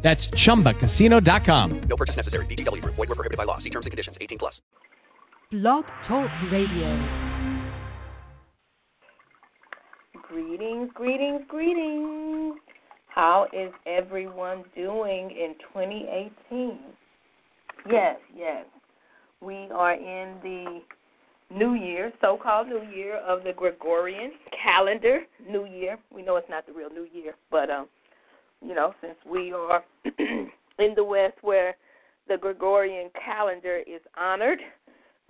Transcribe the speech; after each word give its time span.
That's 0.00 0.28
chumbacasino.com. 0.28 1.80
No 1.80 1.96
purchase 1.96 2.16
necessary. 2.16 2.46
VGW 2.46 2.82
Group. 2.82 2.94
Void 2.94 3.08
were 3.08 3.14
prohibited 3.14 3.36
by 3.36 3.44
law. 3.44 3.58
See 3.58 3.70
terms 3.70 3.86
and 3.86 3.90
conditions. 3.90 4.16
18 4.20 4.38
plus. 4.38 4.62
Blog 5.50 5.84
Talk 6.06 6.30
Radio. 6.52 7.38
Greetings, 10.28 10.90
greetings, 10.94 11.40
greetings. 11.48 12.56
How 13.08 13.46
is 13.52 13.72
everyone 13.86 14.62
doing 14.76 15.30
in 15.30 15.54
2018? 15.72 16.78
Yes, 17.90 18.16
yes. 18.36 18.66
We 19.40 19.68
are 19.74 19.94
in 19.94 20.34
the 20.42 20.80
new 21.50 21.74
year, 21.74 22.12
so 22.20 22.38
called 22.40 22.68
new 22.68 22.82
year 22.94 23.16
of 23.16 23.42
the 23.42 23.52
Gregorian 23.54 24.32
calendar. 24.62 25.20
New 25.48 25.64
year. 25.64 25.98
We 26.14 26.22
know 26.22 26.36
it's 26.36 26.50
not 26.50 26.66
the 26.66 26.72
real 26.72 26.90
new 26.90 27.06
year, 27.12 27.34
but 27.50 27.70
um 27.70 27.88
you 28.66 28.74
know, 28.74 28.94
since 29.00 29.16
we 29.30 29.52
are 29.52 29.84
in 30.18 30.94
the 30.94 31.04
West 31.04 31.34
where 31.42 31.76
the 32.28 32.36
Gregorian 32.36 33.10
calendar 33.24 33.78
is 33.86 34.00
honored, 34.16 34.58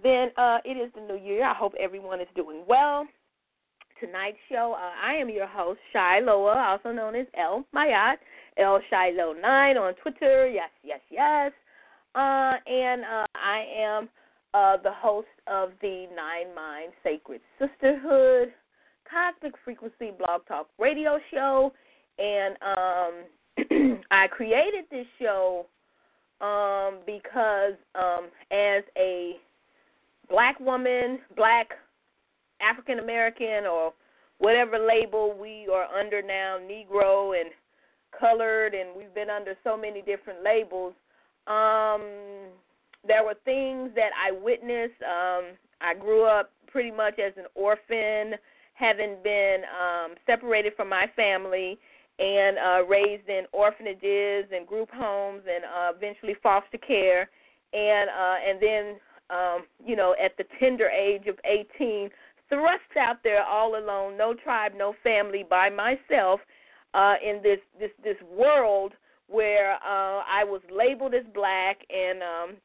then 0.02 0.30
uh, 0.36 0.58
it 0.64 0.76
is 0.76 0.92
the 0.94 1.00
new 1.00 1.22
year. 1.22 1.44
I 1.44 1.54
hope 1.54 1.74
everyone 1.78 2.20
is 2.20 2.28
doing 2.34 2.64
well. 2.68 3.06
Tonight's 4.00 4.38
show, 4.48 4.76
uh, 4.78 4.92
I 5.04 5.14
am 5.14 5.28
your 5.28 5.48
host, 5.48 5.80
Shiloh, 5.92 6.46
also 6.46 6.92
known 6.92 7.16
as 7.16 7.26
El 7.36 7.64
Mayat, 7.74 8.16
El 8.56 8.80
Shiloh 8.90 9.34
9 9.40 9.76
on 9.76 9.94
Twitter. 9.94 10.48
Yes, 10.48 10.70
yes, 10.84 11.00
yes. 11.10 11.52
Uh, 12.14 12.54
and 12.66 13.02
uh, 13.02 13.26
I 13.34 13.64
am 13.76 14.08
uh, 14.54 14.76
the 14.82 14.92
host 14.92 15.26
of 15.46 15.70
the 15.80 16.06
Nine 16.14 16.54
Mind 16.54 16.92
Sacred 17.02 17.40
Sisterhood 17.58 18.52
Cosmic 19.10 19.54
Frequency 19.64 20.12
Blog 20.16 20.46
Talk 20.46 20.68
Radio 20.78 21.18
Show 21.32 21.72
and 22.18 22.56
um, 22.62 24.00
I 24.10 24.26
created 24.28 24.84
this 24.90 25.06
show 25.20 25.66
um, 26.40 26.98
because 27.06 27.74
um, 27.94 28.26
as 28.50 28.82
a 28.96 29.36
black 30.28 30.58
woman, 30.60 31.18
black 31.36 31.70
African 32.60 32.98
American, 32.98 33.66
or 33.66 33.92
whatever 34.38 34.78
label 34.78 35.36
we 35.38 35.68
are 35.72 35.84
under 35.84 36.22
now, 36.22 36.58
Negro 36.58 37.40
and 37.40 37.50
colored, 38.18 38.74
and 38.74 38.90
we've 38.96 39.14
been 39.14 39.30
under 39.30 39.54
so 39.64 39.76
many 39.76 40.02
different 40.02 40.42
labels. 40.42 40.94
Um, 41.46 42.02
there 43.06 43.24
were 43.24 43.36
things 43.44 43.90
that 43.94 44.10
I 44.16 44.32
witnessed. 44.32 45.00
Um, 45.02 45.56
I 45.80 45.94
grew 45.94 46.24
up 46.24 46.52
pretty 46.66 46.90
much 46.90 47.18
as 47.18 47.32
an 47.36 47.46
orphan, 47.54 48.38
having 48.74 49.16
been 49.22 49.62
um, 49.80 50.14
separated 50.26 50.74
from 50.76 50.88
my 50.88 51.06
family 51.16 51.78
and 52.18 52.58
uh, 52.58 52.84
raised 52.86 53.28
in 53.28 53.44
orphanages 53.52 54.44
and 54.54 54.66
group 54.66 54.90
homes 54.92 55.42
and 55.46 55.64
uh, 55.64 55.92
eventually 55.96 56.34
foster 56.42 56.78
care, 56.78 57.30
and 57.72 58.10
uh, 58.10 58.36
and 58.48 58.60
then 58.60 58.96
um, 59.30 59.66
you 59.84 59.96
know 59.96 60.14
at 60.22 60.36
the 60.36 60.44
tender 60.58 60.88
age 60.88 61.26
of 61.26 61.36
18, 61.44 62.10
thrust 62.48 62.96
out 62.98 63.18
there 63.22 63.44
all 63.44 63.76
alone, 63.76 64.16
no 64.16 64.34
tribe, 64.34 64.72
no 64.76 64.94
family, 65.02 65.44
by 65.48 65.70
myself, 65.70 66.40
uh, 66.94 67.14
in 67.24 67.40
this 67.42 67.60
this 67.78 67.90
this 68.02 68.16
world 68.36 68.92
where 69.28 69.74
uh, 69.74 70.22
I 70.26 70.42
was 70.44 70.62
labeled 70.74 71.14
as 71.14 71.24
black 71.34 71.78
and 71.90 72.22
um, 72.22 72.56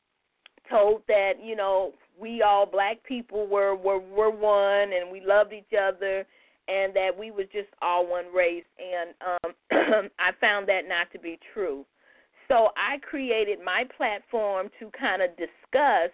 told 0.69 1.01
that 1.07 1.33
you 1.43 1.55
know 1.55 1.93
we 2.19 2.41
all 2.41 2.65
black 2.65 3.03
people 3.03 3.47
were 3.47 3.75
were 3.75 3.99
were 3.99 4.31
one 4.31 4.93
and 4.93 5.11
we 5.11 5.21
loved 5.21 5.53
each 5.53 5.77
other 5.79 6.25
and 6.67 6.93
that 6.95 7.11
we 7.17 7.31
was 7.31 7.45
just 7.51 7.67
all 7.81 8.07
one 8.07 8.25
race 8.33 8.63
and 8.79 9.13
um 9.43 9.53
I 10.19 10.31
found 10.39 10.67
that 10.69 10.87
not 10.87 11.11
to 11.13 11.19
be 11.19 11.39
true. 11.53 11.85
So 12.47 12.69
I 12.75 12.97
created 12.99 13.59
my 13.63 13.83
platform 13.97 14.69
to 14.79 14.89
kind 14.97 15.21
of 15.21 15.31
discuss 15.31 16.11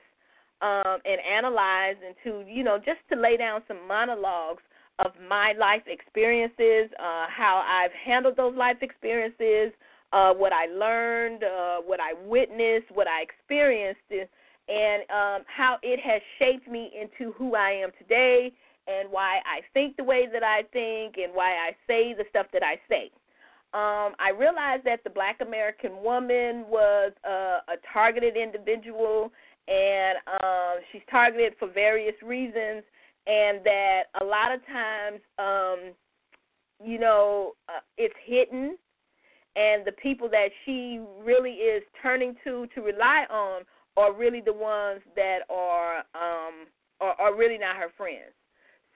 um 0.61 0.99
and 1.05 1.19
analyze 1.21 1.95
and 2.05 2.15
to, 2.23 2.49
you 2.49 2.63
know, 2.63 2.77
just 2.77 2.99
to 3.11 3.19
lay 3.19 3.37
down 3.37 3.61
some 3.67 3.87
monologues 3.87 4.63
of 4.99 5.11
my 5.29 5.53
life 5.57 5.83
experiences, 5.87 6.91
uh 6.99 7.27
how 7.29 7.63
I've 7.67 7.93
handled 7.93 8.35
those 8.37 8.55
life 8.55 8.77
experiences, 8.81 9.73
uh 10.13 10.33
what 10.33 10.51
I 10.51 10.65
learned, 10.65 11.43
uh 11.43 11.77
what 11.85 11.99
I 11.99 12.13
witnessed, 12.25 12.91
what 12.93 13.07
I 13.07 13.21
experienced 13.21 14.01
and 14.11 15.01
um 15.09 15.45
how 15.45 15.77
it 15.83 15.99
has 15.99 16.21
shaped 16.39 16.67
me 16.67 16.91
into 16.99 17.33
who 17.33 17.55
I 17.55 17.71
am 17.71 17.91
today 17.99 18.51
and 18.89 19.11
why 19.11 19.39
I 19.45 19.61
think 19.73 19.97
the 19.97 20.03
way 20.03 20.27
that 20.31 20.43
I 20.43 20.63
think 20.73 21.17
and 21.17 21.33
why 21.33 21.51
I 21.51 21.71
say 21.87 22.13
the 22.13 22.25
stuff 22.29 22.47
that 22.53 22.63
I 22.63 22.75
say. 22.89 23.11
Um, 23.71 24.15
I 24.17 24.31
realized 24.35 24.83
that 24.85 25.03
the 25.03 25.11
black 25.11 25.41
American 25.41 26.01
woman 26.03 26.65
was 26.67 27.11
a, 27.23 27.59
a 27.67 27.75
targeted 27.93 28.35
individual 28.35 29.31
and 29.69 30.17
um, 30.43 30.79
she's 30.91 31.01
targeted 31.11 31.53
for 31.59 31.67
various 31.71 32.15
reasons, 32.23 32.83
and 33.27 33.63
that 33.63 34.03
a 34.19 34.25
lot 34.25 34.51
of 34.51 34.65
times, 34.65 35.19
um, 35.37 35.93
you 36.83 36.99
know, 36.99 37.53
uh, 37.67 37.81
it's 37.97 38.15
hidden, 38.25 38.77
and 39.55 39.85
the 39.85 39.91
people 40.01 40.27
that 40.29 40.49
she 40.65 40.99
really 41.23 41.51
is 41.51 41.83
turning 42.01 42.35
to 42.43 42.67
to 42.73 42.81
rely 42.81 43.25
on 43.29 43.61
are 43.95 44.13
really 44.13 44.41
the 44.41 44.53
ones 44.53 45.01
that 45.15 45.39
are 45.49 45.99
um, 46.15 46.65
are, 46.99 47.13
are 47.19 47.35
really 47.35 47.57
not 47.57 47.75
her 47.75 47.89
friends. 47.95 48.33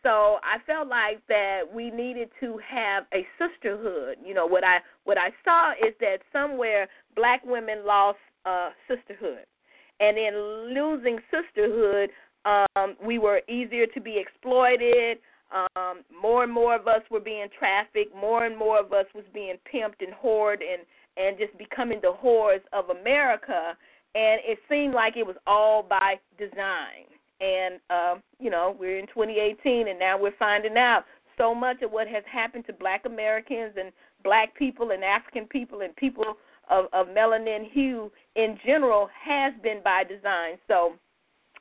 So 0.04 0.38
I 0.44 0.60
felt 0.68 0.90
like 0.90 1.26
that 1.30 1.62
we 1.74 1.90
needed 1.90 2.30
to 2.42 2.60
have 2.70 3.06
a 3.14 3.26
sisterhood. 3.40 4.18
You 4.24 4.34
know 4.34 4.46
what 4.46 4.64
I 4.64 4.80
what 5.06 5.18
I 5.18 5.30
saw 5.46 5.72
is 5.72 5.94
that 6.02 6.18
somewhere 6.32 6.88
black 7.16 7.42
women 7.46 7.86
lost 7.86 8.18
uh, 8.46 8.70
sisterhood, 8.88 9.46
and 10.02 10.18
in 10.18 10.74
losing 10.76 11.20
sisterhood, 11.32 12.10
um, 12.46 12.96
we 13.04 13.18
were 13.18 13.42
easier 13.48 13.88
to 13.88 14.02
be 14.02 14.20
exploited. 14.20 15.20
Um, 15.54 16.02
more 16.22 16.44
and 16.44 16.52
more 16.52 16.76
of 16.76 16.88
us 16.88 17.02
were 17.10 17.22
being 17.22 17.48
trafficked. 17.58 18.14
More 18.14 18.46
and 18.46 18.58
more 18.58 18.80
of 18.80 18.92
us 18.92 19.06
was 19.16 19.24
being 19.34 19.56
pimped 19.74 20.02
and 20.02 20.14
whored 20.14 20.60
and 20.62 20.84
and 21.16 21.38
just 21.38 21.58
becoming 21.58 22.00
the 22.02 22.14
whores 22.22 22.62
of 22.74 22.90
America. 22.90 23.78
And 24.16 24.42
it 24.46 24.60
seemed 24.70 24.94
like 24.94 25.16
it 25.16 25.26
was 25.26 25.38
all 25.48 25.82
by 25.82 26.16
design 26.38 27.13
and 27.42 27.80
uh, 27.90 28.16
you 28.40 28.50
know 28.50 28.76
we're 28.80 29.00
in 29.00 29.08
2018 29.08 29.88
and 29.88 30.00
now 30.00 30.18
we're 30.18 30.36
finding 30.38 30.78
out 30.78 31.04
so 31.38 31.54
much 31.54 31.82
of 31.82 31.92
what 31.92 32.08
has 32.08 32.24
happened 32.32 32.66
to 32.66 32.74
black 32.74 33.06
americans 33.06 33.74
and 33.80 33.92
black 34.24 34.56
people 34.56 34.92
and 34.92 35.04
african 35.04 35.46
people 35.46 35.82
and 35.82 35.96
people 35.96 36.38
of, 36.70 36.86
of 36.94 37.08
melanin 37.08 37.70
hue 37.72 38.12
in 38.36 38.58
general 38.66 39.10
has 39.14 39.54
been 39.64 39.82
by 39.84 40.04
design 40.04 40.58
so 40.68 40.94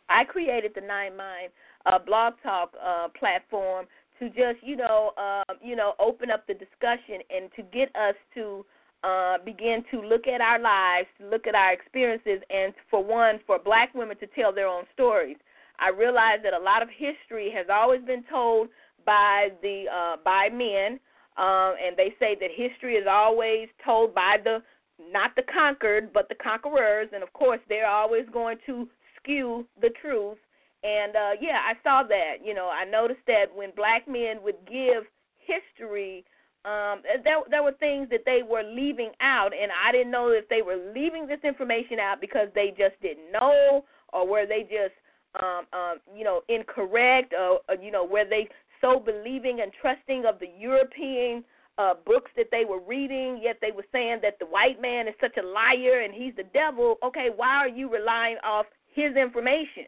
i 0.09 0.25
created 0.25 0.72
the 0.75 0.81
nine 0.81 1.16
mind 1.16 1.50
uh, 1.87 1.99
blog 1.99 2.34
talk 2.43 2.72
uh, 2.84 3.09
platform 3.19 3.87
to 4.19 4.28
just 4.28 4.62
you 4.62 4.77
know 4.77 5.12
uh, 5.16 5.55
you 5.62 5.75
know 5.75 5.94
open 5.99 6.31
up 6.31 6.47
the 6.47 6.55
discussion 6.55 7.21
and 7.34 7.50
to 7.56 7.62
get 7.72 7.88
us 7.97 8.15
to 8.34 8.65
uh, 9.05 9.38
begin 9.44 9.84
to 9.91 10.00
look 10.00 10.27
at 10.28 10.41
our 10.41 10.61
lives, 10.61 11.09
look 11.21 11.47
at 11.47 11.55
our 11.55 11.72
experiences, 11.72 12.41
and 12.50 12.72
for 12.91 13.03
one, 13.03 13.41
for 13.47 13.59
black 13.59 13.93
women 13.94 14.16
to 14.19 14.27
tell 14.28 14.53
their 14.53 14.69
own 14.69 14.84
stories. 14.93 15.37
I 15.82 15.88
realize 15.88 16.38
that 16.44 16.55
a 16.55 16.58
lot 16.58 16.82
of 16.82 16.88
history 16.88 17.50
has 17.55 17.67
always 17.70 18.02
been 18.02 18.25
told 18.31 18.69
by 19.05 19.49
the 19.62 19.84
uh, 19.93 20.17
by 20.25 20.49
men, 20.49 21.00
um, 21.37 21.75
and 21.84 21.96
they 21.96 22.14
say 22.19 22.37
that 22.40 22.50
history 22.55 22.94
is 22.94 23.06
always 23.11 23.69
told 23.84 24.14
by 24.14 24.37
the 24.43 24.62
not 25.11 25.34
the 25.34 25.43
conquered 25.43 26.12
but 26.12 26.29
the 26.29 26.37
conquerors, 26.37 27.08
and 27.12 27.23
of 27.23 27.32
course 27.32 27.61
they're 27.69 27.88
always 27.88 28.25
going 28.32 28.58
to 28.67 28.88
skew 29.17 29.67
the 29.81 29.90
truth. 30.00 30.38
And 30.84 31.17
uh, 31.17 31.31
yeah, 31.40 31.61
I 31.67 31.75
saw 31.82 32.02
that. 32.08 32.44
You 32.44 32.55
know, 32.55 32.69
I 32.69 32.85
noticed 32.85 33.26
that 33.26 33.46
when 33.55 33.70
black 33.76 34.06
men 34.06 34.43
would 34.43 34.58
give 34.67 35.05
history 35.38 36.25
um, 36.64 37.02
there 37.25 37.43
there 37.50 37.62
were 37.62 37.73
things 37.73 38.08
that 38.11 38.23
they 38.25 38.43
were 38.49 38.62
leaving 38.62 39.11
out, 39.20 39.52
and 39.52 39.73
I 39.73 39.90
didn't 39.90 40.12
know 40.12 40.28
if 40.28 40.49
they 40.49 40.62
were 40.62 40.78
leaving 40.94 41.26
this 41.26 41.40
information 41.43 41.99
out 41.99 42.20
because 42.20 42.49
they 42.55 42.69
just 42.69 43.00
didn't 43.02 43.32
know, 43.32 43.85
or 44.12 44.28
were 44.28 44.46
they 44.46 44.62
just 44.62 44.94
um, 45.40 45.67
um, 45.73 45.99
you 46.14 46.25
know, 46.25 46.43
incorrect, 46.49 47.32
or, 47.32 47.61
or 47.69 47.76
you 47.81 47.90
know, 47.90 48.05
where 48.05 48.29
they 48.29 48.49
so 48.81 48.99
believing 48.99 49.61
and 49.61 49.70
trusting 49.81 50.25
of 50.26 50.40
the 50.40 50.49
European 50.58 51.44
uh, 51.79 51.94
books 52.05 52.31
that 52.37 52.49
they 52.50 52.64
were 52.64 52.81
reading, 52.81 53.40
yet 53.40 53.58
they 53.61 53.70
were 53.70 53.87
saying 53.93 54.19
that 54.23 54.38
the 54.38 54.46
white 54.46 54.81
man 54.82 55.08
is 55.08 55.14
such 55.20 55.37
a 55.37 55.46
liar 55.46 56.00
and 56.05 56.12
he's 56.12 56.34
the 56.37 56.44
devil. 56.52 56.96
Okay, 57.02 57.29
why 57.34 57.56
are 57.56 57.69
you 57.69 57.88
relying 57.88 58.37
off 58.44 58.67
his 58.94 59.17
information. 59.17 59.87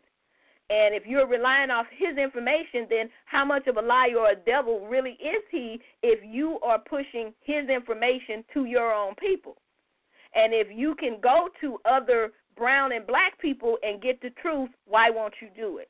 And 0.70 0.94
if 0.94 1.05
you're 1.06 1.26
relying 1.26 1.70
off 1.70 1.87
his 1.94 2.17
information, 2.17 2.87
then 2.88 3.11
how 3.26 3.44
much 3.44 3.67
of 3.67 3.76
a 3.76 3.82
liar 3.82 4.17
or 4.17 4.31
a 4.31 4.37
devil 4.37 4.87
really 4.87 5.12
is 5.12 5.43
he 5.50 5.81
if 6.02 6.20
you 6.25 6.58
are 6.61 6.79
pushing 6.79 7.35
his 7.40 7.69
information 7.69 8.44
to 8.55 8.64
your 8.64 8.93
own 8.93 9.14
people? 9.17 9.56
And 10.35 10.52
if 10.55 10.69
you 10.75 10.94
can 10.94 11.19
go 11.23 11.49
to 11.61 11.79
other 11.85 12.32
brown 12.56 12.93
and 12.93 13.06
black 13.06 13.39
people 13.41 13.79
and 13.83 14.03
get 14.03 14.21
the 14.21 14.31
truth, 14.43 14.71
why 14.87 15.11
won't 15.11 15.35
you 15.41 15.49
do 15.56 15.79
it? 15.79 15.89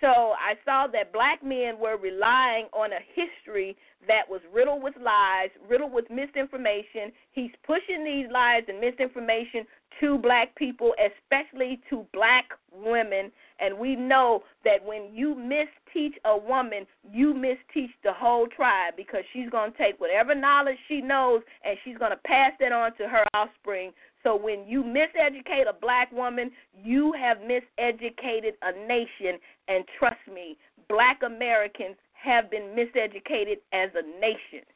So 0.00 0.08
I 0.08 0.54
saw 0.64 0.86
that 0.92 1.12
black 1.12 1.42
men 1.42 1.78
were 1.80 1.96
relying 1.96 2.66
on 2.72 2.92
a 2.92 3.00
history 3.14 3.76
that 4.06 4.28
was 4.28 4.42
riddled 4.52 4.82
with 4.82 4.94
lies, 5.02 5.48
riddled 5.68 5.92
with 5.92 6.10
misinformation. 6.10 7.12
He's 7.32 7.50
pushing 7.66 8.04
these 8.04 8.26
lies 8.30 8.64
and 8.68 8.78
misinformation 8.78 9.64
to 10.00 10.18
black 10.18 10.54
people, 10.56 10.94
especially 10.98 11.80
to 11.90 12.06
black 12.12 12.50
women. 12.72 13.30
And 13.58 13.78
we 13.78 13.96
know 13.96 14.42
that 14.64 14.84
when 14.84 15.14
you 15.14 15.34
misteach 15.34 16.14
a 16.24 16.36
woman, 16.36 16.86
you 17.10 17.32
misteach 17.32 17.90
the 18.04 18.12
whole 18.12 18.46
tribe 18.46 18.94
because 18.96 19.22
she's 19.32 19.48
going 19.48 19.72
to 19.72 19.78
take 19.78 19.98
whatever 20.00 20.34
knowledge 20.34 20.76
she 20.88 21.00
knows 21.00 21.42
and 21.64 21.78
she's 21.84 21.96
going 21.96 22.10
to 22.10 22.18
pass 22.18 22.52
that 22.60 22.72
on 22.72 22.94
to 22.96 23.08
her 23.08 23.24
offspring. 23.34 23.92
So 24.22 24.36
when 24.36 24.66
you 24.66 24.82
miseducate 24.82 25.68
a 25.68 25.72
black 25.72 26.12
woman, 26.12 26.50
you 26.82 27.12
have 27.12 27.38
miseducated 27.38 28.52
a 28.62 28.72
nation. 28.86 29.38
And 29.68 29.84
trust 29.98 30.16
me, 30.32 30.58
black 30.88 31.22
Americans 31.24 31.96
have 32.12 32.50
been 32.50 32.74
miseducated 32.76 33.58
as 33.72 33.90
a 33.94 34.02
nation. 34.20 34.66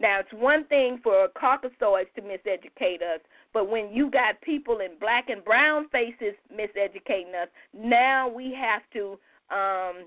Now, 0.00 0.18
it's 0.18 0.32
one 0.32 0.64
thing 0.64 0.98
for 1.02 1.28
Caucasoids 1.40 2.12
to 2.16 2.22
miseducate 2.22 3.02
us, 3.02 3.20
but 3.52 3.68
when 3.68 3.92
you 3.92 4.10
got 4.10 4.40
people 4.40 4.78
in 4.80 4.98
black 4.98 5.28
and 5.28 5.44
brown 5.44 5.88
faces 5.90 6.34
miseducating 6.52 7.34
us, 7.40 7.48
now 7.74 8.28
we 8.28 8.54
have 8.54 8.82
to 8.94 9.18
um, 9.50 10.06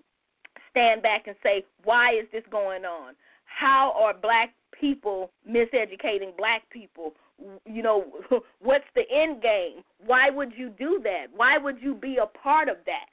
stand 0.72 1.02
back 1.02 1.28
and 1.28 1.36
say, 1.44 1.64
why 1.84 2.14
is 2.14 2.26
this 2.32 2.44
going 2.52 2.86
on? 2.86 3.14
How 3.46 3.94
are 3.98 4.14
black 4.14 4.54
people 4.80 5.32
miseducating 5.50 6.36
black 6.38 6.70
people? 6.70 7.14
You 7.66 7.84
know, 7.84 8.06
what's 8.62 8.86
the 8.96 9.04
end 9.12 9.42
game? 9.42 9.84
Why 10.06 10.30
would 10.30 10.54
you 10.56 10.70
do 10.70 11.00
that? 11.04 11.28
Why 11.36 11.58
would 11.58 11.82
you 11.82 11.96
be 11.96 12.18
a 12.22 12.26
part 12.26 12.68
of 12.68 12.78
that? 12.86 13.06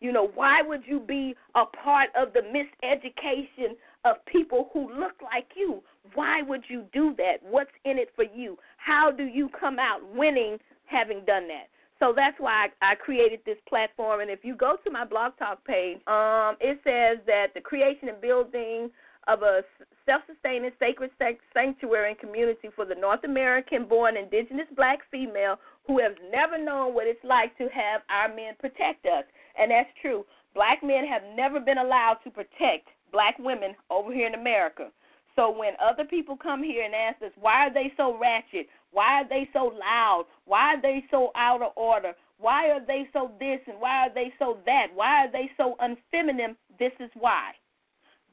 You 0.00 0.12
know, 0.12 0.30
why 0.34 0.60
would 0.62 0.82
you 0.86 1.00
be 1.00 1.34
a 1.54 1.64
part 1.64 2.10
of 2.14 2.32
the 2.34 2.40
miseducation 2.40 3.76
of 4.04 4.16
people 4.26 4.68
who 4.72 4.92
look 4.98 5.14
like 5.22 5.48
you? 5.56 5.82
Why 6.14 6.42
would 6.42 6.64
you 6.68 6.84
do 6.92 7.14
that? 7.16 7.38
What's 7.42 7.70
in 7.84 7.98
it 7.98 8.10
for 8.14 8.24
you? 8.24 8.58
How 8.86 9.10
do 9.10 9.24
you 9.24 9.48
come 9.58 9.80
out 9.80 9.98
winning 10.14 10.58
having 10.84 11.24
done 11.26 11.48
that? 11.48 11.66
So 11.98 12.12
that's 12.14 12.36
why 12.38 12.68
I, 12.80 12.92
I 12.92 12.94
created 12.94 13.40
this 13.44 13.58
platform. 13.68 14.20
And 14.20 14.30
if 14.30 14.44
you 14.44 14.54
go 14.54 14.76
to 14.84 14.90
my 14.92 15.04
blog 15.04 15.32
talk 15.40 15.64
page, 15.66 15.98
um, 16.06 16.54
it 16.60 16.78
says 16.84 17.18
that 17.26 17.48
the 17.52 17.60
creation 17.60 18.08
and 18.08 18.20
building 18.20 18.90
of 19.26 19.42
a 19.42 19.62
self 20.04 20.22
sustaining 20.28 20.70
sacred 20.78 21.10
sanctuary 21.52 22.10
and 22.10 22.18
community 22.20 22.68
for 22.76 22.84
the 22.84 22.94
North 22.94 23.24
American 23.24 23.88
born 23.88 24.16
indigenous 24.16 24.68
black 24.76 25.00
female 25.10 25.56
who 25.88 25.98
has 25.98 26.12
never 26.30 26.56
known 26.56 26.94
what 26.94 27.08
it's 27.08 27.24
like 27.24 27.58
to 27.58 27.64
have 27.74 28.02
our 28.08 28.28
men 28.28 28.54
protect 28.60 29.04
us. 29.06 29.24
And 29.58 29.72
that's 29.72 29.90
true. 30.00 30.24
Black 30.54 30.84
men 30.84 31.04
have 31.06 31.22
never 31.34 31.58
been 31.58 31.78
allowed 31.78 32.18
to 32.22 32.30
protect 32.30 32.86
black 33.10 33.36
women 33.40 33.74
over 33.90 34.14
here 34.14 34.28
in 34.28 34.34
America. 34.34 34.90
So 35.36 35.50
when 35.50 35.74
other 35.84 36.04
people 36.04 36.36
come 36.36 36.62
here 36.62 36.82
and 36.82 36.94
ask 36.94 37.22
us, 37.22 37.30
why 37.38 37.66
are 37.66 37.72
they 37.72 37.92
so 37.96 38.18
ratchet? 38.18 38.68
Why 38.90 39.20
are 39.20 39.28
they 39.28 39.48
so 39.52 39.72
loud? 39.78 40.24
Why 40.46 40.74
are 40.74 40.82
they 40.82 41.04
so 41.10 41.30
out 41.36 41.62
of 41.62 41.72
order? 41.76 42.14
Why 42.38 42.70
are 42.70 42.84
they 42.84 43.08
so 43.12 43.30
this 43.38 43.60
and 43.66 43.78
why 43.78 44.06
are 44.06 44.14
they 44.14 44.32
so 44.38 44.58
that? 44.64 44.86
Why 44.94 45.26
are 45.26 45.30
they 45.30 45.50
so 45.56 45.76
unfeminine? 45.80 46.56
This 46.78 46.92
is 47.00 47.10
why. 47.14 47.52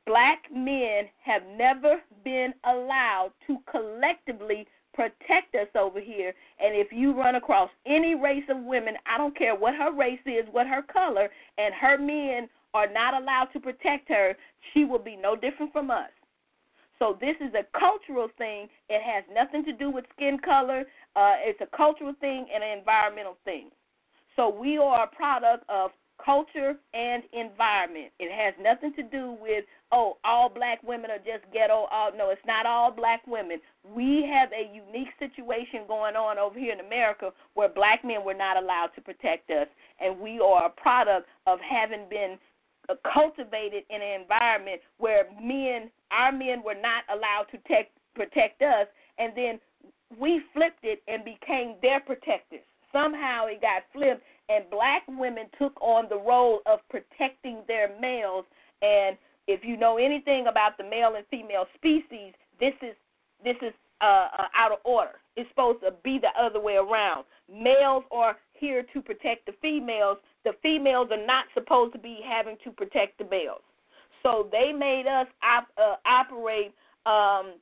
Black 0.06 0.44
men 0.54 1.06
have 1.24 1.44
never 1.58 2.02
been 2.24 2.54
allowed 2.66 3.32
to 3.48 3.58
collectively 3.70 4.68
protect 4.94 5.56
us 5.56 5.68
over 5.76 6.00
here. 6.00 6.34
And 6.60 6.76
if 6.76 6.92
you 6.92 7.14
run 7.14 7.36
across 7.36 7.70
any 7.86 8.16
race 8.16 8.44
of 8.50 8.64
women, 8.64 8.96
I 9.06 9.18
don't 9.18 9.38
care 9.38 9.56
what 9.56 9.76
her 9.76 9.92
race 9.94 10.20
is, 10.26 10.46
what 10.52 10.68
her 10.68 10.82
color, 10.82 11.30
and 11.58 11.74
her 11.74 11.98
men 11.98 12.50
are 12.74 12.92
not 12.92 13.14
allowed 13.14 13.50
to 13.54 13.60
protect 13.60 14.10
her, 14.10 14.36
she 14.74 14.86
will 14.86 15.00
be 15.00 15.16
no 15.16 15.36
different 15.36 15.72
from 15.72 15.92
us. 15.92 16.10
So 17.00 17.18
this 17.19 17.36
is 17.42 17.54
a 17.54 17.66
cultural 17.78 18.30
thing. 18.38 18.68
It 18.90 19.01
has 19.04 19.24
nothing 19.34 19.66
to 19.66 19.74
do 19.74 19.90
with 19.90 20.06
skin 20.16 20.38
color. 20.44 20.84
Uh, 21.16 21.36
it's 21.40 21.60
a 21.62 21.78
cultural 21.78 22.13
thing 22.19 22.48
and 22.54 22.63
an 22.63 22.78
environmental 22.78 23.38
thing. 23.44 23.69
So 24.36 24.50
we 24.50 24.78
are 24.78 25.04
a 25.04 25.16
product 25.16 25.66
of 25.69 25.92
culture 26.24 26.75
and 26.94 27.24
environment. 27.34 28.12
It 28.19 28.31
has 28.31 28.54
nothing 28.62 28.94
to 28.95 29.04
do 29.04 29.36
with 29.42 29.66
oh, 29.92 30.18
all 30.24 30.50
black 30.50 30.81
women 30.84 31.12
are 31.12 31.18
just 31.18 31.51
ghetto. 31.54 31.88
All 31.92 32.12
no, 32.16 32.30
it's 32.30 32.42
not 32.45 32.66
all 32.66 32.92
black 32.92 33.25
women. 33.28 33.60
We 33.84 34.28
have 34.31 34.50
a 34.51 34.74
unique 34.74 35.10
situation 35.19 35.81
going 35.88 36.16
on 36.16 36.38
over 36.38 36.57
here 36.57 36.74
in 36.74 36.80
America 36.80 37.31
where 37.54 37.69
black 37.69 38.04
men 38.04 38.24
were 38.25 38.34
not 38.34 38.62
allowed 38.62 38.92
to 38.96 39.01
protect 39.01 39.50
us, 39.50 39.68
and 40.00 40.19
we 40.19 40.39
are 40.39 40.66
a 40.66 40.69
product 40.69 41.28
of 41.48 41.60
having 41.60 42.06
been 42.10 42.38
cultivated 43.13 43.84
in 43.89 44.01
an 44.01 44.22
environment 44.22 44.81
where 44.98 45.25
men, 45.42 45.89
our 46.13 46.31
men, 46.31 46.62
were 46.63 46.80
not 46.80 47.04
allowed 47.10 47.45
to 47.51 47.57
protect 47.57 47.98
protect 48.15 48.62
us, 48.62 48.88
and 49.18 49.33
then 49.36 49.60
we 50.19 50.42
flipped 50.54 50.83
it 50.83 51.01
and 51.07 51.25
became 51.25 51.75
their 51.81 52.00
protectors. 52.00 52.62
Somehow 52.92 53.48
it 53.48 53.60
got 53.62 53.83
flipped, 53.92 54.21
and 54.50 54.69
black 54.69 55.01
women 55.07 55.45
took 55.57 55.74
on 55.81 56.06
the 56.10 56.18
role 56.18 56.62
of 56.68 56.80
protecting 56.89 57.63
their 57.68 57.89
males. 58.00 58.45
And 58.81 59.18
if 59.48 59.62
you 59.63 59.77
know 59.77 59.98
anything 59.98 60.48
about 60.48 60.77
the 60.77 60.83
male 60.83 61.15
and 61.15 61.25
female 61.31 61.65
species, 61.75 62.33
this 62.60 62.74
is 62.81 62.95
this 63.44 63.56
is 63.62 63.74
uh, 64.01 64.27
uh, 64.38 64.48
out 64.56 64.71
of 64.71 64.80
order. 64.83 65.19
It's 65.36 65.50
supposed 65.50 65.80
to 65.81 65.94
be 66.04 66.19
the 66.19 66.30
other 66.39 66.60
way 66.60 66.75
around. 66.75 67.25
Males 67.51 68.04
are 68.12 68.38
here 68.54 68.86
to 68.94 69.01
protect 69.01 69.45
the 69.45 69.54
females. 69.62 70.18
The 70.45 70.51
females 70.62 71.07
are 71.12 71.25
not 71.25 71.45
supposed 71.54 71.94
to 71.94 72.00
be 72.00 72.19
having 72.25 72.57
to 72.63 72.71
protect 72.71 73.18
the 73.18 73.25
males. 73.25 73.62
So 74.24 74.48
they 74.52 74.72
made 74.72 75.06
us 75.08 75.28
op- 75.44 75.72
uh, 75.78 75.96
operate 76.06 76.74
um, 77.06 77.56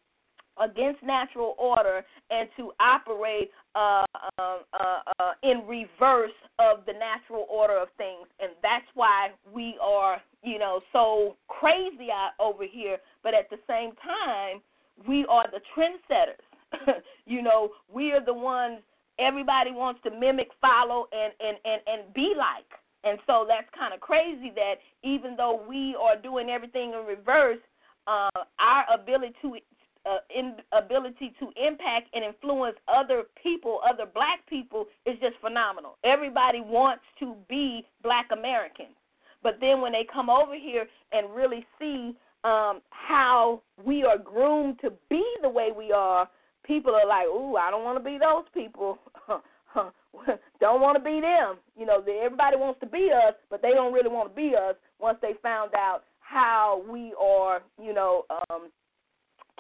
against 0.62 1.02
natural 1.04 1.56
order 1.58 2.04
and 2.30 2.48
to 2.58 2.72
operate 2.80 3.50
uh, 3.76 4.06
uh, 4.38 4.58
uh, 4.74 4.86
uh, 5.20 5.32
in 5.44 5.66
reverse 5.68 6.32
of 6.60 6.86
the 6.86 6.94
natural 6.94 7.46
order 7.50 7.78
of 7.78 7.88
things, 7.98 8.28
and 8.40 8.52
that's 8.62 8.86
why 8.94 9.30
we 9.52 9.76
are, 9.82 10.22
you 10.44 10.60
know, 10.60 10.82
so 10.94 11.36
crazy 11.48 12.10
out 12.14 12.32
over 12.40 12.66
here. 12.70 12.98
But 13.24 13.34
at 13.34 13.50
the 13.50 13.58
same 13.68 13.92
time, 13.96 14.62
we 15.08 15.26
are 15.28 15.46
the 15.52 15.62
trendsetters. 15.76 17.02
you 17.26 17.42
know, 17.42 17.70
we 17.92 18.12
are 18.12 18.24
the 18.24 18.34
ones 18.34 18.80
everybody 19.20 19.72
wants 19.72 20.02
to 20.04 20.12
mimic, 20.12 20.50
follow, 20.60 21.08
and 21.12 21.34
and 21.40 21.58
and 21.66 21.82
and 21.88 22.14
be 22.14 22.34
like. 22.38 22.66
And 23.04 23.18
so 23.26 23.46
that's 23.48 23.68
kind 23.78 23.94
of 23.94 24.00
crazy 24.00 24.52
that 24.56 24.76
even 25.04 25.36
though 25.36 25.64
we 25.68 25.96
are 26.00 26.16
doing 26.16 26.50
everything 26.50 26.94
in 26.94 27.06
reverse, 27.06 27.60
uh, 28.08 28.30
our 28.60 28.86
ability 28.94 29.34
to 29.42 29.58
uh, 30.04 30.18
in, 30.36 30.56
ability 30.72 31.34
to 31.40 31.52
impact 31.64 32.10
and 32.14 32.24
influence 32.24 32.76
other 32.88 33.24
people, 33.42 33.80
other 33.88 34.06
black 34.12 34.40
people, 34.50 34.86
is 35.06 35.16
just 35.20 35.36
phenomenal. 35.42 35.98
Everybody 36.04 36.60
wants 36.60 37.04
to 37.20 37.36
be 37.48 37.86
black 38.02 38.30
Americans. 38.32 38.96
But 39.44 39.58
then 39.60 39.82
when 39.82 39.92
they 39.92 40.06
come 40.12 40.30
over 40.30 40.56
here 40.56 40.88
and 41.12 41.36
really 41.36 41.66
see 41.80 42.16
um, 42.44 42.82
how 42.90 43.62
we 43.84 44.04
are 44.04 44.18
groomed 44.18 44.80
to 44.82 44.92
be 45.10 45.24
the 45.42 45.50
way 45.50 45.70
we 45.76 45.92
are, 45.92 46.28
people 46.64 46.94
are 46.96 47.08
like, 47.08 47.28
"Ooh, 47.28 47.56
I 47.56 47.70
don't 47.70 47.84
want 47.84 47.98
to 47.98 48.04
be 48.04 48.18
those 48.18 48.46
people. 48.54 48.98
don't 50.60 50.82
want 50.82 50.98
to 50.98 51.04
be 51.04 51.22
them." 51.22 51.58
You 51.78 51.86
know, 51.86 52.04
everybody 52.04 52.58
wants 52.58 52.80
to 52.82 52.86
be 52.86 53.10
us, 53.12 53.36
but 53.50 53.62
they 53.62 53.72
don't 53.72 53.94
really 53.94 54.10
want 54.10 54.30
to 54.30 54.36
be 54.36 54.56
us 54.56 54.76
once 55.00 55.18
they 55.22 55.34
found 55.42 55.74
out 55.76 56.04
how 56.20 56.84
we 56.90 57.14
are, 57.20 57.62
you 57.82 57.94
know, 57.94 58.26
um, 58.50 58.70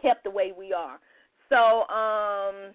kept 0.01 0.23
the 0.23 0.29
way 0.29 0.53
we 0.57 0.73
are. 0.73 0.99
So, 1.49 1.83
um, 1.93 2.73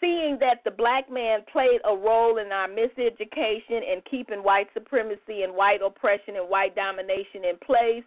seeing 0.00 0.38
that 0.40 0.64
the 0.64 0.70
black 0.70 1.10
man 1.10 1.40
played 1.52 1.80
a 1.84 1.94
role 1.94 2.38
in 2.38 2.50
our 2.50 2.68
miseducation 2.68 3.92
and 3.92 4.02
keeping 4.10 4.40
white 4.40 4.66
supremacy 4.74 5.42
and 5.42 5.54
white 5.54 5.80
oppression 5.84 6.36
and 6.36 6.48
white 6.48 6.74
domination 6.74 7.44
in 7.48 7.56
place, 7.64 8.04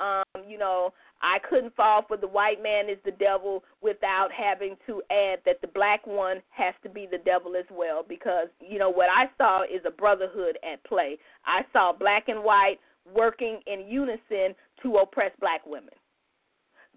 um, 0.00 0.44
you 0.46 0.58
know, 0.58 0.92
I 1.22 1.38
couldn't 1.48 1.74
fall 1.74 2.04
for 2.06 2.16
the 2.16 2.28
white 2.28 2.62
man 2.62 2.88
is 2.90 2.98
the 3.04 3.12
devil 3.12 3.64
without 3.80 4.28
having 4.30 4.76
to 4.86 5.02
add 5.10 5.40
that 5.46 5.60
the 5.60 5.68
black 5.68 6.06
one 6.06 6.42
has 6.50 6.74
to 6.82 6.90
be 6.90 7.08
the 7.10 7.18
devil 7.18 7.56
as 7.56 7.64
well 7.70 8.04
because, 8.06 8.48
you 8.60 8.78
know, 8.78 8.90
what 8.90 9.08
I 9.10 9.26
saw 9.38 9.62
is 9.62 9.80
a 9.86 9.90
brotherhood 9.90 10.58
at 10.70 10.84
play. 10.84 11.16
I 11.46 11.62
saw 11.72 11.92
black 11.92 12.28
and 12.28 12.44
white 12.44 12.76
working 13.14 13.60
in 13.66 13.88
unison 13.88 14.54
to 14.82 14.96
oppress 14.96 15.32
black 15.40 15.64
women 15.64 15.94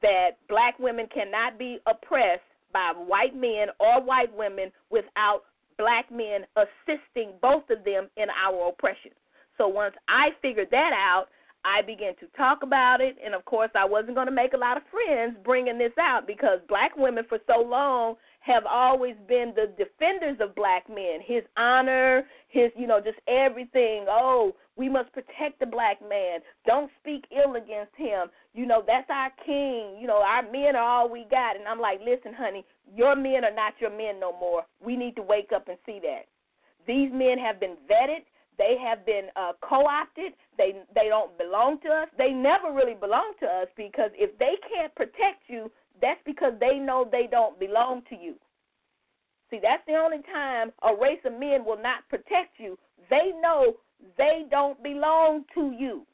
that 0.01 0.32
black 0.48 0.77
women 0.79 1.08
cannot 1.13 1.58
be 1.58 1.79
oppressed 1.88 2.41
by 2.72 2.94
white 2.96 3.36
men 3.36 3.68
or 3.79 4.01
white 4.01 4.36
women 4.36 4.72
without 4.89 5.44
black 5.77 6.12
men 6.12 6.41
assisting 6.56 7.34
both 7.41 7.63
of 7.70 7.84
them 7.84 8.10
in 8.18 8.27
our 8.29 8.70
oppression. 8.70 9.12
So 9.58 9.68
once 9.68 9.96
I 10.08 10.29
figured 10.41 10.70
that 10.72 10.91
out, 10.94 11.27
I 11.66 11.82
began 11.82 12.16
to 12.18 12.28
talk 12.38 12.63
about 12.63 13.01
it, 13.01 13.18
and 13.24 13.36
of 13.36 13.44
course, 13.46 13.70
I 13.75 13.86
wasn't 13.86 14.16
going 14.16 14.28
to 14.28 14.34
make 14.34 14.54
a 14.54 14.58
lot 14.58 14.78
of 14.78 14.84
friends 14.89 15.36
bringing 15.44 15.78
this 15.78 15.92
out 16.00 16.25
because 16.25 16.60
black 16.70 16.96
women 16.96 17.25
for 17.28 17.39
so 17.48 17.62
long 17.62 18.16
have 18.39 18.63
always 18.66 19.16
been 19.28 19.54
the 19.56 19.68
defenders 19.78 20.38
of 20.39 20.56
black 20.56 20.88
men. 20.88 21.20
His 21.25 21.44
honor, 21.58 22.24
his, 22.48 22.72
you 22.78 22.88
know, 22.88 23.01
just 23.01 23.20
everything. 23.28 24.06
Oh, 24.10 24.56
we 24.78 24.88
must 24.88 25.12
protect 25.12 25.60
the 25.60 25.66
black 25.66 26.01
man. 26.01 26.39
Don't 26.66 26.89
speak 27.01 27.25
ill 27.32 27.56
against 27.56 27.94
him. 27.98 28.28
You 28.54 28.66
know, 28.66 28.82
that's 28.88 29.10
our 29.10 29.32
king. 29.46 29.98
You 30.00 30.08
know, 30.08 30.24
our 30.25 30.50
men 30.50 30.78
are 30.78 30.84
all 30.84 31.10
we 31.12 31.25
got. 31.30 31.58
And 31.58 31.68
I'm 31.68 31.82
like, 31.82 32.00
listen, 32.00 32.34
honey, 32.34 32.66
your 32.96 33.16
men 33.16 33.44
are 33.44 33.54
not 33.54 33.74
your 33.80 33.92
men 33.92 34.20
no 34.20 34.32
more. 34.32 34.63
We 34.84 34.96
need 34.96 35.18
to 35.18 35.22
wake 35.22 35.50
up 35.54 35.68
and 35.68 35.78
see 35.86 36.00
that. 36.04 36.24
These 36.88 37.12
men 37.13 37.38
have 37.38 37.60
been 37.60 37.75
vetted. 37.92 38.24
They 38.60 38.75
have 38.86 39.06
been 39.06 39.30
uh, 39.38 39.54
co-opted. 39.62 40.34
They 40.58 40.74
they 40.94 41.08
don't 41.08 41.36
belong 41.38 41.80
to 41.82 41.89
us. 41.89 42.10
They 42.18 42.32
never 42.32 42.74
really 42.74 42.94
belong 42.94 43.34
to 43.39 43.48
us 43.48 43.68
because 43.78 44.12
if 44.16 44.38
they 44.38 44.56
can't 44.70 44.94
protect 44.94 45.48
you, 45.48 45.72
that's 46.01 46.20
because 46.25 46.54
they 46.60 46.78
know 46.78 47.08
they 47.10 47.28
don't 47.32 47.58
belong 47.58 48.04
to 48.10 48.16
you. 48.16 48.36
See, 49.50 49.60
that's 49.63 49.84
the 49.88 49.96
only 49.96 50.22
time 50.32 50.72
a 50.84 50.94
race 50.94 51.22
of 51.25 51.39
men 51.39 51.66
will 51.66 51.82
not 51.82 52.08
protect 52.10 52.60
you. 52.60 52.78
They 53.10 53.32
know 53.42 53.78
they 54.18 54.46
don't 54.51 54.82
belong 54.84 55.46
to 55.56 55.72
you. 55.72 56.06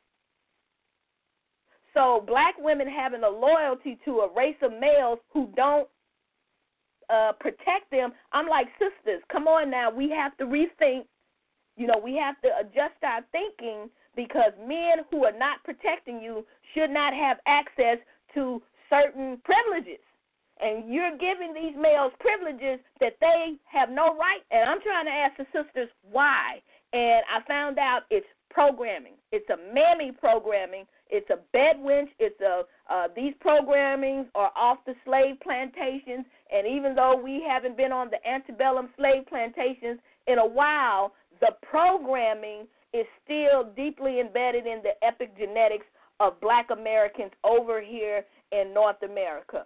So, 1.96 2.24
black 2.28 2.56
women 2.60 2.88
having 2.88 3.24
a 3.24 3.30
loyalty 3.30 3.98
to 4.06 4.20
a 4.20 4.34
race 4.36 4.58
of 4.62 4.72
males 4.72 5.20
who 5.34 5.50
don't 5.56 5.88
uh, 7.10 7.32
protect 7.40 7.90
them, 7.92 8.12
I'm 8.34 8.48
like, 8.48 8.68
sisters, 8.80 9.22
come 9.32 9.48
on 9.48 9.72
now. 9.72 9.90
We 9.92 10.10
have 10.12 10.36
to 10.38 10.46
rethink 10.46 11.06
you 11.76 11.88
know, 11.88 12.00
we 12.04 12.16
have 12.16 12.40
to 12.42 12.50
adjust 12.60 12.96
our 13.04 13.22
thinking 13.32 13.90
because 14.16 14.52
men 14.66 15.04
who 15.12 15.26
are 15.26 15.38
not 15.38 15.64
protecting 15.64 16.22
you 16.22 16.46
should 16.74 16.90
not 16.90 17.14
have 17.14 17.38
access 17.46 17.98
to 18.34 18.62
certain 18.90 19.42
privileges. 19.44 20.00
And 20.62 20.92
you're 20.92 21.18
giving 21.18 21.54
these 21.54 21.76
males 21.76 22.14
privileges 22.20 22.80
that 23.02 23.18
they 23.20 23.56
have 23.66 23.90
no 23.90 24.16
right. 24.16 24.42
And 24.52 24.70
I'm 24.70 24.82
trying 24.82 25.06
to 25.06 25.12
ask 25.12 25.36
the 25.38 25.46
sisters 25.52 25.90
why. 26.10 26.62
And 26.94 27.24
I 27.30 27.46
found 27.46 27.78
out 27.78 28.04
it's 28.10 28.28
programming. 28.50 29.16
It's 29.34 29.50
a 29.50 29.58
mammy 29.74 30.14
programming. 30.14 30.86
It's 31.10 31.30
a 31.30 31.40
bed 31.52 31.76
wench. 31.78 32.08
It's 32.20 32.40
a 32.40 32.64
uh, 32.90 33.08
these 33.16 33.34
programmings 33.46 34.28
are 34.34 34.52
off 34.56 34.78
the 34.86 34.96
slave 35.04 35.36
plantations. 35.42 36.26
And 36.54 36.66
even 36.66 36.96
though 36.96 37.20
we 37.22 37.44
haven't 37.48 37.76
been 37.76 37.92
on 37.92 38.10
the 38.10 38.26
antebellum 38.28 38.90
slave 38.96 39.26
plantations 39.28 40.00
in 40.28 40.40
a 40.40 40.46
while, 40.46 41.14
the 41.42 41.52
programming 41.70 42.68
is 42.94 43.06
still 43.24 43.66
deeply 43.76 44.20
embedded 44.20 44.66
in 44.66 44.82
the 44.84 44.94
epigenetics 45.04 45.86
of 46.20 46.40
black 46.40 46.70
Americans 46.72 47.32
over 47.44 47.82
here 47.82 48.24
in 48.52 48.74
North 48.74 49.02
America. 49.04 49.66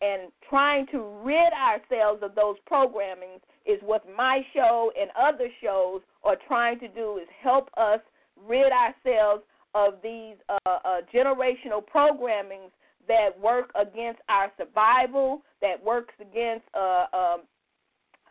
And 0.00 0.32
trying 0.48 0.86
to 0.88 1.04
rid 1.22 1.52
ourselves 1.52 2.22
of 2.22 2.34
those 2.34 2.56
programmings 2.70 3.40
is 3.66 3.78
what 3.82 4.04
my 4.16 4.40
show 4.52 4.90
and 5.00 5.10
other 5.20 5.48
shows 5.62 6.00
are 6.24 6.36
trying 6.48 6.80
to 6.80 6.88
do 6.88 7.18
is 7.22 7.28
help 7.40 7.68
us 7.76 8.00
rid 8.48 8.72
ourselves 8.72 9.42
of 9.74 9.94
these 10.02 10.34
uh, 10.48 10.56
uh, 10.66 11.00
generational 11.14 11.82
programmings 11.82 12.70
that 13.06 13.38
work 13.40 13.70
against 13.74 14.20
our 14.28 14.50
survival, 14.56 15.42
that 15.60 15.82
works 15.82 16.14
against 16.20 16.64
uh, 16.74 17.06
um, 17.12 17.42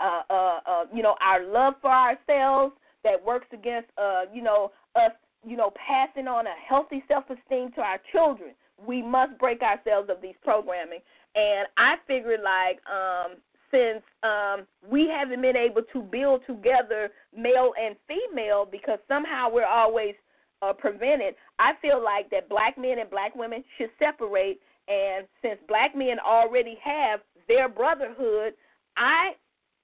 uh, 0.02 0.22
uh, 0.30 0.60
uh, 0.66 0.86
you 0.94 1.04
know, 1.04 1.16
our 1.22 1.44
love 1.46 1.76
for 1.82 1.92
ourselves 1.92 2.74
that 3.04 3.24
works 3.24 3.48
against, 3.54 3.90
uh, 3.98 4.24
you 4.34 4.42
know, 4.42 4.72
us, 4.96 5.12
you 5.46 5.58
know, 5.58 5.72
passing 5.88 6.28
on 6.28 6.48
a 6.48 6.54
healthy 6.68 7.04
self-esteem 7.08 7.72
to 7.74 7.82
our 7.82 8.00
children. 8.12 8.52
We 8.86 9.02
must 9.02 9.38
break 9.38 9.62
ourselves 9.62 10.10
of 10.10 10.22
these 10.22 10.36
programming. 10.44 11.00
And 11.36 11.68
I 11.78 11.96
figured, 12.08 12.42
like, 12.44 12.80
um, 12.92 13.38
since 13.72 14.04
um, 14.24 14.68
we 14.90 15.08
haven't 15.08 15.42
been 15.42 15.56
able 15.56 15.82
to 15.94 16.02
build 16.02 16.42
together 16.46 17.10
male 17.36 17.72
and 17.82 17.96
female 18.08 18.68
because 18.70 19.00
somehow 19.08 19.50
we're 19.52 19.66
always 19.66 20.14
uh, 20.62 20.74
prevented, 20.74 21.36
I 21.58 21.74
feel 21.82 22.04
like 22.04 22.30
that 22.32 22.50
black 22.50 22.78
men 22.78 23.00
and 23.00 23.10
black 23.10 23.36
women 23.36 23.64
should 23.78 23.90
separate. 23.98 24.60
And 24.88 25.26
since 25.42 25.60
black 25.68 25.96
men 25.96 26.18
already 26.20 26.78
have 26.84 27.22
their 27.48 27.70
brotherhood, 27.70 28.54
I 28.98 29.32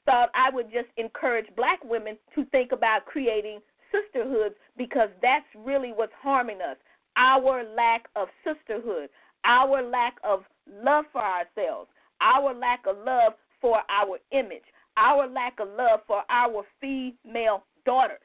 thought 0.08 0.30
I 0.34 0.50
would 0.50 0.72
just 0.72 0.88
encourage 0.96 1.46
black 1.56 1.84
women 1.84 2.18
to 2.34 2.46
think 2.46 2.72
about 2.72 3.06
creating 3.06 3.60
sisterhoods 3.92 4.56
because 4.78 5.10
that's 5.22 5.46
really 5.56 5.92
what's 5.94 6.14
harming 6.22 6.62
us. 6.62 6.78
Our 7.18 7.64
lack 7.76 8.08
of 8.16 8.30
sisterhood, 8.44 9.10
our 9.44 9.84
lack 9.84 10.16
of 10.24 10.44
love 10.84 11.06
for 11.12 11.22
ourselves, 11.22 11.90
our 12.22 12.54
lack 12.54 12.86
of 12.88 12.98
love 13.06 13.34
for 13.60 13.80
our 13.90 14.18
image, 14.32 14.64
our 14.98 15.28
lack 15.28 15.60
of 15.60 15.68
love 15.78 16.00
for 16.08 16.24
our 16.30 16.64
female 16.80 17.64
daughters. 17.86 18.20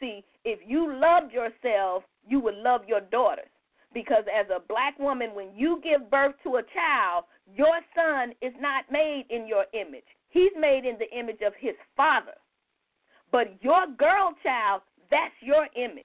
See, 0.00 0.24
if 0.44 0.58
you 0.66 0.92
loved 1.00 1.32
yourself, 1.32 2.02
you 2.26 2.40
would 2.40 2.56
love 2.56 2.82
your 2.88 3.00
daughters. 3.00 3.48
Because 3.94 4.24
as 4.28 4.46
a 4.54 4.60
black 4.60 4.98
woman, 4.98 5.30
when 5.34 5.48
you 5.56 5.80
give 5.82 6.10
birth 6.10 6.34
to 6.42 6.56
a 6.56 6.62
child, 6.74 7.24
your 7.54 7.80
son 7.94 8.32
is 8.42 8.52
not 8.60 8.84
made 8.90 9.24
in 9.30 9.46
your 9.46 9.64
image. 9.72 10.04
He's 10.36 10.52
made 10.54 10.84
in 10.84 10.98
the 10.98 11.10
image 11.18 11.40
of 11.40 11.54
his 11.58 11.76
father. 11.96 12.34
But 13.32 13.56
your 13.62 13.86
girl 13.96 14.34
child, 14.42 14.82
that's 15.10 15.32
your 15.40 15.66
image. 15.74 16.04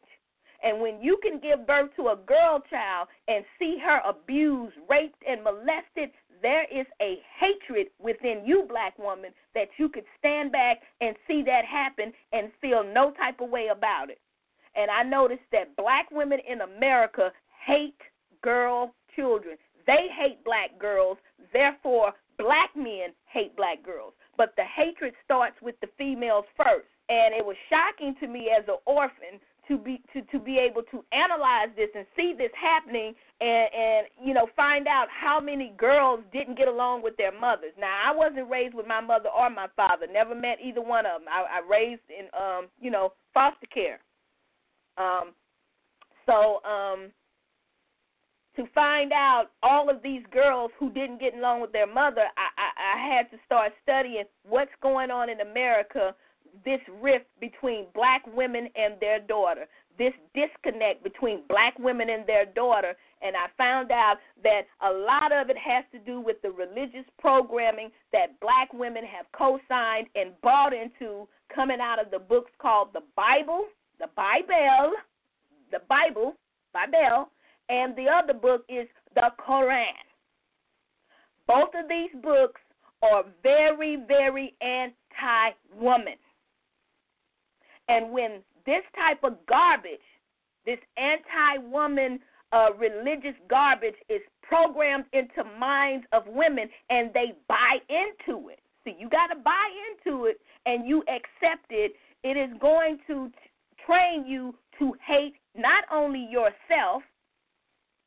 And 0.63 0.79
when 0.79 1.01
you 1.01 1.19
can 1.21 1.37
give 1.41 1.67
birth 1.67 1.89
to 1.97 2.03
a 2.03 2.19
girl 2.25 2.63
child 2.69 3.09
and 3.27 3.43
see 3.59 3.77
her 3.83 3.99
abused, 4.07 4.75
raped, 4.89 5.21
and 5.27 5.43
molested, 5.43 6.11
there 6.41 6.63
is 6.71 6.85
a 7.01 7.19
hatred 7.41 7.87
within 7.99 8.43
you, 8.45 8.65
black 8.69 8.97
woman, 8.97 9.31
that 9.53 9.67
you 9.77 9.89
could 9.89 10.05
stand 10.17 10.53
back 10.53 10.77
and 11.01 11.13
see 11.27 11.43
that 11.43 11.65
happen 11.65 12.13
and 12.31 12.53
feel 12.61 12.85
no 12.85 13.11
type 13.11 13.41
of 13.41 13.49
way 13.49 13.67
about 13.67 14.09
it. 14.09 14.21
And 14.75 14.89
I 14.89 15.03
noticed 15.03 15.43
that 15.51 15.75
black 15.75 16.09
women 16.09 16.39
in 16.49 16.61
America 16.61 17.33
hate 17.65 17.99
girl 18.41 18.95
children. 19.13 19.57
They 19.85 20.07
hate 20.17 20.41
black 20.45 20.79
girls, 20.79 21.17
therefore, 21.51 22.13
black 22.37 22.69
men 22.77 23.09
hate 23.25 23.57
black 23.57 23.83
girls 23.83 24.13
but 24.41 24.55
the 24.57 24.63
hatred 24.63 25.13
starts 25.23 25.55
with 25.61 25.79
the 25.81 25.87
females 25.99 26.45
first. 26.57 26.87
And 27.09 27.35
it 27.35 27.45
was 27.45 27.55
shocking 27.69 28.15
to 28.21 28.27
me 28.27 28.49
as 28.49 28.63
an 28.67 28.77
orphan 28.87 29.37
to 29.67 29.77
be 29.77 30.01
to, 30.13 30.23
to 30.31 30.39
be 30.39 30.57
able 30.57 30.81
to 30.89 31.05
analyze 31.11 31.69
this 31.77 31.89
and 31.93 32.07
see 32.15 32.33
this 32.35 32.49
happening 32.59 33.13
and 33.39 33.69
and 33.71 34.07
you 34.25 34.33
know 34.33 34.47
find 34.55 34.87
out 34.87 35.05
how 35.11 35.39
many 35.39 35.73
girls 35.77 36.21
didn't 36.33 36.57
get 36.57 36.67
along 36.67 37.03
with 37.03 37.15
their 37.17 37.31
mothers. 37.31 37.73
Now 37.79 37.95
I 38.03 38.15
wasn't 38.15 38.49
raised 38.49 38.73
with 38.73 38.87
my 38.87 38.99
mother 38.99 39.29
or 39.29 39.51
my 39.51 39.67
father. 39.75 40.07
Never 40.11 40.33
met 40.33 40.57
either 40.63 40.81
one 40.81 41.05
of 41.05 41.21
them. 41.21 41.29
I, 41.31 41.59
I 41.59 41.69
raised 41.69 42.01
in 42.09 42.25
um 42.33 42.65
you 42.81 42.89
know 42.89 43.13
foster 43.35 43.67
care. 43.71 43.99
Um, 44.97 45.35
so 46.25 46.63
um, 46.65 47.11
to 48.55 48.65
find 48.75 49.13
out 49.13 49.51
all 49.63 49.89
of 49.89 50.03
these 50.03 50.23
girls 50.31 50.71
who 50.77 50.89
didn't 50.91 51.19
get 51.19 51.35
along 51.35 51.61
with 51.61 51.71
their 51.71 51.87
mother, 51.87 52.25
I, 52.37 52.49
I, 52.57 52.97
I 52.97 53.15
had 53.15 53.31
to 53.31 53.37
start 53.45 53.71
studying 53.81 54.25
what's 54.47 54.71
going 54.81 55.09
on 55.09 55.29
in 55.29 55.41
America, 55.41 56.13
this 56.65 56.81
rift 57.01 57.27
between 57.39 57.85
black 57.93 58.23
women 58.27 58.67
and 58.75 58.95
their 58.99 59.19
daughter, 59.19 59.67
this 59.97 60.13
disconnect 60.35 61.03
between 61.03 61.43
black 61.47 61.77
women 61.79 62.09
and 62.09 62.27
their 62.27 62.45
daughter. 62.45 62.95
And 63.21 63.35
I 63.37 63.47
found 63.57 63.91
out 63.91 64.17
that 64.43 64.63
a 64.81 64.91
lot 64.91 65.31
of 65.31 65.49
it 65.49 65.57
has 65.57 65.85
to 65.93 65.99
do 65.99 66.19
with 66.19 66.41
the 66.41 66.51
religious 66.51 67.05
programming 67.19 67.89
that 68.11 68.37
black 68.41 68.73
women 68.73 69.05
have 69.05 69.27
co 69.31 69.59
signed 69.69 70.07
and 70.15 70.31
bought 70.41 70.73
into 70.73 71.27
coming 71.53 71.79
out 71.79 72.03
of 72.03 72.11
the 72.11 72.19
books 72.19 72.51
called 72.59 72.89
the 72.93 73.03
Bible, 73.15 73.65
the 73.99 74.09
Bible, 74.15 74.91
the 75.71 75.79
Bible, 75.87 76.33
Bible 76.73 77.29
and 77.71 77.95
the 77.95 78.05
other 78.07 78.33
book 78.33 78.63
is 78.69 78.87
the 79.15 79.29
Koran. 79.37 79.95
Both 81.47 81.69
of 81.73 81.89
these 81.89 82.11
books 82.21 82.61
are 83.01 83.23
very, 83.41 83.97
very 84.07 84.53
anti 84.61 85.55
woman. 85.75 86.17
And 87.87 88.11
when 88.11 88.41
this 88.65 88.83
type 88.95 89.23
of 89.23 89.37
garbage, 89.47 89.99
this 90.65 90.79
anti 90.97 91.65
woman 91.69 92.19
uh, 92.51 92.67
religious 92.77 93.35
garbage, 93.49 93.95
is 94.09 94.21
programmed 94.43 95.05
into 95.13 95.49
minds 95.57 96.05
of 96.11 96.23
women 96.27 96.69
and 96.89 97.09
they 97.13 97.33
buy 97.47 97.77
into 97.89 98.49
it, 98.49 98.59
see, 98.83 98.95
you 98.99 99.09
got 99.09 99.27
to 99.27 99.39
buy 99.39 99.69
into 99.89 100.25
it 100.25 100.39
and 100.65 100.85
you 100.85 101.01
accept 101.03 101.65
it, 101.69 101.93
it 102.23 102.37
is 102.37 102.49
going 102.59 102.99
to 103.07 103.31
train 103.85 104.25
you 104.27 104.53
to 104.77 104.93
hate 105.05 105.35
not 105.55 105.85
only 105.91 106.27
yourself, 106.29 107.01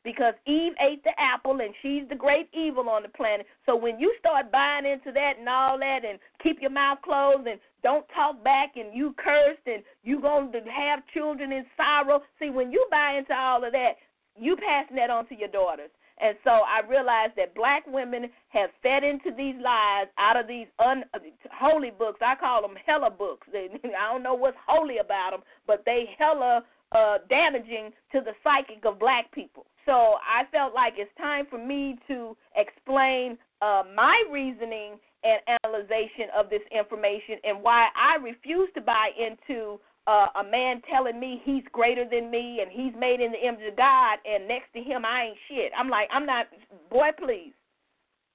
because 0.05 0.35
Eve 0.47 0.73
ate 0.81 1.03
the 1.03 1.13
apple 1.19 1.61
and 1.61 1.75
she's 1.81 2.07
the 2.09 2.15
great 2.15 2.49
evil 2.53 2.89
on 2.89 3.03
the 3.03 3.09
planet. 3.09 3.47
So 3.65 3.75
when 3.75 3.99
you 3.99 4.15
start 4.19 4.53
buying 4.53 4.85
into 4.85 5.11
that 5.13 5.39
and 5.39 5.49
all 5.49 5.79
that 5.79 6.05
and 6.05 6.19
keep 6.43 6.61
your 6.61 6.71
mouth 6.71 6.99
closed 7.03 7.49
and 7.49 7.59
don't 7.83 8.07
talk 8.15 8.43
back 8.45 8.77
and 8.77 8.95
you 8.95 9.15
cursed 9.17 9.67
and 9.67 9.83
you 10.03 10.21
going 10.21 10.53
to 10.53 10.61
have 10.71 11.01
children 11.13 11.53
in 11.53 11.65
sorrow. 11.77 12.23
See, 12.39 12.51
when 12.51 12.71
you 12.71 12.87
buy 12.91 13.17
into 13.19 13.35
all 13.35 13.65
of 13.65 13.73
that, 13.73 13.93
you 14.39 14.57
passing 14.57 14.97
that 14.97 15.11
on 15.11 15.27
to 15.29 15.35
your 15.35 15.49
daughters. 15.49 15.91
And 16.21 16.37
so 16.45 16.51
I 16.51 16.87
realized 16.89 17.33
that 17.37 17.55
black 17.55 17.85
women 17.87 18.31
have 18.51 18.71
fed 18.83 19.03
into 19.03 19.31
these 19.37 19.57
lies 19.61 20.07
out 20.17 20.37
of 20.37 20.47
these 20.47 20.69
unholy 20.79 21.91
books. 21.91 22.21
I 22.25 22.37
call 22.37 22.63
them 22.63 22.77
hella 22.87 23.11
books. 23.11 23.49
I 23.55 24.13
don't 24.13 24.23
know 24.23 24.35
what's 24.35 24.57
holy 24.67 24.99
about 24.99 25.33
them, 25.33 25.41
but 25.67 25.83
they 25.85 26.11
hella 26.19 26.63
uh, 26.95 27.19
damaging 27.29 27.91
to 28.13 28.21
the 28.21 28.33
psychic 28.43 28.85
of 28.85 28.99
black 28.99 29.31
people. 29.33 29.67
So 29.85 30.17
I 30.23 30.45
felt 30.51 30.75
like 30.75 30.95
it's 30.97 31.11
time 31.19 31.47
for 31.51 31.59
me 31.59 31.99
to 32.09 32.37
explain 32.57 33.37
uh, 33.61 33.83
my 33.95 34.25
reasoning 34.31 34.99
and 35.25 35.41
analysis 35.65 36.31
of 36.37 36.49
this 36.51 36.63
information 36.71 37.39
and 37.45 37.63
why 37.63 37.89
I 37.97 38.17
refuse 38.23 38.69
to 38.75 38.81
buy 38.81 39.11
into 39.19 39.81
uh, 40.07 40.27
a 40.37 40.45
man 40.45 40.83
telling 40.91 41.19
me 41.19 41.41
he's 41.45 41.65
greater 41.73 42.05
than 42.09 42.31
me 42.31 42.61
and 42.61 42.71
he's 42.71 42.93
made 42.99 43.21
in 43.21 43.33
the 43.33 43.47
image 43.47 43.67
of 43.67 43.77
God, 43.77 44.19
and 44.27 44.47
next 44.47 44.73
to 44.75 44.81
him 44.81 45.05
I 45.05 45.29
ain't 45.29 45.39
shit. 45.49 45.73
I'm 45.79 45.89
like, 45.89 46.09
I'm 46.13 46.27
not, 46.27 46.47
boy, 46.91 47.09
please. 47.19 47.53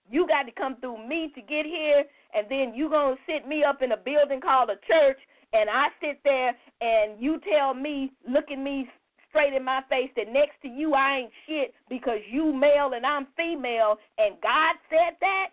You 0.09 0.27
got 0.27 0.43
to 0.43 0.51
come 0.51 0.77
through 0.81 1.07
me 1.07 1.31
to 1.35 1.41
get 1.41 1.65
here, 1.67 2.03
and 2.33 2.47
then 2.49 2.73
you 2.73 2.89
gonna 2.89 3.15
sit 3.27 3.47
me 3.47 3.63
up 3.63 3.83
in 3.83 3.91
a 3.91 3.97
building 3.97 4.41
called 4.41 4.71
a 4.71 4.77
church, 4.87 5.19
and 5.53 5.69
I 5.69 5.87
sit 6.01 6.19
there 6.23 6.55
and 6.81 7.19
you 7.19 7.39
tell 7.51 7.73
me, 7.73 8.11
look 8.27 8.51
at 8.51 8.59
me 8.59 8.87
straight 9.29 9.53
in 9.53 9.63
my 9.63 9.81
face 9.89 10.09
that 10.15 10.31
next 10.31 10.61
to 10.63 10.67
you 10.67 10.93
I 10.93 11.19
ain't 11.19 11.31
shit 11.47 11.73
because 11.89 12.19
you 12.29 12.53
male 12.53 12.91
and 12.95 13.05
I'm 13.05 13.27
female, 13.37 13.97
and 14.17 14.35
God 14.41 14.75
said 14.89 15.15
that 15.21 15.49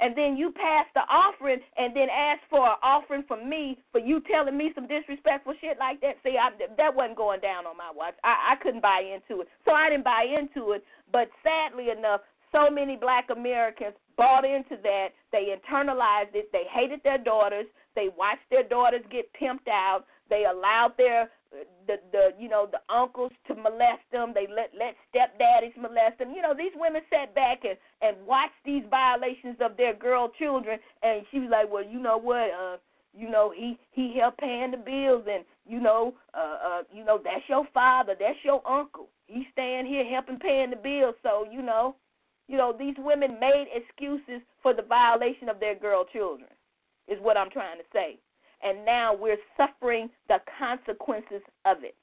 and 0.00 0.16
then 0.16 0.36
you 0.36 0.52
pass 0.52 0.86
the 0.94 1.02
offering 1.08 1.60
and 1.76 1.94
then 1.94 2.08
ask 2.10 2.40
for 2.50 2.66
an 2.66 2.76
offering 2.82 3.24
from 3.26 3.48
me 3.48 3.78
for 3.92 4.00
you 4.00 4.20
telling 4.30 4.56
me 4.56 4.72
some 4.74 4.88
disrespectful 4.88 5.54
shit 5.60 5.78
like 5.78 6.00
that. 6.00 6.16
See, 6.24 6.36
I, 6.40 6.50
that 6.76 6.94
wasn't 6.94 7.16
going 7.16 7.40
down 7.40 7.66
on 7.66 7.76
my 7.76 7.90
watch. 7.94 8.14
I, 8.24 8.52
I 8.52 8.62
couldn't 8.62 8.82
buy 8.82 9.02
into 9.02 9.42
it, 9.42 9.48
so 9.64 9.72
I 9.72 9.90
didn't 9.90 10.04
buy 10.04 10.26
into 10.26 10.72
it. 10.72 10.84
But 11.12 11.28
sadly 11.42 11.90
enough, 11.90 12.20
so 12.52 12.70
many 12.70 12.96
Black 12.96 13.28
Americans 13.30 13.94
bought 14.16 14.44
into 14.44 14.76
that. 14.82 15.08
They 15.32 15.54
internalized 15.54 16.34
it. 16.34 16.50
They 16.52 16.64
hated 16.72 17.00
their 17.02 17.18
daughters. 17.18 17.66
They 17.94 18.08
watched 18.16 18.48
their 18.50 18.64
daughters 18.64 19.02
get 19.10 19.30
pimped 19.40 19.68
out. 19.68 20.04
They 20.30 20.44
allowed 20.44 20.94
their 20.96 21.30
the 21.86 21.96
the 22.12 22.30
you 22.38 22.48
know 22.48 22.68
the 22.70 22.80
uncles 22.92 23.32
to 23.46 23.54
molest 23.54 24.02
them. 24.12 24.32
They 24.34 24.46
let 24.46 24.72
let 24.78 24.96
stepdaddies 25.14 25.76
molest 25.76 26.18
them. 26.18 26.32
You 26.34 26.42
know 26.42 26.54
these 26.56 26.72
women 26.74 27.02
sat 27.10 27.34
back 27.34 27.64
and 27.64 27.76
and 28.02 28.26
watched 28.26 28.58
these 28.64 28.84
violations 28.90 29.56
of 29.60 29.76
their 29.76 29.94
girl 29.94 30.30
children, 30.38 30.78
and 31.02 31.22
she 31.30 31.40
was 31.40 31.50
like, 31.50 31.70
well, 31.70 31.84
you 31.84 32.00
know 32.00 32.18
what, 32.18 32.50
uh, 32.50 32.76
you 33.16 33.28
know 33.30 33.52
he 33.54 33.78
he 33.92 34.18
helped 34.18 34.38
paying 34.38 34.72
the 34.72 34.76
bills, 34.76 35.24
and 35.30 35.44
you 35.66 35.80
know 35.80 36.14
uh 36.34 36.56
uh 36.66 36.82
you 36.92 37.04
know 37.04 37.20
that's 37.22 37.48
your 37.48 37.66
father, 37.72 38.14
that's 38.18 38.38
your 38.42 38.66
uncle. 38.68 39.08
He's 39.26 39.46
staying 39.52 39.86
here 39.86 40.04
helping 40.04 40.38
paying 40.38 40.70
the 40.70 40.76
bills, 40.76 41.14
so 41.22 41.46
you 41.50 41.62
know, 41.62 41.96
you 42.48 42.56
know 42.56 42.74
these 42.76 42.96
women 42.98 43.38
made 43.40 43.66
excuses 43.72 44.42
for 44.62 44.74
the 44.74 44.82
violation 44.82 45.48
of 45.48 45.60
their 45.60 45.74
girl 45.74 46.04
children, 46.12 46.48
is 47.08 47.18
what 47.20 47.36
I'm 47.36 47.50
trying 47.50 47.78
to 47.78 47.84
say 47.92 48.18
and 48.64 48.84
now 48.84 49.14
we're 49.14 49.36
suffering 49.56 50.08
the 50.28 50.38
consequences 50.58 51.42
of 51.64 51.84
it. 51.84 51.94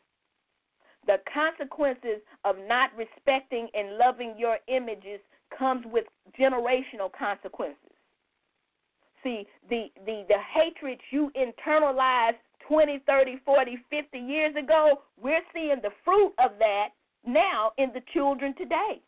The 1.08 1.18
consequences 1.34 2.22
of 2.46 2.56
not 2.68 2.92
respecting 2.96 3.68
and 3.74 3.98
loving 3.98 4.36
your 4.38 4.60
images 4.68 5.20
comes 5.58 5.84
with 5.92 6.06
generational 6.40 7.12
consequences. 7.18 7.78
See, 9.24 9.48
the, 9.70 9.88
the, 10.06 10.24
the 10.28 10.38
hatred 10.54 11.00
you 11.10 11.32
internalized 11.36 12.38
20, 12.68 13.02
30, 13.08 13.38
40, 13.44 13.78
50 13.90 14.18
years 14.20 14.56
ago, 14.56 15.02
we're 15.20 15.42
seeing 15.54 15.80
the 15.82 15.90
fruit 16.06 16.34
of 16.38 16.52
that 16.60 16.90
now 17.26 17.72
in 17.78 17.92
the 17.94 18.02
children 18.14 18.54
today. 18.56 19.02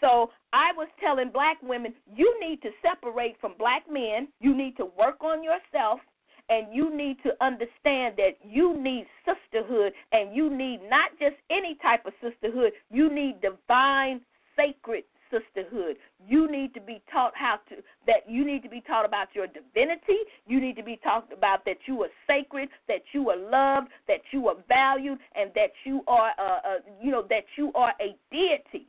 So 0.00 0.30
I 0.52 0.72
was 0.76 0.88
telling 1.00 1.30
black 1.30 1.58
women, 1.62 1.94
you 2.14 2.34
need 2.40 2.62
to 2.62 2.70
separate 2.82 3.36
from 3.40 3.54
black 3.58 3.84
men. 3.90 4.28
You 4.40 4.56
need 4.56 4.76
to 4.78 4.86
work 4.98 5.22
on 5.22 5.42
yourself. 5.42 6.00
And 6.48 6.74
you 6.74 6.94
need 6.96 7.18
to 7.22 7.30
understand 7.40 8.16
that 8.16 8.32
you 8.42 8.76
need 8.82 9.06
sisterhood, 9.24 9.92
and 10.10 10.34
you 10.34 10.50
need 10.50 10.80
not 10.90 11.12
just 11.20 11.36
any 11.48 11.76
type 11.80 12.04
of 12.06 12.12
sisterhood, 12.20 12.72
you 12.90 13.08
need 13.08 13.40
divine, 13.40 14.20
sacred 14.56 15.04
sisterhood. 15.30 15.96
You 16.26 16.50
need 16.50 16.74
to 16.74 16.80
be 16.80 17.02
taught 17.12 17.34
how 17.36 17.60
to 17.68 17.76
that 18.08 18.28
you 18.28 18.44
need 18.44 18.64
to 18.64 18.68
be 18.68 18.80
taught 18.80 19.04
about 19.04 19.28
your 19.32 19.46
divinity. 19.46 20.18
You 20.48 20.60
need 20.60 20.74
to 20.74 20.82
be 20.82 20.98
taught 21.04 21.32
about 21.32 21.64
that 21.66 21.78
you 21.86 22.02
are 22.02 22.10
sacred, 22.26 22.68
that 22.88 23.02
you 23.12 23.30
are 23.30 23.36
loved, 23.36 23.92
that 24.08 24.22
you 24.32 24.48
are 24.48 24.56
valued, 24.66 25.18
and 25.36 25.52
that 25.54 25.70
you 25.84 26.02
are 26.08 26.32
uh, 26.36 26.58
uh 26.66 26.78
you 27.00 27.12
know 27.12 27.24
that 27.30 27.44
you 27.56 27.70
are 27.76 27.94
a 28.00 28.16
deity 28.32 28.88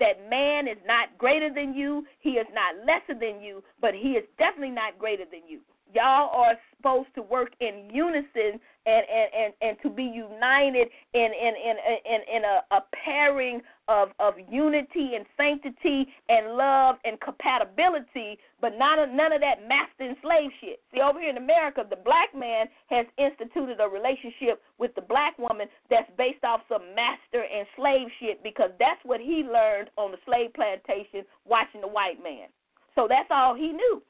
that 0.00 0.28
man 0.28 0.68
is 0.68 0.78
not 0.86 1.16
greater 1.18 1.52
than 1.52 1.74
you, 1.74 2.06
he 2.20 2.30
is 2.30 2.46
not 2.52 2.86
lesser 2.86 3.18
than 3.18 3.40
you, 3.42 3.62
but 3.80 3.94
he 3.94 4.10
is 4.10 4.24
definitely 4.38 4.70
not 4.70 4.98
greater 4.98 5.24
than 5.30 5.42
you. 5.48 5.60
Y'all 5.94 6.30
are 6.32 6.54
supposed 6.76 7.08
to 7.14 7.22
work 7.22 7.50
in 7.60 7.88
unison 7.92 8.60
and 8.86 9.04
and 9.08 9.28
and, 9.36 9.52
and 9.60 9.76
to 9.82 9.90
be 9.90 10.02
united 10.02 10.88
in 11.14 11.30
in 11.32 11.54
in 11.56 11.76
in, 12.04 12.36
in 12.36 12.42
a, 12.44 12.76
a 12.76 12.80
pairing 13.04 13.60
of 13.88 14.08
of 14.18 14.34
unity 14.50 15.16
and 15.16 15.24
sanctity 15.36 16.06
and 16.28 16.56
love 16.56 16.96
and 17.04 17.20
compatibility, 17.20 18.38
but 18.60 18.72
none 18.78 18.98
of 18.98 19.10
none 19.10 19.32
of 19.32 19.40
that 19.40 19.66
master 19.66 20.04
and 20.04 20.16
slave 20.22 20.50
shit. 20.60 20.80
See, 20.92 21.00
over 21.00 21.20
here 21.20 21.30
in 21.30 21.36
America, 21.36 21.84
the 21.88 21.96
black 21.96 22.34
man 22.34 22.66
has 22.88 23.06
instituted 23.16 23.80
a 23.80 23.88
relationship 23.88 24.62
with 24.78 24.94
the 24.94 25.02
black 25.02 25.38
woman 25.38 25.68
that's 25.90 26.10
based 26.16 26.44
off 26.44 26.60
some 26.68 26.94
master 26.94 27.44
and 27.44 27.66
slave 27.76 28.08
shit 28.20 28.42
because 28.42 28.70
that's 28.78 29.00
what 29.04 29.20
he 29.20 29.42
learned 29.44 29.90
on 29.96 30.12
the 30.12 30.18
slave 30.24 30.52
plantation 30.54 31.24
watching 31.44 31.80
the 31.80 31.88
white 31.88 32.22
man. 32.22 32.48
So 32.94 33.06
that's 33.08 33.28
all 33.30 33.54
he 33.54 33.72
knew. 33.72 34.02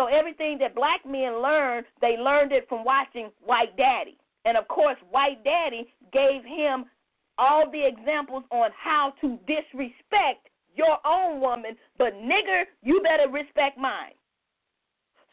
So 0.00 0.06
everything 0.06 0.56
that 0.60 0.74
black 0.74 1.04
men 1.04 1.42
learned, 1.42 1.84
they 2.00 2.16
learned 2.16 2.52
it 2.52 2.66
from 2.70 2.84
watching 2.84 3.28
White 3.44 3.76
Daddy. 3.76 4.16
And 4.46 4.56
of 4.56 4.66
course, 4.66 4.96
White 5.10 5.44
Daddy 5.44 5.92
gave 6.10 6.42
him 6.42 6.86
all 7.36 7.70
the 7.70 7.86
examples 7.86 8.44
on 8.50 8.70
how 8.74 9.12
to 9.20 9.38
disrespect 9.46 10.48
your 10.74 10.96
own 11.04 11.38
woman, 11.38 11.76
but 11.98 12.14
nigger, 12.14 12.64
you 12.82 13.02
better 13.02 13.30
respect 13.30 13.76
mine. 13.76 14.16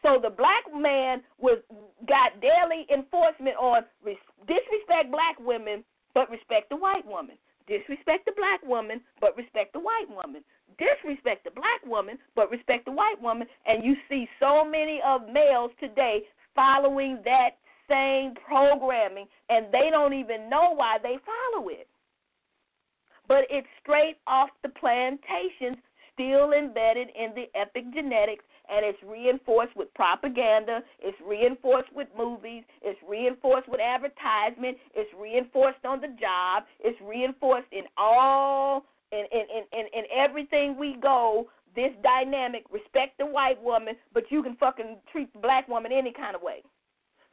So 0.02 0.20
the 0.22 0.28
black 0.28 0.64
man 0.76 1.22
was 1.38 1.60
got 2.06 2.38
daily 2.42 2.84
enforcement 2.92 3.56
on 3.56 3.84
disrespect 4.04 5.10
black 5.10 5.40
women, 5.40 5.82
but 6.12 6.28
respect 6.28 6.68
the 6.68 6.76
white 6.76 7.06
woman. 7.06 7.38
Disrespect 7.66 8.26
the 8.26 8.32
black 8.36 8.62
woman, 8.62 9.00
but 9.18 9.34
respect 9.34 9.72
the 9.72 9.80
white 9.80 10.10
woman 10.10 10.44
disrespect 10.78 11.44
the 11.44 11.50
black 11.50 11.84
woman 11.86 12.18
but 12.34 12.50
respect 12.50 12.84
the 12.84 12.92
white 12.92 13.20
woman 13.20 13.46
and 13.66 13.84
you 13.84 13.94
see 14.08 14.28
so 14.40 14.64
many 14.64 15.00
of 15.04 15.22
males 15.32 15.70
today 15.80 16.22
following 16.54 17.18
that 17.24 17.50
same 17.88 18.34
programming 18.46 19.26
and 19.48 19.66
they 19.72 19.88
don't 19.90 20.14
even 20.14 20.48
know 20.48 20.74
why 20.74 20.98
they 21.02 21.16
follow 21.24 21.68
it. 21.68 21.88
But 23.26 23.44
it's 23.50 23.66
straight 23.82 24.16
off 24.26 24.50
the 24.62 24.70
plantations 24.70 25.76
still 26.14 26.52
embedded 26.52 27.08
in 27.14 27.30
the 27.34 27.46
epigenetics 27.54 28.44
and 28.70 28.84
it's 28.84 28.98
reinforced 29.06 29.74
with 29.76 29.92
propaganda, 29.94 30.82
it's 31.00 31.16
reinforced 31.26 31.90
with 31.94 32.08
movies, 32.16 32.64
it's 32.82 32.98
reinforced 33.08 33.68
with 33.68 33.80
advertisement, 33.80 34.76
it's 34.94 35.10
reinforced 35.18 35.84
on 35.84 36.00
the 36.00 36.08
job, 36.20 36.64
it's 36.80 36.98
reinforced 37.00 37.68
in 37.72 37.84
all 37.96 38.84
in 39.12 39.24
in 39.32 39.64
in 39.72 39.86
in 39.94 40.04
everything 40.14 40.76
we 40.78 40.96
go, 41.00 41.48
this 41.74 41.92
dynamic, 42.02 42.64
respect 42.70 43.18
the 43.18 43.26
white 43.26 43.62
woman, 43.62 43.94
but 44.12 44.24
you 44.30 44.42
can 44.42 44.56
fucking 44.56 44.98
treat 45.10 45.32
the 45.32 45.38
black 45.38 45.68
woman 45.68 45.92
any 45.92 46.12
kind 46.12 46.34
of 46.34 46.42
way. 46.42 46.62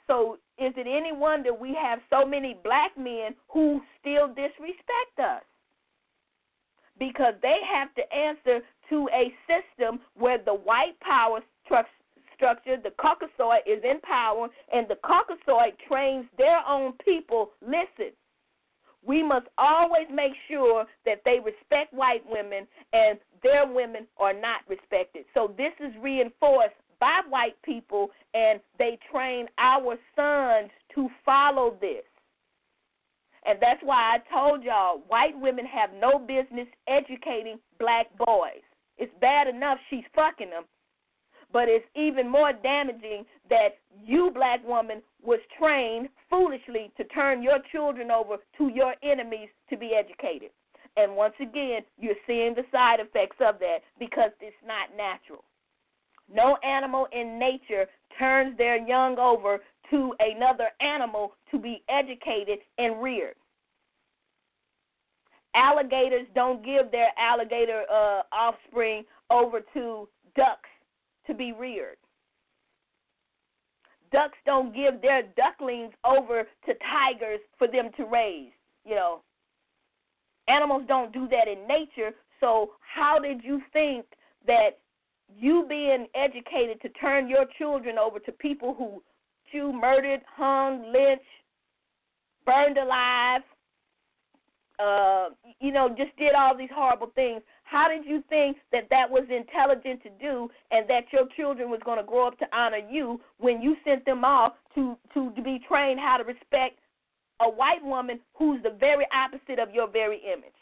So 0.08 0.38
is 0.58 0.74
it 0.78 0.88
any 0.88 1.12
wonder 1.12 1.54
we 1.54 1.76
have 1.82 2.00
so 2.10 2.26
many 2.26 2.58
black 2.64 2.98
men 2.98 3.36
who 3.50 3.82
still 4.00 4.28
disrespect 4.28 5.20
us? 5.20 5.42
Because 7.00 7.34
they 7.42 7.58
have 7.74 7.94
to 7.96 8.14
answer 8.14 8.62
to 8.90 9.10
a 9.14 9.34
system 9.50 10.00
where 10.16 10.38
the 10.38 10.54
white 10.54 10.98
power 11.02 11.40
structure, 11.66 12.78
the 12.82 12.92
Caucasoid 12.92 13.62
is 13.66 13.84
in 13.84 14.00
power, 14.02 14.48
and 14.72 14.88
the 14.88 14.96
Caucasoid 15.04 15.74
trains 15.88 16.26
their 16.38 16.60
own 16.68 16.94
people. 17.04 17.52
Listen, 17.62 18.14
we 19.06 19.24
must 19.24 19.48
always 19.58 20.08
make 20.12 20.34
sure 20.50 20.86
that 21.06 21.22
they 21.26 21.40
respect 21.40 21.94
white 21.94 22.24
women 22.28 22.68
and 22.94 23.20
their 23.44 23.68
women 23.68 24.08
are 24.18 24.34
not 24.34 24.62
respected. 24.68 25.26
So 25.34 25.54
this 25.58 25.74
is 25.80 25.94
reinforced 26.02 26.76
by 27.00 27.22
white 27.30 27.62
people 27.64 28.10
and 28.34 28.60
they 28.80 28.98
train 29.12 29.48
our 29.58 29.98
sons 30.16 30.72
to 30.96 31.10
follow 31.26 31.78
this. 31.80 32.04
And 33.46 33.60
that's 33.62 33.82
why 33.84 34.18
I 34.18 34.34
told 34.34 34.64
y'all 34.64 35.04
white 35.08 35.40
women 35.40 35.66
have 35.66 35.92
no 35.94 36.18
business 36.18 36.68
educating 36.88 37.60
black 37.80 38.08
boys. 38.18 38.64
It's 38.98 39.14
bad 39.22 39.48
enough 39.48 39.78
she's 39.90 40.06
fucking 40.16 40.50
them, 40.50 40.64
but 41.52 41.68
it's 41.68 41.86
even 41.96 42.30
more 42.30 42.54
damaging 42.54 43.26
that 43.50 43.78
you, 44.04 44.32
black 44.34 44.66
woman, 44.68 45.02
was 45.24 45.40
trained 45.58 46.10
foolishly 46.30 46.92
to 46.98 47.04
turn 47.06 47.42
your 47.42 47.60
children 47.72 48.12
over 48.12 48.38
to 48.58 48.70
your 48.70 48.94
enemies 49.04 49.50
to 49.70 49.78
be 49.78 49.92
educated. 49.98 50.50
And 50.98 51.16
once 51.16 51.34
again, 51.42 51.82
you're 52.00 52.16
seeing 52.26 52.56
the 52.56 52.64
side 52.72 53.00
effects 53.00 53.38
of 53.40 53.60
that 53.60 53.80
because 54.00 54.32
it's 54.40 54.56
not 54.66 54.96
natural. 54.96 55.44
No 56.34 56.58
animal 56.64 57.08
in 57.12 57.38
nature 57.38 57.86
turns 58.18 58.58
their 58.58 58.78
young 58.78 59.20
over 59.20 59.60
to 59.92 60.14
another 60.20 60.70
animal 60.82 61.34
to 61.52 61.60
be 61.60 61.84
educated 61.90 62.60
and 62.78 63.02
reared. 63.02 63.36
Alligators 65.54 66.28
don't 66.34 66.66
give 66.66 66.92
their 66.92 67.10
alligator 67.18 67.84
uh, 67.92 68.22
offspring 68.32 69.04
over 69.30 69.62
to 69.74 70.08
ducks 70.36 70.70
to 71.28 71.34
be 71.34 71.52
reared. 71.52 71.98
Ducks 74.12 74.38
don't 74.46 74.74
give 74.74 75.02
their 75.02 75.24
ducklings 75.36 75.94
over 76.06 76.44
to 76.66 76.74
tigers 76.92 77.40
for 77.58 77.68
them 77.68 77.90
to 77.98 78.06
raise. 78.06 78.52
You 78.86 78.96
know, 78.96 79.22
animals 80.48 80.84
don't 80.88 81.12
do 81.12 81.28
that 81.30 81.48
in 81.48 81.68
nature. 81.68 82.12
So, 82.40 82.72
how 82.80 83.20
did 83.20 83.44
you 83.44 83.62
think 83.74 84.06
that 84.46 84.80
you 85.36 85.66
being 85.68 86.08
educated 86.14 86.82
to 86.82 86.90
turn 86.90 87.28
your 87.28 87.46
children 87.58 87.98
over 87.98 88.20
to 88.20 88.32
people 88.32 88.76
who 88.78 89.02
you 89.56 89.72
murdered, 89.72 90.22
hung, 90.36 90.92
lynched, 90.92 91.24
burned 92.46 92.78
alive, 92.78 93.42
uh, 94.80 95.30
you 95.62 95.72
know, 95.72 95.88
just 95.90 96.16
did 96.18 96.34
all 96.36 96.56
these 96.56 96.70
horrible 96.74 97.12
things. 97.16 97.42
How 97.66 97.90
did 97.90 98.06
you 98.06 98.24
think 98.30 98.58
that 98.72 98.88
that 98.92 99.10
was 99.10 99.24
intelligent 99.30 100.02
to 100.04 100.10
do, 100.22 100.50
and 100.72 100.88
that 100.88 101.12
your 101.12 101.28
children 101.36 101.70
was 101.70 101.82
going 101.84 101.98
to 101.98 102.04
grow 102.04 102.28
up 102.28 102.38
to 102.40 102.46
honor 102.54 102.78
you 102.78 103.20
when 103.38 103.62
you 103.62 103.76
sent 103.84 104.06
them 104.06 104.24
off 104.24 104.54
to 104.76 104.96
to, 105.14 105.32
be 105.44 105.60
trained 105.68 106.00
how 106.00 106.18
to 106.18 106.24
respect 106.24 106.80
a 107.42 107.50
white 107.50 107.84
woman 107.84 108.20
who's 108.36 108.62
the 108.64 108.78
very 108.80 109.06
opposite 109.12 109.60
of 109.60 109.74
your 109.74 109.90
very 109.90 110.22
image? 110.32 110.54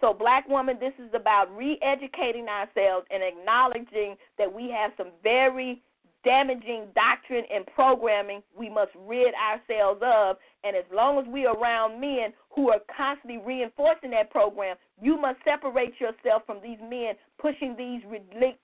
So, 0.00 0.14
black 0.14 0.48
woman, 0.48 0.78
this 0.80 0.94
is 0.98 1.12
about 1.12 1.54
re 1.54 1.78
educating 1.82 2.48
ourselves 2.48 3.06
and 3.10 3.22
acknowledging 3.22 4.16
that 4.38 4.52
we 4.52 4.70
have 4.70 4.92
some 4.96 5.10
very 5.22 5.82
damaging 6.24 6.86
doctrine 6.94 7.44
and 7.52 7.66
programming 7.66 8.42
we 8.58 8.68
must 8.68 8.90
rid 9.06 9.32
ourselves 9.34 10.00
of. 10.04 10.36
And 10.64 10.76
as 10.76 10.84
long 10.92 11.18
as 11.18 11.26
we 11.32 11.46
are 11.46 11.56
around 11.56 12.00
men 12.00 12.32
who 12.50 12.70
are 12.70 12.80
constantly 12.94 13.38
reinforcing 13.38 14.10
that 14.10 14.30
program, 14.30 14.76
you 15.00 15.20
must 15.20 15.38
separate 15.44 15.94
yourself 16.00 16.42
from 16.46 16.58
these 16.62 16.78
men 16.82 17.14
pushing 17.38 17.76
these 17.76 18.02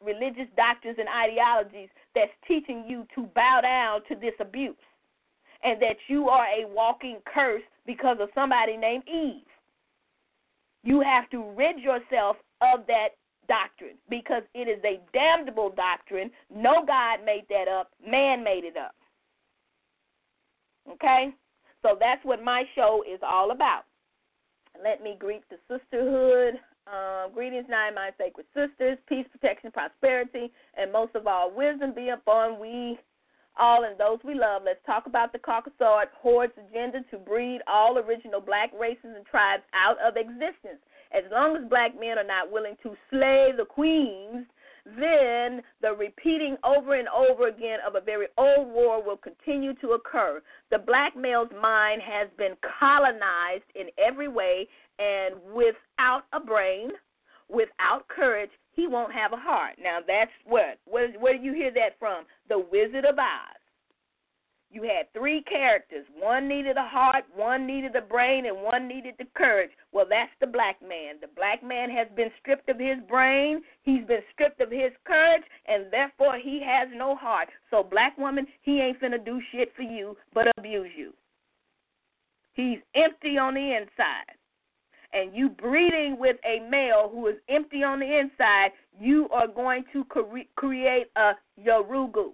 religious 0.05 0.49
doctrines 0.57 0.99
and 0.99 1.09
ideologies 1.09 1.89
that's 2.15 2.33
teaching 2.47 2.85
you 2.89 3.07
to 3.15 3.29
bow 3.35 3.61
down 3.63 4.01
to 4.09 4.15
this 4.21 4.35
abuse. 4.41 4.75
And 5.63 5.81
that 5.81 5.97
you 6.09 6.29
are 6.29 6.47
a 6.47 6.67
walking 6.69 7.19
curse 7.33 7.63
because 7.87 8.19
of 8.21 8.29
somebody 8.35 8.77
named 8.77 9.05
Eve. 9.09 9.47
You 10.83 11.01
have 11.01 11.31
to 11.31 11.51
rid 11.57 11.79
yourself 11.79 12.37
of 12.61 12.87
that 12.89 13.17
doctrine 13.49 13.97
because 14.09 14.43
it 14.55 14.69
is 14.69 14.83
a 14.85 15.01
damnable 15.13 15.71
doctrine. 15.71 16.31
No 16.55 16.85
God 16.87 17.25
made 17.25 17.45
that 17.51 17.69
up, 17.69 17.91
man 18.07 18.43
made 18.45 18.65
it 18.65 18.77
up. 18.77 18.95
Okay? 20.91 21.35
So 21.83 21.97
that's 21.99 22.25
what 22.25 22.43
my 22.43 22.65
show 22.75 23.05
is 23.11 23.21
all 23.23 23.51
about. 23.51 23.85
Let 24.83 25.03
me 25.03 25.17
greet 25.19 25.43
the 25.51 25.57
sisterhood. 25.69 26.55
Um, 26.87 27.33
greetings, 27.33 27.67
nine 27.69 27.95
my 27.95 28.11
sacred 28.19 28.47
sisters, 28.55 28.99
peace, 29.09 29.27
protection, 29.33 29.71
prosperity, 29.71 30.53
and 30.77 30.93
most 30.93 31.15
of 31.15 31.27
all, 31.27 31.51
wisdom 31.51 31.95
be 31.95 32.11
upon 32.11 32.61
we 32.61 32.99
all 33.59 33.85
and 33.85 33.99
those 33.99 34.19
we 34.25 34.35
love. 34.35 34.63
Let's 34.65 34.85
talk 34.85 35.07
about 35.07 35.33
the 35.33 35.39
Caucasoid 35.39 36.07
Horde's 36.21 36.53
agenda 36.69 36.99
to 37.11 37.19
breed 37.19 37.61
all 37.67 37.99
original 37.99 38.41
black 38.41 38.71
races 38.79 39.15
and 39.17 39.25
tribes 39.25 39.63
out 39.73 39.97
of 40.05 40.17
existence 40.17 40.83
as 41.15 41.25
long 41.31 41.57
as 41.57 41.69
black 41.69 41.99
men 41.99 42.19
are 42.19 42.25
not 42.25 42.51
willing 42.51 42.77
to 42.83 42.95
slay 43.11 43.53
the 43.57 43.65
queens, 43.65 44.47
then 44.85 45.63
the 45.81 45.95
repeating 45.99 46.57
over 46.63 46.95
and 46.95 47.09
over 47.09 47.49
again 47.49 47.79
of 47.87 47.95
a 47.95 48.01
very 48.01 48.27
old 48.37 48.69
war 48.69 49.03
will 49.03 49.17
continue 49.17 49.75
to 49.77 49.93
occur. 49.93 50.43
The 50.71 50.79
black 50.79 51.17
male's 51.17 51.49
mind 51.61 52.03
has 52.03 52.29
been 52.37 52.55
colonized 52.79 53.65
in 53.75 53.87
every 53.99 54.29
way, 54.29 54.69
and 54.99 55.37
without 55.55 56.25
a 56.33 56.41
brain, 56.41 56.91
without 57.49 58.07
courage, 58.09 58.51
he 58.73 58.87
won't 58.87 59.13
have 59.13 59.33
a 59.33 59.37
heart. 59.37 59.77
Now 59.83 60.01
that's 60.07 60.33
what? 60.45 60.79
Where, 60.85 61.13
where 61.13 61.39
do 61.39 61.43
you 61.43 61.55
hear 61.55 61.73
that 61.73 61.99
from? 61.99 62.25
The 62.49 62.59
Wizard 62.59 63.05
of 63.05 63.19
Oz 63.19 63.64
you 64.75 64.83
had 64.83 65.13
three 65.13 65.43
characters. 65.43 66.05
One 66.19 66.49
needed 66.49 66.77
a 66.77 66.87
heart, 66.87 67.25
one 67.35 67.67
needed 67.67 67.95
a 67.95 68.01
brain, 68.01 68.47
and 68.47 68.61
one 68.61 68.89
needed 68.89 69.15
the 69.19 69.27
courage. 69.37 69.71
Well, 69.93 70.07
that's 70.09 70.33
the 70.41 70.49
black 70.49 70.83
man. 70.83 71.17
The 71.21 71.29
black 71.29 71.63
man 71.63 71.91
has 71.91 72.09
been 72.17 72.31
stripped 72.41 72.69
of 72.69 72.79
his 72.79 72.99
brain, 73.09 73.63
he's 73.83 74.05
been 74.07 74.23
stripped 74.33 74.61
of 74.61 74.71
his 74.71 74.91
courage, 75.07 75.45
and 75.67 75.87
therefore 75.93 76.39
he 76.43 76.61
has 76.67 76.89
no 76.93 77.15
heart. 77.15 77.49
So, 77.71 77.83
black 77.83 78.19
woman, 78.19 78.47
he 78.63 78.81
ain't 78.81 79.01
finna 79.01 79.25
do 79.25 79.41
shit 79.53 79.73
for 79.77 79.83
you 79.83 80.17
but 80.35 80.49
abuse 80.59 80.91
you. 80.97 81.13
He's 82.55 82.79
empty 82.95 83.39
on 83.39 83.55
the 83.55 83.77
inside. 83.77 84.37
And 85.13 85.35
you 85.35 85.49
breeding 85.49 86.17
with 86.19 86.37
a 86.45 86.69
male 86.69 87.09
who 87.13 87.29
is 87.29 87.37
empty 87.49 87.85
on 87.85 88.01
the 88.01 88.19
inside, 88.19 88.73
you 88.99 89.29
are 89.31 89.47
going 89.47 89.85
to 89.93 90.05
cre- 90.07 90.49
create 90.57 91.07
a 91.15 91.33
Yurugu 91.61 92.33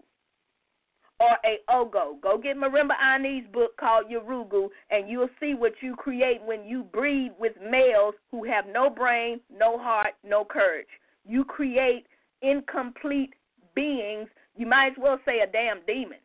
or 1.21 1.37
a 1.45 1.59
Ogo. 1.71 2.21
Go 2.21 2.39
get 2.39 2.57
Marimba 2.57 2.99
Ani's 3.01 3.45
book 3.53 3.77
called 3.77 4.07
Yurugu, 4.11 4.69
and 4.91 5.09
you'll 5.09 5.29
see 5.39 5.55
what 5.55 5.75
you 5.83 5.95
create 5.95 6.41
when 6.43 6.65
you 6.65 6.83
breed 6.83 7.33
with 7.39 7.53
males 7.63 8.15
who 8.31 8.45
have 8.45 8.65
no 8.67 8.89
brain, 8.89 9.39
no 9.55 9.79
heart, 9.79 10.15
no 10.25 10.45
courage. 10.45 10.89
You 11.29 11.45
create 11.45 12.07
incomplete 12.41 13.35
beings. 13.75 14.29
You 14.57 14.67
might 14.67 14.93
as 14.93 14.99
well 14.99 15.21
say 15.27 15.41
a 15.41 15.47
damn 15.47 15.81
demon. 15.87 16.19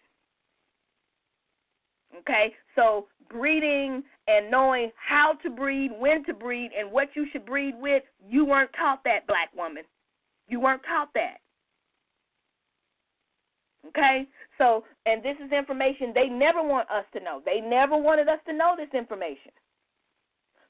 Okay? 2.19 2.53
So, 2.75 3.07
breeding 3.29 4.01
and 4.27 4.49
knowing 4.49 4.91
how 4.95 5.33
to 5.43 5.49
breed, 5.49 5.91
when 5.99 6.23
to 6.25 6.33
breed, 6.33 6.71
and 6.77 6.89
what 6.89 7.09
you 7.15 7.27
should 7.31 7.45
breed 7.45 7.75
with, 7.77 8.03
you 8.27 8.45
weren't 8.45 8.71
taught 8.79 9.03
that, 9.03 9.27
black 9.27 9.49
woman. 9.55 9.83
You 10.47 10.61
weren't 10.61 10.83
taught 10.83 11.09
that. 11.15 11.37
Okay? 13.87 14.27
So, 14.57 14.83
and 15.05 15.21
this 15.21 15.35
is 15.43 15.51
information 15.51 16.11
they 16.13 16.27
never 16.27 16.63
want 16.63 16.89
us 16.89 17.05
to 17.13 17.19
know. 17.19 17.41
They 17.45 17.59
never 17.59 17.97
wanted 17.97 18.29
us 18.29 18.39
to 18.47 18.53
know 18.53 18.75
this 18.77 18.89
information. 18.93 19.51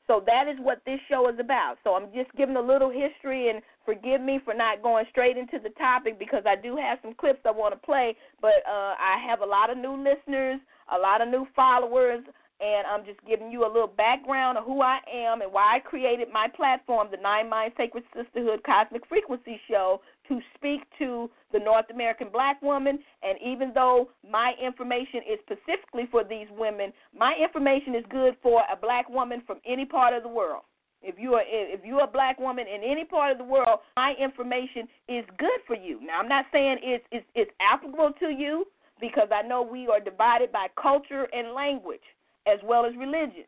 So 0.07 0.23
that 0.27 0.47
is 0.47 0.57
what 0.59 0.81
this 0.85 0.99
show 1.09 1.29
is 1.29 1.39
about. 1.39 1.77
So 1.83 1.95
I'm 1.95 2.13
just 2.13 2.31
giving 2.37 2.57
a 2.57 2.61
little 2.61 2.91
history 2.91 3.49
and 3.49 3.61
forgive 3.85 4.21
me 4.21 4.39
for 4.43 4.53
not 4.53 4.83
going 4.83 5.05
straight 5.09 5.35
into 5.35 5.57
the 5.57 5.69
topic 5.71 6.19
because 6.19 6.43
I 6.45 6.55
do 6.55 6.75
have 6.75 6.99
some 7.01 7.15
clips 7.15 7.39
I 7.45 7.51
want 7.51 7.73
to 7.73 7.79
play, 7.85 8.15
but 8.39 8.61
uh, 8.69 8.93
I 8.99 9.17
have 9.27 9.41
a 9.41 9.45
lot 9.45 9.71
of 9.71 9.77
new 9.77 9.97
listeners, 9.97 10.59
a 10.93 10.97
lot 10.97 11.21
of 11.21 11.29
new 11.29 11.47
followers 11.55 12.23
and 12.61 12.87
I'm 12.87 13.03
just 13.03 13.19
giving 13.27 13.51
you 13.51 13.65
a 13.65 13.71
little 13.71 13.87
background 13.87 14.57
of 14.57 14.65
who 14.65 14.81
I 14.81 14.99
am 15.11 15.41
and 15.41 15.51
why 15.51 15.75
I 15.75 15.79
created 15.79 16.29
my 16.31 16.47
platform, 16.55 17.07
the 17.11 17.17
Nine 17.17 17.49
Mind 17.49 17.73
Sacred 17.75 18.03
Sisterhood 18.15 18.63
Cosmic 18.63 19.05
Frequency 19.07 19.59
Show, 19.69 20.01
to 20.27 20.39
speak 20.55 20.81
to 20.99 21.29
the 21.51 21.59
North 21.59 21.85
American 21.93 22.27
black 22.31 22.61
woman. 22.61 22.99
And 23.23 23.37
even 23.45 23.71
though 23.73 24.09
my 24.29 24.53
information 24.61 25.21
is 25.29 25.39
specifically 25.41 26.07
for 26.11 26.23
these 26.23 26.47
women, 26.57 26.91
my 27.17 27.35
information 27.41 27.95
is 27.95 28.03
good 28.09 28.35
for 28.41 28.63
a 28.71 28.75
black 28.75 29.09
woman 29.09 29.41
from 29.45 29.59
any 29.65 29.85
part 29.85 30.13
of 30.13 30.23
the 30.23 30.29
world. 30.29 30.63
If 31.01 31.15
you 31.19 31.35
are 31.35 31.43
if 31.45 31.81
you're 31.85 32.03
a 32.03 32.07
black 32.07 32.39
woman 32.39 32.65
in 32.67 32.81
any 32.83 33.05
part 33.05 33.31
of 33.31 33.37
the 33.37 33.43
world, 33.43 33.79
my 33.95 34.15
information 34.19 34.87
is 35.07 35.23
good 35.37 35.61
for 35.67 35.75
you. 35.75 35.99
Now 36.01 36.19
I'm 36.19 36.27
not 36.27 36.45
saying 36.51 36.77
it's 36.81 37.05
it's, 37.11 37.25
it's 37.35 37.51
applicable 37.61 38.13
to 38.19 38.29
you 38.29 38.65
because 38.99 39.27
I 39.31 39.43
know 39.43 39.61
we 39.61 39.87
are 39.87 39.99
divided 39.99 40.51
by 40.51 40.67
culture 40.81 41.27
and 41.31 41.53
language 41.53 42.01
as 42.47 42.59
well 42.63 42.85
as 42.85 42.95
religion. 42.97 43.45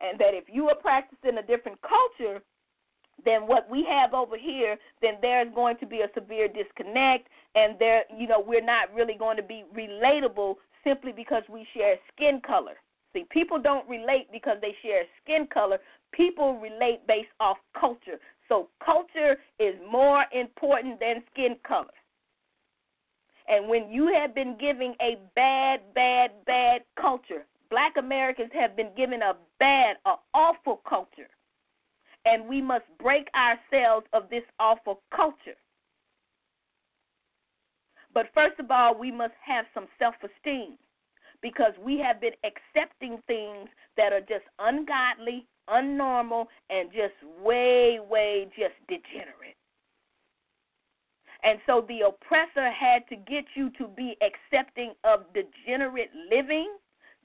And 0.00 0.18
that 0.20 0.34
if 0.34 0.44
you 0.46 0.68
are 0.68 0.76
practicing 0.76 1.38
a 1.38 1.42
different 1.42 1.78
culture 1.80 2.42
than 3.24 3.46
what 3.46 3.68
we 3.70 3.84
have 3.84 4.14
over 4.14 4.36
here, 4.36 4.76
then 5.02 5.14
there's 5.22 5.52
going 5.54 5.76
to 5.78 5.86
be 5.86 6.00
a 6.00 6.08
severe 6.14 6.48
disconnect 6.48 7.28
and 7.54 7.78
there 7.78 8.04
you 8.16 8.28
know, 8.28 8.42
we're 8.44 8.64
not 8.64 8.92
really 8.94 9.14
going 9.18 9.36
to 9.36 9.42
be 9.42 9.64
relatable 9.74 10.56
simply 10.84 11.12
because 11.12 11.42
we 11.48 11.66
share 11.74 11.96
skin 12.14 12.40
color. 12.46 12.74
See, 13.12 13.24
people 13.30 13.58
don't 13.60 13.88
relate 13.88 14.28
because 14.30 14.58
they 14.60 14.74
share 14.82 15.02
skin 15.22 15.48
color. 15.52 15.78
People 16.12 16.58
relate 16.60 17.06
based 17.06 17.32
off 17.40 17.56
culture. 17.78 18.18
So 18.48 18.68
culture 18.84 19.36
is 19.58 19.74
more 19.90 20.24
important 20.32 21.00
than 21.00 21.22
skin 21.32 21.56
color. 21.66 21.86
And 23.48 23.68
when 23.68 23.90
you 23.90 24.08
have 24.08 24.34
been 24.34 24.56
giving 24.58 24.94
a 25.00 25.18
bad, 25.34 25.80
bad, 25.94 26.32
bad 26.46 26.82
culture, 27.00 27.46
black 27.70 27.96
Americans 27.96 28.50
have 28.52 28.76
been 28.76 28.90
given 28.96 29.22
a 29.22 29.34
bad, 29.58 29.96
a 30.04 30.14
awful 30.34 30.80
culture. 30.88 31.28
And 32.26 32.46
we 32.48 32.60
must 32.60 32.84
break 32.98 33.28
ourselves 33.34 34.06
of 34.12 34.28
this 34.28 34.42
awful 34.60 35.00
culture. 35.14 35.56
But 38.12 38.26
first 38.34 38.58
of 38.58 38.70
all, 38.70 38.98
we 38.98 39.12
must 39.12 39.34
have 39.44 39.64
some 39.72 39.86
self 39.98 40.14
esteem 40.22 40.76
because 41.42 41.72
we 41.84 41.98
have 41.98 42.20
been 42.20 42.32
accepting 42.44 43.18
things 43.26 43.68
that 43.96 44.12
are 44.12 44.20
just 44.20 44.44
ungodly, 44.58 45.46
unnormal, 45.68 46.46
and 46.70 46.90
just 46.90 47.14
way, 47.42 47.98
way 48.00 48.48
just 48.58 48.74
degenerate. 48.88 49.56
And 51.44 51.60
so 51.66 51.84
the 51.86 52.00
oppressor 52.08 52.70
had 52.70 53.06
to 53.08 53.16
get 53.16 53.44
you 53.54 53.70
to 53.78 53.86
be 53.86 54.16
accepting 54.22 54.94
of 55.04 55.26
degenerate 55.32 56.10
living, 56.30 56.74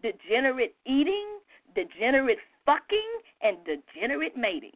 degenerate 0.03 0.75
eating, 0.85 1.39
degenerate 1.73 2.37
fucking, 2.65 3.11
and 3.41 3.57
degenerate 3.65 4.37
mating. 4.37 4.75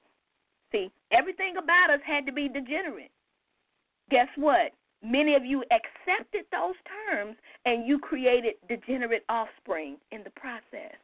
See, 0.72 0.92
everything 1.12 1.56
about 1.58 1.90
us 1.90 2.02
had 2.06 2.26
to 2.26 2.32
be 2.32 2.48
degenerate. 2.48 3.12
Guess 4.10 4.28
what? 4.36 4.72
Many 5.04 5.36
of 5.36 5.46
you 5.46 5.64
accepted 5.72 6.46
those 6.52 6.76
terms 7.08 7.36
and 7.66 7.86
you 7.88 8.00
created 8.00 8.56
degenerate 8.68 9.24
offspring 9.30 9.98
in 10.12 10.24
the 10.24 10.32
process. 10.32 10.96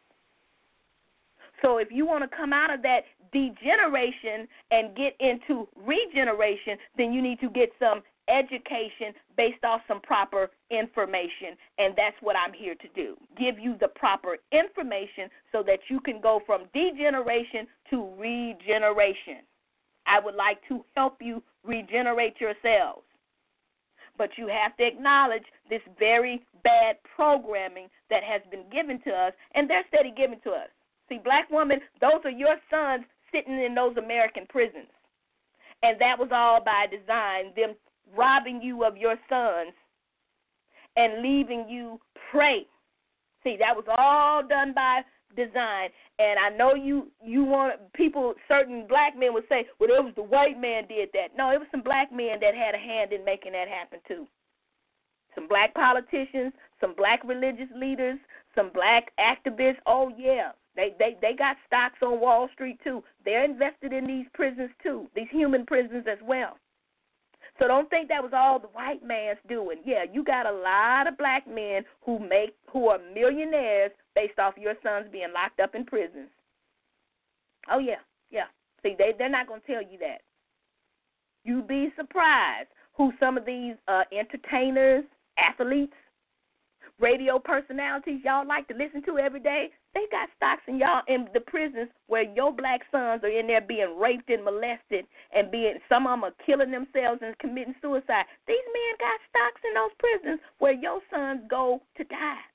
So 1.61 1.77
if 1.77 1.89
you 1.91 2.05
want 2.05 2.23
to 2.29 2.35
come 2.35 2.53
out 2.53 2.73
of 2.73 2.81
that 2.81 3.01
degeneration 3.31 4.47
and 4.71 4.95
get 4.95 5.15
into 5.19 5.67
regeneration, 5.75 6.77
then 6.97 7.13
you 7.13 7.21
need 7.21 7.39
to 7.41 7.49
get 7.49 7.69
some 7.79 8.01
education 8.27 9.13
based 9.37 9.63
off 9.63 9.81
some 9.87 10.01
proper 10.01 10.49
information. 10.69 11.57
And 11.77 11.93
that's 11.95 12.15
what 12.21 12.35
I'm 12.35 12.53
here 12.53 12.75
to 12.75 12.87
do 12.95 13.17
give 13.37 13.59
you 13.59 13.75
the 13.79 13.87
proper 13.87 14.37
information 14.51 15.29
so 15.51 15.63
that 15.63 15.79
you 15.89 15.99
can 15.99 16.21
go 16.21 16.41
from 16.45 16.63
degeneration 16.73 17.67
to 17.89 18.09
regeneration. 18.17 19.45
I 20.05 20.19
would 20.19 20.35
like 20.35 20.59
to 20.67 20.83
help 20.95 21.17
you 21.21 21.43
regenerate 21.63 22.39
yourselves. 22.39 23.03
But 24.17 24.31
you 24.37 24.47
have 24.47 24.75
to 24.77 24.85
acknowledge 24.85 25.45
this 25.69 25.81
very 25.97 26.45
bad 26.63 26.97
programming 27.15 27.87
that 28.09 28.23
has 28.23 28.41
been 28.51 28.65
given 28.71 29.01
to 29.03 29.11
us, 29.11 29.33
and 29.55 29.69
they're 29.69 29.85
steady 29.87 30.13
giving 30.15 30.39
to 30.43 30.51
us. 30.51 30.69
See, 31.09 31.19
black 31.23 31.49
women, 31.49 31.79
those 31.99 32.21
are 32.23 32.31
your 32.31 32.57
sons 32.69 33.05
sitting 33.33 33.61
in 33.63 33.73
those 33.73 33.97
American 33.97 34.45
prisons. 34.47 34.89
And 35.83 35.99
that 35.99 36.19
was 36.19 36.29
all 36.31 36.63
by 36.63 36.85
design, 36.91 37.53
them 37.55 37.75
robbing 38.15 38.61
you 38.61 38.83
of 38.83 38.97
your 38.97 39.15
sons 39.27 39.73
and 40.95 41.21
leaving 41.21 41.67
you 41.69 41.99
prey. 42.31 42.65
See, 43.43 43.57
that 43.59 43.75
was 43.75 43.85
all 43.97 44.45
done 44.47 44.73
by 44.73 45.01
design. 45.35 45.89
And 46.19 46.39
I 46.39 46.49
know 46.55 46.75
you 46.75 47.07
you 47.23 47.43
want 47.43 47.75
people 47.93 48.33
certain 48.47 48.85
black 48.87 49.17
men 49.17 49.33
would 49.33 49.47
say, 49.49 49.67
Well 49.79 49.89
it 49.89 50.03
was 50.03 50.13
the 50.15 50.23
white 50.23 50.59
man 50.59 50.87
did 50.87 51.09
that. 51.13 51.37
No, 51.37 51.51
it 51.51 51.59
was 51.59 51.67
some 51.71 51.81
black 51.81 52.11
men 52.11 52.39
that 52.41 52.55
had 52.55 52.75
a 52.75 52.77
hand 52.77 53.13
in 53.13 53.25
making 53.25 53.53
that 53.53 53.67
happen 53.67 53.99
too. 54.07 54.27
Some 55.35 55.47
black 55.47 55.73
politicians, 55.73 56.53
some 56.79 56.93
black 56.95 57.23
religious 57.23 57.69
leaders, 57.75 58.19
some 58.55 58.71
black 58.73 59.11
activists. 59.19 59.77
Oh 59.85 60.11
yeah. 60.17 60.51
They 60.75 60.95
they 60.99 61.17
they 61.21 61.33
got 61.33 61.57
stocks 61.67 61.99
on 62.01 62.21
Wall 62.21 62.49
Street 62.53 62.79
too. 62.83 63.03
They're 63.25 63.43
invested 63.43 63.91
in 63.91 64.07
these 64.07 64.25
prisons 64.33 64.71
too, 64.81 65.07
these 65.15 65.27
human 65.29 65.65
prisons 65.65 66.05
as 66.09 66.19
well. 66.23 66.57
So 67.59 67.67
don't 67.67 67.89
think 67.89 68.07
that 68.07 68.23
was 68.23 68.31
all 68.33 68.59
the 68.59 68.67
white 68.67 69.03
man's 69.03 69.39
doing. 69.47 69.79
Yeah, 69.85 70.05
you 70.11 70.23
got 70.23 70.45
a 70.45 70.51
lot 70.51 71.07
of 71.07 71.17
black 71.17 71.47
men 71.47 71.83
who 72.01 72.19
make 72.19 72.55
who 72.71 72.87
are 72.87 72.99
millionaires 73.13 73.91
based 74.15 74.39
off 74.39 74.53
your 74.57 74.75
sons 74.83 75.07
being 75.11 75.33
locked 75.33 75.59
up 75.59 75.75
in 75.75 75.85
prisons. 75.85 76.29
Oh 77.69 77.79
yeah, 77.79 78.01
yeah. 78.29 78.45
See, 78.83 78.95
they 78.97 79.13
they're 79.17 79.29
not 79.29 79.47
gonna 79.47 79.61
tell 79.65 79.81
you 79.81 79.97
that. 79.99 80.21
You'd 81.43 81.67
be 81.67 81.89
surprised 81.95 82.69
who 82.93 83.11
some 83.19 83.37
of 83.37 83.45
these 83.45 83.75
uh, 83.87 84.03
entertainers, 84.11 85.03
athletes, 85.37 85.93
radio 86.99 87.39
personalities 87.39 88.21
y'all 88.23 88.47
like 88.47 88.67
to 88.67 88.75
listen 88.75 89.03
to 89.03 89.17
every 89.17 89.39
day. 89.39 89.69
They 89.93 90.05
got 90.11 90.29
stocks 90.37 90.61
in 90.67 90.79
y'all 90.79 91.01
in 91.07 91.27
the 91.33 91.41
prisons 91.41 91.89
where 92.07 92.23
your 92.23 92.53
black 92.53 92.81
sons 92.91 93.23
are 93.23 93.39
in 93.39 93.47
there 93.47 93.61
being 93.61 93.97
raped 93.99 94.29
and 94.29 94.45
molested 94.45 95.05
and 95.33 95.51
being 95.51 95.79
some 95.89 96.07
of 96.07 96.13
them 96.13 96.23
are 96.23 96.45
killing 96.45 96.71
themselves 96.71 97.21
and 97.21 97.37
committing 97.39 97.75
suicide. 97.81 98.25
These 98.47 98.67
men 98.71 98.93
got 98.99 99.19
stocks 99.29 99.61
in 99.67 99.73
those 99.73 99.91
prisons 99.99 100.39
where 100.59 100.73
your 100.73 101.01
sons 101.11 101.41
go 101.49 101.81
to 101.97 102.03
die. 102.05 102.45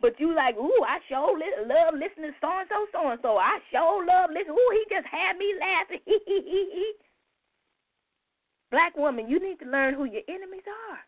But 0.00 0.20
you 0.20 0.34
like, 0.34 0.56
ooh, 0.56 0.84
I 0.86 0.98
sure 1.08 1.38
li- 1.38 1.66
love 1.66 1.94
listening 1.94 2.32
to 2.32 2.36
so 2.40 2.48
and 2.52 2.68
so, 2.68 2.86
so 2.92 3.10
and 3.10 3.20
so. 3.22 3.38
I 3.38 3.58
sure 3.70 4.04
love 4.04 4.30
listening. 4.30 4.56
Ooh, 4.56 4.72
he 4.72 4.94
just 4.94 5.06
had 5.06 5.38
me 5.38 5.54
laughing. 5.58 6.00
Black 8.70 8.96
woman, 8.96 9.28
you 9.28 9.40
need 9.40 9.58
to 9.60 9.70
learn 9.70 9.94
who 9.94 10.04
your 10.04 10.22
enemies 10.28 10.66
are, 10.66 10.98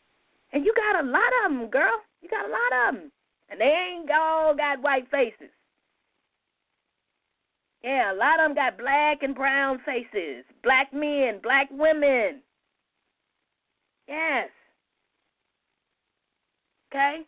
and 0.52 0.64
you 0.64 0.72
got 0.74 1.04
a 1.04 1.06
lot 1.06 1.32
of 1.44 1.52
them, 1.52 1.68
girl. 1.68 2.00
You 2.22 2.28
got 2.28 2.46
a 2.46 2.50
lot 2.50 2.88
of 2.88 2.94
them. 2.94 3.12
And 3.50 3.60
they 3.60 3.64
ain't 3.64 4.10
all 4.10 4.54
got 4.54 4.82
white 4.82 5.10
faces. 5.10 5.50
Yeah, 7.82 8.12
a 8.12 8.16
lot 8.16 8.40
of 8.40 8.48
them 8.48 8.54
got 8.54 8.78
black 8.78 9.22
and 9.22 9.34
brown 9.34 9.80
faces. 9.84 10.44
Black 10.62 10.92
men, 10.92 11.40
black 11.42 11.68
women. 11.70 12.42
Yes. 14.08 14.48
Okay? 16.90 17.20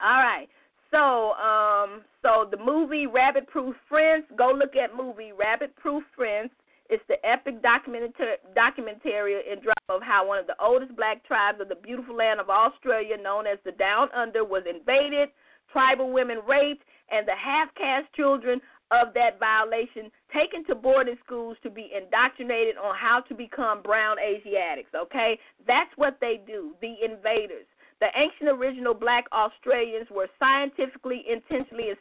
All 0.00 0.20
right. 0.20 0.48
So, 0.90 1.32
um, 1.32 2.02
so 2.22 2.48
the 2.50 2.56
movie 2.56 3.06
Rabbit 3.06 3.46
Proof 3.48 3.74
Fence, 3.90 4.24
go 4.36 4.52
look 4.52 4.76
at 4.76 4.96
movie 4.96 5.32
Rabbit 5.32 5.74
Proof 5.76 6.04
Fence. 6.16 6.50
It's 6.88 7.02
the 7.08 7.16
epic 7.26 7.62
documentary, 7.62 8.36
documentary 8.54 9.42
and 9.50 9.60
drama 9.60 9.74
of 9.88 10.02
how 10.02 10.26
one 10.26 10.38
of 10.38 10.46
the 10.46 10.54
oldest 10.62 10.94
black 10.94 11.24
tribes 11.26 11.60
of 11.60 11.68
the 11.68 11.74
beautiful 11.74 12.14
land 12.14 12.38
of 12.38 12.48
Australia, 12.48 13.16
known 13.16 13.46
as 13.46 13.58
the 13.64 13.72
Down 13.72 14.08
Under, 14.14 14.44
was 14.44 14.62
invaded, 14.68 15.30
tribal 15.72 16.12
women 16.12 16.38
raped, 16.48 16.84
and 17.10 17.26
the 17.26 17.34
half 17.34 17.74
caste 17.74 18.12
children 18.14 18.60
of 18.92 19.12
that 19.14 19.40
violation 19.40 20.12
taken 20.32 20.64
to 20.66 20.76
boarding 20.76 21.16
schools 21.24 21.56
to 21.64 21.70
be 21.70 21.90
indoctrinated 21.96 22.76
on 22.76 22.94
how 22.94 23.20
to 23.20 23.34
become 23.34 23.82
brown 23.82 24.16
Asiatics. 24.20 24.90
Okay? 24.94 25.38
That's 25.66 25.90
what 25.96 26.18
they 26.20 26.40
do, 26.46 26.74
the 26.80 26.94
invaders. 27.04 27.66
The 28.00 28.08
ancient 28.14 28.50
original 28.50 28.94
black 28.94 29.24
Australians 29.32 30.08
were 30.10 30.28
scientifically, 30.38 31.24
intentionally, 31.30 31.94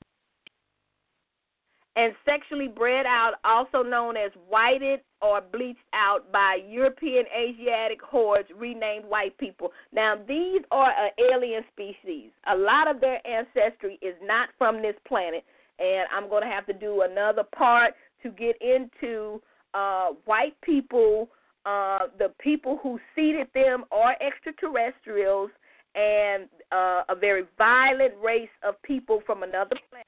and 1.95 2.13
sexually 2.25 2.67
bred 2.67 3.05
out, 3.05 3.35
also 3.45 3.81
known 3.81 4.17
as 4.17 4.31
whited 4.49 4.99
or 5.21 5.39
bleached 5.39 5.79
out 5.93 6.29
by 6.31 6.59
European 6.67 7.23
Asiatic 7.33 8.01
hordes 8.01 8.49
renamed 8.57 9.05
white 9.05 9.37
people. 9.37 9.71
Now, 9.93 10.15
these 10.27 10.61
are 10.71 10.91
an 10.91 11.11
alien 11.31 11.63
species. 11.71 12.31
A 12.51 12.55
lot 12.55 12.89
of 12.89 12.99
their 12.99 13.25
ancestry 13.25 13.97
is 14.01 14.15
not 14.21 14.49
from 14.57 14.81
this 14.81 14.95
planet, 15.07 15.45
and 15.79 16.07
I'm 16.13 16.29
going 16.29 16.43
to 16.43 16.49
have 16.49 16.65
to 16.65 16.73
do 16.73 17.03
another 17.09 17.43
part 17.43 17.93
to 18.23 18.29
get 18.29 18.57
into 18.61 19.41
uh, 19.73 20.09
white 20.25 20.59
people, 20.61 21.29
uh, 21.65 22.07
the 22.19 22.33
people 22.39 22.79
who 22.83 22.99
seeded 23.15 23.47
them 23.53 23.85
are 23.91 24.15
extraterrestrials, 24.21 25.49
and 25.95 26.49
uh, 26.71 27.03
a 27.09 27.15
very 27.15 27.43
violent 27.57 28.13
race 28.23 28.49
of 28.63 28.81
people 28.83 29.21
from 29.25 29.43
another 29.43 29.75
planet 29.89 30.05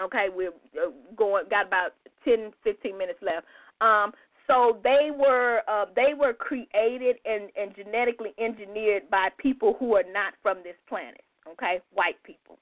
Okay, 0.00 0.28
we're 0.34 0.50
uh, 0.50 0.90
going. 1.16 1.44
Got 1.50 1.66
about 1.66 1.94
ten, 2.24 2.52
fifteen 2.62 2.96
minutes 2.96 3.18
left. 3.20 3.46
Um, 3.80 4.12
so 4.46 4.78
they 4.84 5.10
were 5.14 5.62
uh, 5.68 5.86
they 5.96 6.14
were 6.14 6.32
created 6.32 7.16
and, 7.24 7.50
and 7.60 7.74
genetically 7.74 8.30
engineered 8.38 9.10
by 9.10 9.28
people 9.38 9.76
who 9.78 9.96
are 9.96 10.04
not 10.12 10.34
from 10.42 10.58
this 10.62 10.76
planet. 10.88 11.22
Okay, 11.50 11.80
white 11.92 12.22
people, 12.24 12.58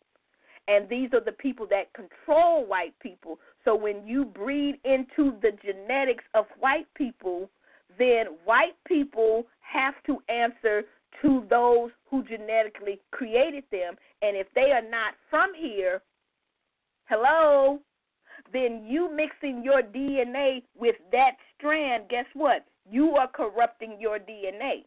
and 0.69 0.89
these 0.89 1.11
are 1.13 1.21
the 1.21 1.33
people 1.33 1.67
that 1.71 1.93
control 1.93 2.65
white 2.65 2.95
people. 3.01 3.39
So 3.65 3.75
when 3.75 4.07
you 4.07 4.25
breed 4.25 4.77
into 4.85 5.35
the 5.43 5.53
genetics 5.63 6.25
of 6.35 6.47
white 6.61 6.87
people, 6.95 7.51
then 7.99 8.27
white 8.45 8.77
people 8.87 9.47
have 9.61 9.95
to 10.07 10.19
answer 10.29 10.85
to 11.23 11.45
those 11.49 11.91
who 12.11 12.23
genetically 12.25 13.01
created 13.11 13.65
them. 13.71 13.95
And 14.23 14.37
if 14.37 14.47
they 14.55 14.73
are 14.73 14.83
not 14.83 15.15
from 15.31 15.53
here, 15.55 16.03
Hello? 17.09 17.79
Then 18.53 18.85
you 18.87 19.15
mixing 19.15 19.63
your 19.63 19.81
DNA 19.83 20.63
with 20.77 20.97
that 21.13 21.33
strand, 21.57 22.05
guess 22.09 22.27
what? 22.35 22.65
You 22.89 23.17
are 23.17 23.29
corrupting 23.29 23.97
your 24.01 24.19
DNA. 24.19 24.85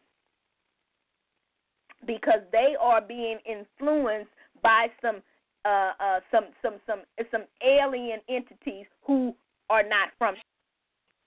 Because 2.05 2.41
they 2.51 2.75
are 2.79 3.01
being 3.01 3.39
influenced 3.45 4.31
by 4.61 4.87
some 5.01 5.21
uh, 5.65 5.91
uh, 5.99 6.19
some 6.31 6.45
some 6.61 6.75
some 6.85 7.01
some 7.31 7.43
alien 7.65 8.19
entities 8.29 8.85
who 9.05 9.35
are 9.69 9.83
not 9.83 10.09
from. 10.17 10.35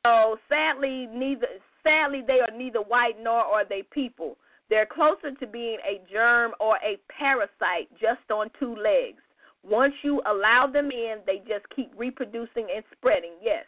So 0.06 0.38
sadly, 0.48 1.06
neither 1.12 1.46
sadly 1.82 2.22
they 2.26 2.40
are 2.40 2.56
neither 2.56 2.80
white 2.80 3.16
nor 3.22 3.40
are 3.40 3.64
they 3.66 3.82
people 3.92 4.36
they're 4.70 4.86
closer 4.86 5.32
to 5.38 5.46
being 5.46 5.78
a 5.86 6.00
germ 6.10 6.52
or 6.60 6.76
a 6.76 6.98
parasite 7.16 7.88
just 8.00 8.30
on 8.30 8.50
two 8.58 8.74
legs. 8.74 9.20
Once 9.64 9.94
you 10.02 10.20
allow 10.26 10.66
them 10.66 10.90
in, 10.90 11.16
they 11.26 11.38
just 11.38 11.64
keep 11.74 11.92
reproducing 11.96 12.66
and 12.74 12.84
spreading. 12.96 13.32
Yes, 13.42 13.64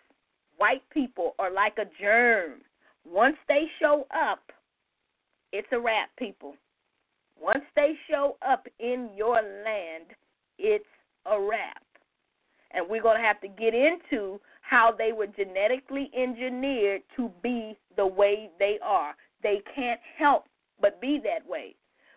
white 0.57 0.83
people 0.91 1.35
are 1.39 1.53
like 1.53 1.79
a 1.79 1.85
germ. 2.01 2.61
Once 3.07 3.37
they 3.49 3.67
show 3.81 4.07
up, 4.15 4.41
it's 5.53 5.69
a 5.73 5.79
wrap, 5.79 6.09
people. 6.19 6.55
Once 7.41 7.65
they 7.77 7.93
show 8.11 8.37
up 8.47 8.67
in 8.81 9.11
your 9.17 9.37
land, 9.37 10.07
it's 10.59 10.85
a 11.27 11.41
wrap. 11.41 11.83
And 12.73 12.89
we're 12.89 13.03
going 13.03 13.21
to 13.21 13.27
have 13.27 13.41
to 13.43 13.49
get 13.49 13.75
into 13.75 14.41
how 14.63 14.93
they 14.97 15.13
were 15.13 15.27
genetically 15.27 16.11
engineered 16.17 17.03
to 17.17 17.31
be 17.43 17.77
the 17.97 18.07
way 18.07 18.51
they 18.59 18.79
are. 18.83 19.15
They 19.43 19.63
can't 19.75 20.01
help 20.19 20.47
but 20.81 21.01
be 21.01 21.21
that 21.25 21.49
way. 21.49 21.75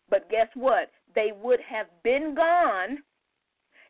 But 0.10 0.30
guess 0.30 0.48
what? 0.54 0.92
They 1.16 1.32
would 1.42 1.60
have 1.62 1.88
been 2.04 2.34
gone 2.36 3.00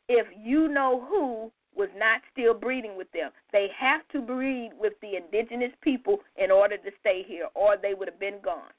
if 0.10 0.28
you 0.38 0.68
know 0.68 1.06
who 1.10 1.52
was 1.76 1.90
not 1.96 2.22
still 2.32 2.54
breeding 2.54 2.98
with 2.98 3.12
them. 3.12 3.30
They 3.52 3.68
have 3.78 4.02
to 4.12 4.22
breed 4.22 4.72
with 4.80 4.94
the 5.02 5.16
indigenous 5.16 5.72
people 5.82 6.20
in 6.36 6.50
order 6.50 6.78
to 6.78 6.92
stay 7.00 7.24
here, 7.28 7.48
or 7.54 7.78
they 7.78 7.94
would 7.94 8.08
have 8.08 8.20
been 8.20 8.42
gone. 8.44 8.72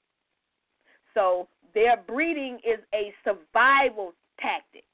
So 1.14 1.48
their 1.74 1.96
breeding 1.96 2.58
is 2.64 2.80
a 2.94 3.12
survival 3.24 4.14
tactic. 4.40 4.84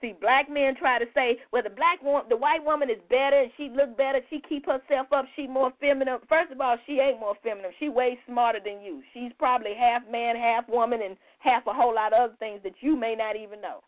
See, 0.00 0.14
black 0.18 0.48
men 0.48 0.74
try 0.76 0.98
to 0.98 1.04
say, 1.14 1.38
well, 1.52 1.62
the 1.62 1.68
black 1.70 2.02
woman, 2.02 2.24
the 2.30 2.36
white 2.36 2.64
woman 2.64 2.88
is 2.88 3.00
better, 3.10 3.36
and 3.36 3.52
she 3.58 3.68
look 3.68 3.98
better. 3.98 4.20
She 4.30 4.40
keep 4.48 4.64
herself 4.64 5.08
up. 5.12 5.26
She 5.36 5.46
more 5.46 5.72
feminine. 5.78 6.18
First 6.26 6.52
of 6.52 6.60
all, 6.60 6.78
she 6.86 7.00
ain't 7.00 7.20
more 7.20 7.34
feminine. 7.42 7.72
She 7.78 7.90
way 7.90 8.18
smarter 8.26 8.60
than 8.64 8.80
you. 8.80 9.02
She's 9.12 9.32
probably 9.38 9.74
half 9.78 10.02
man, 10.10 10.36
half 10.36 10.66
woman, 10.68 11.00
and 11.04 11.16
half 11.38 11.66
a 11.66 11.74
whole 11.74 11.94
lot 11.94 12.14
of 12.14 12.20
other 12.20 12.36
things 12.38 12.60
that 12.64 12.72
you 12.80 12.96
may 12.96 13.14
not 13.14 13.36
even 13.36 13.60
know. 13.60 13.82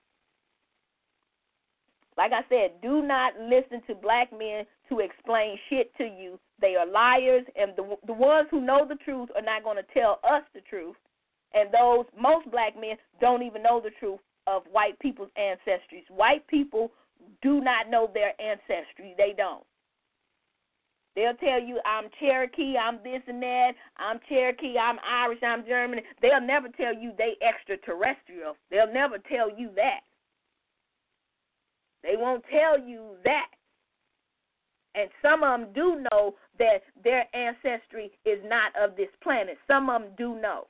Like 2.18 2.32
I 2.32 2.42
said, 2.50 2.72
do 2.82 3.00
not 3.00 3.32
listen 3.40 3.80
to 3.86 3.94
black 3.94 4.30
men 4.38 4.66
to 4.90 4.98
explain 4.98 5.56
shit 5.70 5.96
to 5.96 6.04
you. 6.04 6.38
They 6.60 6.76
are 6.76 6.86
liars, 6.86 7.46
and 7.56 7.72
the 7.74 7.96
the 8.06 8.12
ones 8.12 8.48
who 8.50 8.60
know 8.60 8.86
the 8.86 8.96
truth 8.96 9.30
are 9.34 9.40
not 9.40 9.64
going 9.64 9.78
to 9.78 9.94
tell 9.94 10.20
us 10.22 10.42
the 10.52 10.60
truth. 10.60 10.96
And 11.54 11.70
those 11.72 12.04
most 12.20 12.50
black 12.50 12.74
men 12.78 12.96
don't 13.18 13.42
even 13.42 13.62
know 13.62 13.80
the 13.80 13.90
truth 13.98 14.20
of 14.46 14.62
white 14.70 14.98
people's 14.98 15.30
ancestries. 15.38 16.08
White 16.08 16.46
people 16.46 16.90
do 17.42 17.60
not 17.60 17.88
know 17.88 18.10
their 18.12 18.32
ancestry. 18.40 19.14
They 19.16 19.34
don't. 19.36 19.64
They'll 21.14 21.34
tell 21.34 21.60
you 21.60 21.78
I'm 21.84 22.08
Cherokee, 22.18 22.74
I'm 22.76 22.98
this 23.04 23.22
and 23.26 23.42
that, 23.42 23.72
I'm 23.98 24.18
Cherokee, 24.28 24.78
I'm 24.78 24.96
Irish, 25.06 25.42
I'm 25.42 25.66
German. 25.66 26.00
They'll 26.22 26.40
never 26.40 26.68
tell 26.68 26.94
you 26.94 27.12
they 27.18 27.34
extraterrestrial. 27.46 28.56
They'll 28.70 28.92
never 28.92 29.18
tell 29.18 29.50
you 29.50 29.70
that. 29.76 30.00
They 32.02 32.16
won't 32.16 32.44
tell 32.50 32.78
you 32.78 33.16
that. 33.24 33.48
And 34.94 35.08
some 35.20 35.42
of 35.42 35.60
them 35.60 35.68
do 35.74 36.04
know 36.10 36.34
that 36.58 36.82
their 37.02 37.24
ancestry 37.34 38.10
is 38.24 38.38
not 38.44 38.72
of 38.80 38.96
this 38.96 39.08
planet. 39.22 39.56
Some 39.66 39.88
of 39.88 40.02
them 40.02 40.10
do 40.16 40.40
know. 40.40 40.66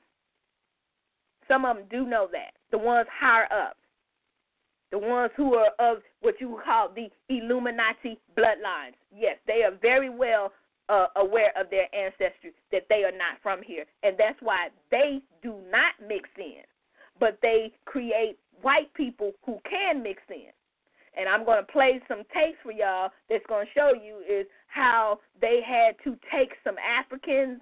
Some 1.47 1.65
of 1.65 1.77
them 1.77 1.85
do 1.89 2.05
know 2.05 2.27
that. 2.31 2.51
The 2.73 2.79
ones 2.79 3.07
higher 3.13 3.45
up. 3.53 3.77
The 4.91 4.97
ones 4.97 5.31
who 5.37 5.53
are 5.53 5.69
of 5.77 5.99
what 6.21 6.41
you 6.41 6.59
call 6.65 6.89
the 6.89 7.07
Illuminati 7.29 8.17
bloodlines. 8.35 8.97
Yes, 9.15 9.37
they 9.45 9.61
are 9.61 9.77
very 9.79 10.09
well 10.09 10.51
uh, 10.89 11.05
aware 11.15 11.51
of 11.55 11.69
their 11.69 11.87
ancestry, 11.95 12.51
that 12.71 12.87
they 12.89 13.03
are 13.03 13.11
not 13.11 13.37
from 13.43 13.61
here. 13.61 13.85
And 14.01 14.15
that's 14.17 14.39
why 14.41 14.69
they 14.89 15.21
do 15.43 15.59
not 15.69 15.93
mix 16.07 16.27
in. 16.35 16.63
But 17.19 17.37
they 17.43 17.71
create 17.85 18.39
white 18.63 18.91
people 18.95 19.33
who 19.45 19.59
can 19.69 20.01
mix 20.01 20.23
in. 20.29 20.49
And 21.15 21.29
I'm 21.29 21.45
going 21.45 21.63
to 21.63 21.71
play 21.71 22.01
some 22.07 22.23
tapes 22.33 22.57
for 22.63 22.71
y'all 22.71 23.11
that's 23.29 23.45
going 23.47 23.67
to 23.67 23.71
show 23.73 23.93
you 23.93 24.17
is 24.27 24.47
how 24.65 25.19
they 25.39 25.59
had 25.63 25.95
to 26.05 26.17
take 26.35 26.53
some 26.63 26.77
Africans 26.79 27.61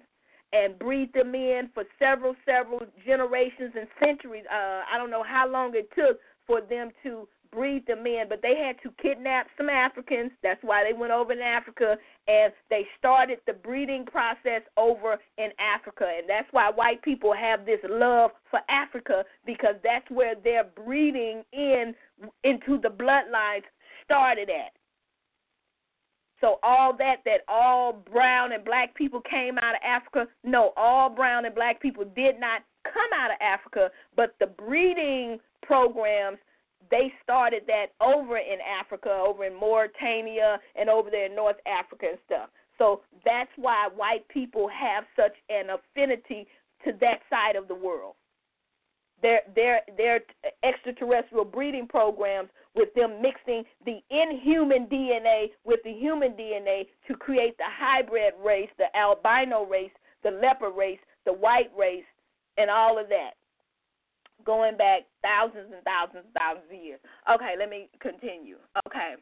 and 0.52 0.78
breed 0.78 1.12
them 1.14 1.34
in 1.34 1.70
for 1.72 1.84
several, 1.98 2.34
several 2.44 2.80
generations 3.06 3.72
and 3.78 3.88
centuries. 3.98 4.44
Uh, 4.50 4.82
I 4.92 4.98
don't 4.98 5.10
know 5.10 5.24
how 5.24 5.48
long 5.48 5.72
it 5.74 5.88
took 5.96 6.18
for 6.46 6.60
them 6.60 6.90
to 7.02 7.28
breed 7.52 7.86
them 7.86 8.06
in, 8.06 8.24
but 8.28 8.40
they 8.42 8.56
had 8.56 8.76
to 8.82 8.94
kidnap 9.02 9.46
some 9.56 9.68
Africans. 9.68 10.30
That's 10.42 10.62
why 10.62 10.84
they 10.84 10.98
went 10.98 11.12
over 11.12 11.32
in 11.32 11.40
Africa 11.40 11.96
and 12.26 12.52
they 12.70 12.86
started 12.98 13.38
the 13.46 13.52
breeding 13.52 14.06
process 14.06 14.62
over 14.76 15.18
in 15.38 15.50
Africa. 15.58 16.06
And 16.18 16.28
that's 16.28 16.48
why 16.50 16.70
white 16.70 17.02
people 17.02 17.34
have 17.34 17.66
this 17.66 17.80
love 17.88 18.30
for 18.50 18.60
Africa 18.68 19.24
because 19.44 19.74
that's 19.84 20.10
where 20.10 20.34
their 20.34 20.64
breeding 20.64 21.42
in 21.52 21.94
into 22.42 22.80
the 22.80 22.88
bloodlines 22.88 23.64
started 24.04 24.48
at. 24.48 24.72
So 26.42 26.58
all 26.64 26.94
that 26.98 27.18
that 27.24 27.42
all 27.46 27.92
brown 27.92 28.52
and 28.52 28.64
black 28.64 28.94
people 28.96 29.20
came 29.20 29.58
out 29.58 29.76
of 29.76 29.80
Africa, 29.86 30.26
no, 30.42 30.72
all 30.76 31.08
brown 31.08 31.46
and 31.46 31.54
black 31.54 31.80
people 31.80 32.04
did 32.04 32.38
not 32.38 32.62
come 32.84 33.10
out 33.16 33.30
of 33.30 33.36
Africa, 33.40 33.90
but 34.16 34.34
the 34.40 34.48
breeding 34.48 35.38
programs 35.62 36.38
they 36.90 37.12
started 37.22 37.62
that 37.68 37.86
over 38.04 38.36
in 38.36 38.58
Africa, 38.60 39.08
over 39.08 39.44
in 39.44 39.54
Mauritania 39.54 40.58
and 40.74 40.90
over 40.90 41.10
there 41.10 41.26
in 41.26 41.34
North 41.34 41.56
Africa 41.64 42.06
and 42.10 42.18
stuff. 42.26 42.50
So 42.76 43.02
that's 43.24 43.50
why 43.56 43.88
white 43.94 44.26
people 44.28 44.68
have 44.68 45.04
such 45.14 45.32
an 45.48 45.68
affinity 45.70 46.46
to 46.84 46.92
that 47.00 47.20
side 47.30 47.54
of 47.54 47.68
the 47.68 47.74
world 47.74 48.14
their 49.22 49.40
their 49.54 49.80
their 49.96 50.20
extraterrestrial 50.64 51.44
breeding 51.44 51.86
programs 51.86 52.50
with 52.74 52.92
them 52.94 53.20
mixing 53.20 53.64
the 53.84 54.00
inhuman 54.10 54.86
DNA 54.86 55.50
with 55.64 55.80
the 55.84 55.92
human 55.92 56.32
DNA 56.32 56.86
to 57.06 57.14
create 57.14 57.56
the 57.58 57.64
hybrid 57.66 58.34
race, 58.44 58.70
the 58.78 58.94
albino 58.96 59.64
race, 59.64 59.90
the 60.22 60.30
leper 60.30 60.70
race, 60.70 61.00
the 61.26 61.32
white 61.32 61.70
race, 61.78 62.04
and 62.56 62.70
all 62.70 62.98
of 62.98 63.08
that. 63.08 63.32
Going 64.44 64.76
back 64.76 65.02
thousands 65.22 65.72
and 65.72 65.84
thousands 65.84 66.24
and 66.24 66.34
thousands 66.34 66.66
of 66.72 66.84
years. 66.84 67.00
Okay, 67.32 67.54
let 67.58 67.70
me 67.70 67.88
continue. 68.00 68.56
Okay. 68.86 69.14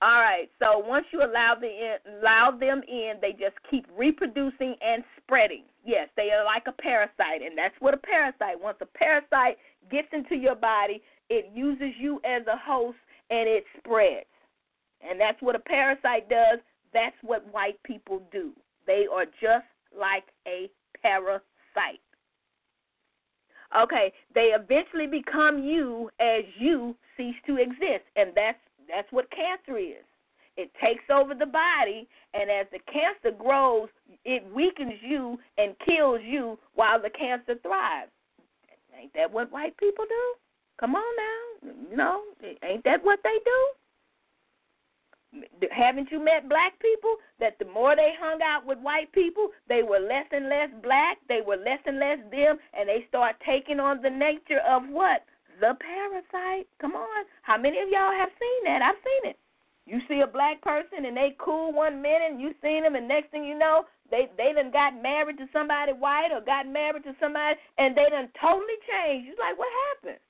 All 0.00 0.20
right. 0.20 0.48
So 0.60 0.78
once 0.78 1.06
you 1.12 1.22
allow 1.22 1.54
the 1.60 1.98
allow 2.20 2.50
them 2.50 2.82
in, 2.88 3.14
they 3.20 3.32
just 3.32 3.56
keep 3.70 3.86
reproducing 3.96 4.76
and 4.80 5.02
spreading. 5.16 5.64
Yes, 5.84 6.08
they 6.16 6.30
are 6.30 6.44
like 6.44 6.64
a 6.66 6.72
parasite, 6.72 7.42
and 7.44 7.56
that's 7.56 7.74
what 7.80 7.94
a 7.94 7.98
parasite. 7.98 8.60
Once 8.60 8.78
a 8.80 8.86
parasite 8.86 9.58
gets 9.90 10.08
into 10.12 10.36
your 10.36 10.54
body, 10.54 11.02
it 11.30 11.50
uses 11.54 11.94
you 11.98 12.20
as 12.24 12.46
a 12.46 12.56
host 12.56 12.98
and 13.30 13.48
it 13.48 13.64
spreads. 13.78 14.26
And 15.08 15.20
that's 15.20 15.40
what 15.40 15.54
a 15.54 15.60
parasite 15.60 16.28
does. 16.28 16.58
That's 16.92 17.16
what 17.22 17.52
white 17.52 17.80
people 17.84 18.22
do. 18.32 18.52
They 18.86 19.06
are 19.12 19.26
just 19.26 19.66
like 19.96 20.24
a 20.46 20.70
parasite. 21.02 22.00
Okay, 23.78 24.12
they 24.34 24.54
eventually 24.54 25.06
become 25.06 25.62
you 25.62 26.10
as 26.18 26.42
you 26.58 26.96
cease 27.16 27.36
to 27.46 27.56
exist, 27.58 28.04
and 28.16 28.30
that's 28.34 28.58
that's 28.88 29.12
what 29.12 29.30
cancer 29.30 29.76
is. 29.76 30.04
It 30.56 30.72
takes 30.82 31.04
over 31.12 31.34
the 31.34 31.46
body, 31.46 32.08
and 32.32 32.50
as 32.50 32.66
the 32.72 32.78
cancer 32.90 33.36
grows, 33.36 33.88
it 34.24 34.42
weakens 34.54 34.94
you 35.02 35.38
and 35.58 35.76
kills 35.86 36.20
you 36.24 36.58
while 36.74 37.00
the 37.00 37.10
cancer 37.10 37.56
thrives. 37.62 38.10
Ain't 38.98 39.12
that 39.14 39.30
what 39.30 39.52
white 39.52 39.76
people 39.76 40.04
do? 40.08 40.34
Come 40.78 40.94
on 40.94 41.16
now. 41.16 41.72
No, 41.94 42.22
ain't 42.62 42.84
that 42.84 43.04
what 43.04 43.20
they 43.24 43.38
do? 43.44 43.58
Haven't 45.70 46.10
you 46.10 46.24
met 46.24 46.48
black 46.48 46.78
people 46.80 47.16
that 47.38 47.58
the 47.58 47.66
more 47.66 47.94
they 47.94 48.12
hung 48.18 48.40
out 48.42 48.64
with 48.64 48.78
white 48.78 49.12
people, 49.12 49.50
they 49.68 49.82
were 49.82 49.98
less 49.98 50.24
and 50.32 50.48
less 50.48 50.70
black, 50.82 51.18
they 51.28 51.40
were 51.46 51.56
less 51.56 51.80
and 51.84 51.98
less 51.98 52.18
them, 52.30 52.56
and 52.72 52.88
they 52.88 53.04
start 53.08 53.36
taking 53.44 53.78
on 53.78 54.00
the 54.00 54.08
nature 54.08 54.60
of 54.66 54.84
what? 54.88 55.24
The 55.60 55.76
parasite. 55.80 56.66
Come 56.80 56.94
on. 56.94 57.24
How 57.42 57.58
many 57.58 57.78
of 57.80 57.88
y'all 57.90 58.12
have 58.12 58.30
seen 58.38 58.64
that? 58.64 58.80
I've 58.80 59.02
seen 59.04 59.30
it. 59.32 59.38
You 59.84 60.00
see 60.06 60.20
a 60.20 60.26
black 60.26 60.62
person 60.62 61.04
and 61.04 61.16
they 61.16 61.34
cool 61.38 61.72
one 61.72 62.00
minute, 62.00 62.30
and 62.30 62.40
you 62.40 62.54
seen 62.62 62.84
them, 62.84 62.94
and 62.94 63.08
next 63.08 63.30
thing 63.30 63.44
you 63.44 63.58
know, 63.58 63.84
they 64.10 64.28
they 64.36 64.52
done 64.54 64.70
got 64.70 65.02
married 65.02 65.38
to 65.38 65.48
somebody 65.52 65.92
white 65.92 66.30
or 66.32 66.40
got 66.40 66.68
married 66.68 67.04
to 67.04 67.14
somebody, 67.20 67.56
and 67.78 67.96
they 67.96 68.08
done 68.08 68.28
totally 68.40 68.78
changed. 68.88 69.26
You're 69.26 69.36
like, 69.40 69.58
what 69.58 69.68
happened? 69.92 70.20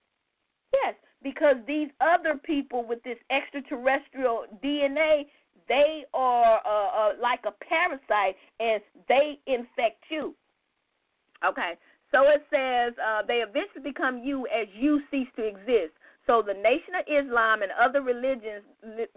Yes, 0.73 0.95
because 1.23 1.57
these 1.67 1.89
other 2.01 2.37
people 2.37 2.85
with 2.87 3.03
this 3.03 3.19
extraterrestrial 3.31 4.45
DNA, 4.63 5.27
they 5.69 6.05
are 6.15 6.61
uh, 6.65 7.11
uh, 7.11 7.13
like 7.21 7.41
a 7.47 7.53
parasite, 7.65 8.37
and 8.61 8.83
they 9.09 9.39
infect 9.47 10.05
you. 10.11 10.35
Okay, 11.45 11.75
so 12.11 12.23
it 12.25 12.45
says 12.51 12.95
uh, 12.99 13.23
they 13.27 13.45
eventually 13.47 13.83
become 13.83 14.19
you 14.25 14.47
as 14.47 14.67
you 14.75 15.01
cease 15.11 15.29
to 15.37 15.45
exist. 15.47 15.95
So 16.27 16.43
the 16.47 16.55
Nation 16.55 16.95
of 16.99 17.07
Islam 17.09 17.63
and 17.63 17.73
other 17.73 18.03
religions 18.03 18.63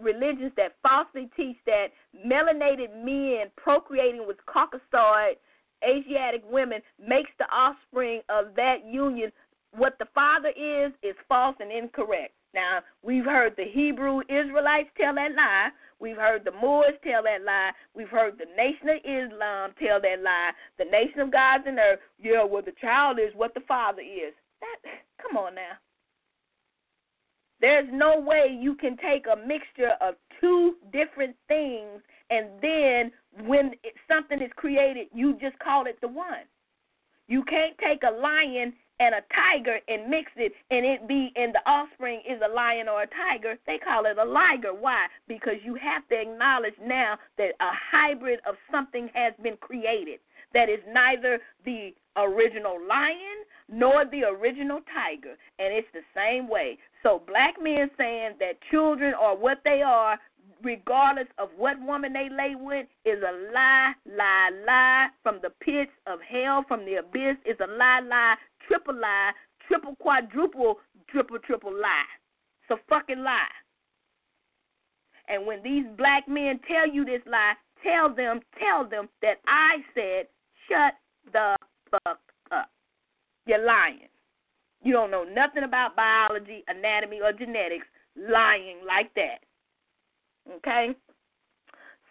religions 0.00 0.52
that 0.56 0.76
falsely 0.82 1.28
teach 1.36 1.56
that 1.66 1.88
melanated 2.26 3.04
men 3.04 3.50
procreating 3.56 4.26
with 4.26 4.38
Caucasoid 4.46 5.34
Asiatic 5.84 6.42
women 6.48 6.80
makes 6.98 7.30
the 7.38 7.44
offspring 7.52 8.22
of 8.28 8.54
that 8.56 8.86
union 8.86 9.32
what 9.76 9.98
the 9.98 10.06
father 10.14 10.50
is 10.50 10.92
is 11.02 11.16
false 11.28 11.56
and 11.60 11.72
incorrect. 11.72 12.34
Now, 12.54 12.80
we've 13.02 13.24
heard 13.24 13.54
the 13.56 13.64
Hebrew 13.64 14.20
Israelites 14.28 14.90
tell 15.00 15.14
that 15.14 15.34
lie. 15.34 15.70
We've 15.98 16.16
heard 16.16 16.44
the 16.44 16.52
Moors 16.52 16.94
tell 17.02 17.22
that 17.22 17.42
lie. 17.44 17.70
We've 17.94 18.08
heard 18.08 18.38
the 18.38 18.46
Nation 18.56 18.90
of 18.90 18.98
Islam 18.98 19.70
tell 19.82 20.00
that 20.00 20.22
lie. 20.22 20.50
The 20.78 20.84
Nation 20.84 21.20
of 21.20 21.32
Gods 21.32 21.64
and 21.66 21.78
Earth, 21.78 22.00
yeah, 22.22 22.44
well, 22.44 22.62
the 22.62 22.74
child 22.80 23.18
is 23.18 23.32
what 23.34 23.54
the 23.54 23.60
father 23.66 24.02
is. 24.02 24.34
That, 24.60 24.92
come 25.20 25.36
on 25.38 25.54
now. 25.54 25.78
There's 27.60 27.88
no 27.92 28.20
way 28.20 28.58
you 28.60 28.74
can 28.74 28.96
take 28.96 29.26
a 29.26 29.36
mixture 29.46 29.92
of 30.00 30.16
two 30.40 30.74
different 30.92 31.36
things 31.48 32.02
and 32.32 32.48
then 32.62 33.12
when 33.46 33.72
it, 33.84 33.94
something 34.08 34.40
is 34.40 34.50
created, 34.56 35.08
you 35.14 35.34
just 35.34 35.58
call 35.58 35.86
it 35.86 35.98
the 36.00 36.08
one. 36.08 36.46
You 37.28 37.44
can't 37.44 37.76
take 37.78 38.02
a 38.02 38.10
lion 38.10 38.72
and 39.02 39.16
a 39.16 39.22
tiger 39.34 39.78
and 39.88 40.08
mix 40.08 40.30
it 40.36 40.52
and 40.70 40.86
it 40.86 41.08
be 41.08 41.32
and 41.34 41.52
the 41.52 41.60
offspring 41.66 42.22
is 42.28 42.40
a 42.48 42.54
lion 42.54 42.88
or 42.88 43.02
a 43.02 43.06
tiger, 43.08 43.58
they 43.66 43.78
call 43.78 44.06
it 44.06 44.16
a 44.16 44.24
liger. 44.24 44.72
Why? 44.72 45.06
Because 45.26 45.56
you 45.64 45.74
have 45.74 46.08
to 46.08 46.20
acknowledge 46.20 46.74
now 46.84 47.18
that 47.36 47.50
a 47.60 47.72
hybrid 47.90 48.38
of 48.48 48.54
something 48.70 49.10
has 49.12 49.32
been 49.42 49.56
created 49.56 50.20
that 50.54 50.68
is 50.68 50.78
neither 50.92 51.40
the 51.64 51.92
original 52.16 52.78
lion 52.86 53.42
nor 53.68 54.04
the 54.04 54.22
original 54.22 54.80
tiger. 54.94 55.34
And 55.58 55.74
it's 55.74 55.88
the 55.92 56.04
same 56.14 56.48
way. 56.48 56.78
So 57.02 57.22
black 57.26 57.54
men 57.60 57.90
saying 57.98 58.34
that 58.38 58.58
children 58.70 59.14
are 59.14 59.34
what 59.34 59.62
they 59.64 59.82
are 59.82 60.18
regardless 60.62 61.26
of 61.38 61.48
what 61.56 61.80
woman 61.80 62.12
they 62.12 62.28
lay 62.30 62.54
with, 62.54 62.86
is 63.04 63.18
a 63.22 63.52
lie, 63.52 63.92
lie, 64.06 64.50
lie 64.66 65.08
from 65.22 65.38
the 65.42 65.50
pits 65.60 65.90
of 66.06 66.20
hell, 66.20 66.64
from 66.66 66.84
the 66.84 66.96
abyss, 66.96 67.36
is 67.44 67.56
a 67.60 67.66
lie, 67.66 68.00
lie, 68.00 68.36
triple 68.72 68.94
lie, 68.98 69.32
triple, 69.68 69.96
quadruple, 69.96 70.78
triple, 71.10 71.38
triple 71.38 71.72
lie. 71.72 72.08
It's 72.62 72.80
a 72.80 72.88
fucking 72.88 73.22
lie. 73.22 73.36
And 75.28 75.46
when 75.46 75.62
these 75.62 75.84
black 75.98 76.26
men 76.26 76.58
tell 76.66 76.88
you 76.88 77.04
this 77.04 77.20
lie, 77.26 77.52
tell 77.82 78.14
them, 78.14 78.40
tell 78.58 78.88
them 78.88 79.08
that 79.20 79.40
I 79.46 79.76
said, 79.94 80.26
shut 80.68 80.94
the 81.32 81.56
fuck 81.90 82.18
up. 82.50 82.70
You're 83.46 83.64
lying. 83.64 84.08
You 84.82 84.92
don't 84.92 85.10
know 85.10 85.24
nothing 85.24 85.64
about 85.64 85.94
biology, 85.94 86.64
anatomy, 86.66 87.20
or 87.22 87.32
genetics, 87.32 87.86
lying 88.16 88.78
like 88.86 89.12
that. 89.14 89.40
Okay? 90.56 90.94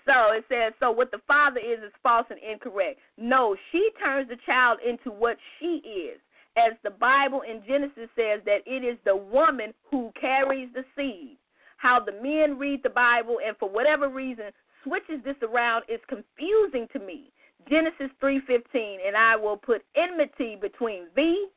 So 0.06 0.32
it 0.34 0.46
says, 0.48 0.74
so 0.80 0.92
what 0.92 1.12
the 1.12 1.22
father 1.28 1.60
is 1.60 1.80
is 1.84 1.92
false 2.02 2.26
and 2.30 2.40
incorrect. 2.40 3.00
No, 3.18 3.56
she 3.72 3.90
turns 4.04 4.30
the 4.30 4.38
child 4.46 4.80
into 4.88 5.10
what 5.12 5.38
she 5.60 5.82
is. 5.86 6.20
As 6.58 6.74
the 6.84 6.92
Bible 6.92 7.42
in 7.42 7.62
Genesis 7.66 8.10
says 8.16 8.42
that 8.46 8.62
it 8.66 8.84
is 8.84 8.98
the 9.06 9.16
woman 9.16 9.74
who 9.90 10.12
carries 10.20 10.70
the 10.74 10.84
seed. 10.96 11.38
How 11.78 12.00
the 12.00 12.12
men 12.12 12.60
read 12.60 12.84
the 12.84 12.90
Bible 12.90 13.38
and 13.46 13.56
for 13.58 13.70
whatever 13.70 14.10
reason 14.10 14.52
switches 14.84 15.24
this 15.24 15.38
around 15.42 15.84
is 15.88 16.00
confusing 16.08 16.88
to 16.94 17.00
me. 17.00 17.32
Genesis 17.70 18.12
3:15 18.22 19.00
and 19.06 19.16
I 19.16 19.36
will 19.36 19.58
put 19.58 19.86
enmity 19.96 20.56
between 20.56 21.08
thee 21.16 21.48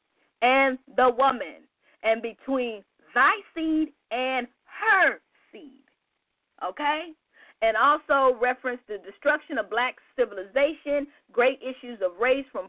and 0.43 0.79
the 0.97 1.11
woman 1.11 1.67
and 2.03 2.23
between 2.23 2.85
thy 3.15 3.33
seed 3.55 3.93
and 4.11 4.47
her 4.65 5.21
seed 5.51 5.85
okay? 6.63 7.13
And 7.63 7.77
also 7.77 8.37
reference 8.41 8.81
the 8.89 8.99
destruction 8.99 9.59
of 9.59 9.71
black 9.71 9.97
civilization, 10.17 11.07
great 11.33 11.59
issues 11.63 11.99
of 12.05 12.21
race 12.21 12.45
from 12.53 12.69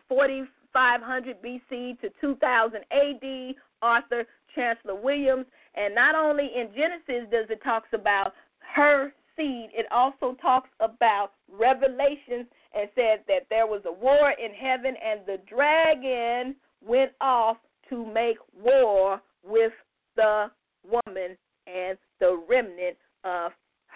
4500 0.75 1.41
BC 1.41 2.01
to 2.01 2.09
2000 2.19 2.81
AD, 2.91 3.55
author 3.81 4.25
Chancellor 4.53 4.95
Williams. 4.95 5.45
And 5.75 5.95
not 5.95 6.15
only 6.15 6.49
in 6.53 6.67
Genesis 6.75 7.29
does 7.31 7.45
it 7.49 7.63
talks 7.63 7.87
about 7.93 8.33
her 8.75 9.13
seed, 9.37 9.69
it 9.73 9.85
also 9.89 10.35
talks 10.41 10.69
about 10.81 11.31
Revelations 11.49 12.47
and 12.73 12.89
said 12.93 13.23
that 13.27 13.47
there 13.49 13.67
was 13.67 13.81
a 13.85 13.91
war 13.91 14.31
in 14.31 14.53
heaven 14.53 14.95
and 15.01 15.21
the 15.25 15.39
dragon 15.49 16.55
went 16.85 17.11
off 17.21 17.57
to 17.89 18.05
make 18.05 18.37
war 18.61 19.21
with 19.47 19.71
the 20.17 20.47
woman 20.83 21.37
and 21.67 21.97
the 22.19 22.43
remnant 22.49 22.97
of 23.23 23.53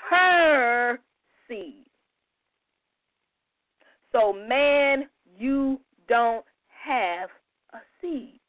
her 0.10 1.00
seed. 1.48 1.86
So, 4.14 4.32
man, 4.34 5.10
you 5.38 5.80
don't 6.08 6.44
have 6.84 7.30
a 7.74 7.80
seed. 8.02 8.40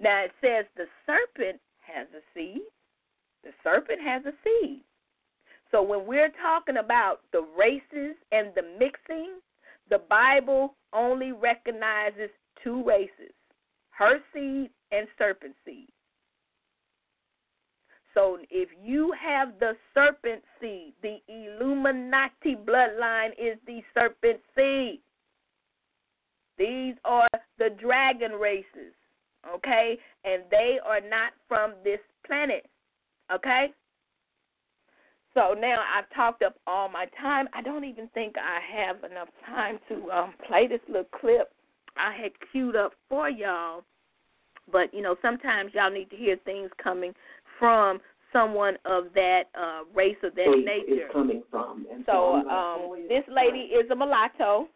Now 0.00 0.24
it 0.24 0.32
says 0.40 0.66
the 0.76 0.86
serpent 1.06 1.60
has 1.80 2.06
a 2.14 2.22
seed. 2.34 2.62
The 3.44 3.50
serpent 3.62 4.00
has 4.00 4.22
a 4.26 4.32
seed. 4.44 4.82
So 5.70 5.82
when 5.82 6.06
we're 6.06 6.32
talking 6.42 6.76
about 6.78 7.20
the 7.32 7.46
races 7.58 8.16
and 8.32 8.48
the 8.54 8.62
mixing, 8.78 9.40
the 9.90 10.00
Bible 10.08 10.74
only 10.92 11.32
recognizes 11.32 12.30
two 12.62 12.84
races 12.84 13.32
her 13.90 14.18
seed 14.34 14.70
and 14.92 15.08
serpent 15.16 15.54
seed. 15.64 15.88
So 18.12 18.38
if 18.50 18.68
you 18.82 19.12
have 19.12 19.58
the 19.58 19.72
serpent 19.94 20.42
seed, 20.60 20.92
the 21.02 21.18
Illuminati 21.28 22.56
bloodline 22.56 23.30
is 23.38 23.58
the 23.66 23.82
serpent 23.94 24.40
seed. 24.54 25.00
These 26.58 26.94
are 27.04 27.28
the 27.58 27.70
dragon 27.80 28.32
races, 28.32 28.94
okay? 29.54 29.98
And 30.24 30.42
they 30.50 30.78
are 30.84 31.00
not 31.00 31.32
from 31.48 31.74
this 31.84 32.00
planet, 32.26 32.66
okay? 33.32 33.68
So 35.34 35.54
now 35.58 35.84
I've 35.94 36.08
talked 36.14 36.42
up 36.42 36.56
all 36.66 36.88
my 36.88 37.06
time. 37.20 37.46
I 37.52 37.60
don't 37.60 37.84
even 37.84 38.08
think 38.14 38.36
I 38.38 38.60
have 38.74 39.04
enough 39.10 39.28
time 39.44 39.78
to 39.90 40.10
um, 40.10 40.34
play 40.48 40.66
this 40.66 40.80
little 40.88 41.04
clip 41.20 41.52
I 41.96 42.14
had 42.14 42.32
queued 42.50 42.76
up 42.76 42.92
for 43.08 43.28
y'all. 43.28 43.84
But 44.70 44.92
you 44.92 45.02
know, 45.02 45.16
sometimes 45.22 45.72
y'all 45.74 45.90
need 45.90 46.10
to 46.10 46.16
hear 46.16 46.36
things 46.44 46.70
coming 46.82 47.12
from 47.58 48.00
someone 48.32 48.76
of 48.84 49.04
that 49.14 49.44
uh, 49.58 49.82
race 49.94 50.16
or 50.22 50.30
that 50.30 50.62
nature. 50.64 51.04
Is 51.04 51.12
coming 51.12 51.42
from. 51.50 51.86
And 51.92 52.04
so 52.06 52.42
so 52.44 52.48
um, 52.50 53.06
this 53.08 53.24
lady 53.28 53.60
is 53.60 53.90
a 53.90 53.94
mulatto, 53.96 54.68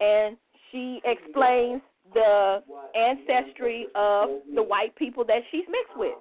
and 0.00 0.36
she 0.70 1.00
explains 1.04 1.80
the 2.14 2.62
ancestry 2.94 3.86
of 3.94 4.28
the 4.54 4.62
white 4.62 4.94
people 4.96 5.24
that 5.24 5.42
she's 5.50 5.64
mixed 5.68 5.96
with 5.96 6.14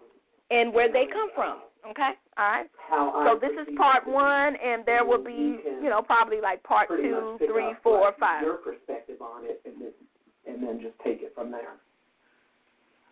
and 0.52 0.74
where 0.74 0.92
they 0.92 1.06
come 1.12 1.30
from. 1.36 1.60
Okay, 1.90 2.12
all 2.38 2.50
right. 2.50 2.68
So 2.90 3.40
this 3.40 3.52
is 3.62 3.76
part 3.78 4.08
one, 4.08 4.56
and 4.56 4.84
there 4.88 5.06
will 5.06 5.24
be, 5.24 5.60
you 5.82 5.90
know, 5.90 6.02
probably 6.02 6.42
like 6.42 6.64
part 6.64 6.90
two, 6.90 7.38
three, 7.38 7.74
four, 7.84 8.14
five. 8.20 8.42
Your 8.42 8.56
perspective 8.56 9.22
on 9.22 9.46
it, 9.46 9.62
and 9.66 9.76
then 9.80 9.92
and 10.48 10.64
then 10.64 10.82
just 10.82 10.96
take 11.04 11.22
it 11.22 11.32
from 11.36 11.52
there. 11.52 11.78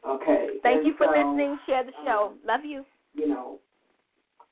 Okay. 0.08 0.58
Thank 0.64 0.80
and 0.80 0.88
you 0.88 0.94
for 0.98 1.06
so, 1.06 1.12
listening. 1.12 1.58
Share 1.68 1.84
the 1.84 1.92
show. 2.04 2.32
um, 2.32 2.38
Love 2.46 2.66
you. 2.66 2.84
you 3.14 3.28
know, 3.28 3.60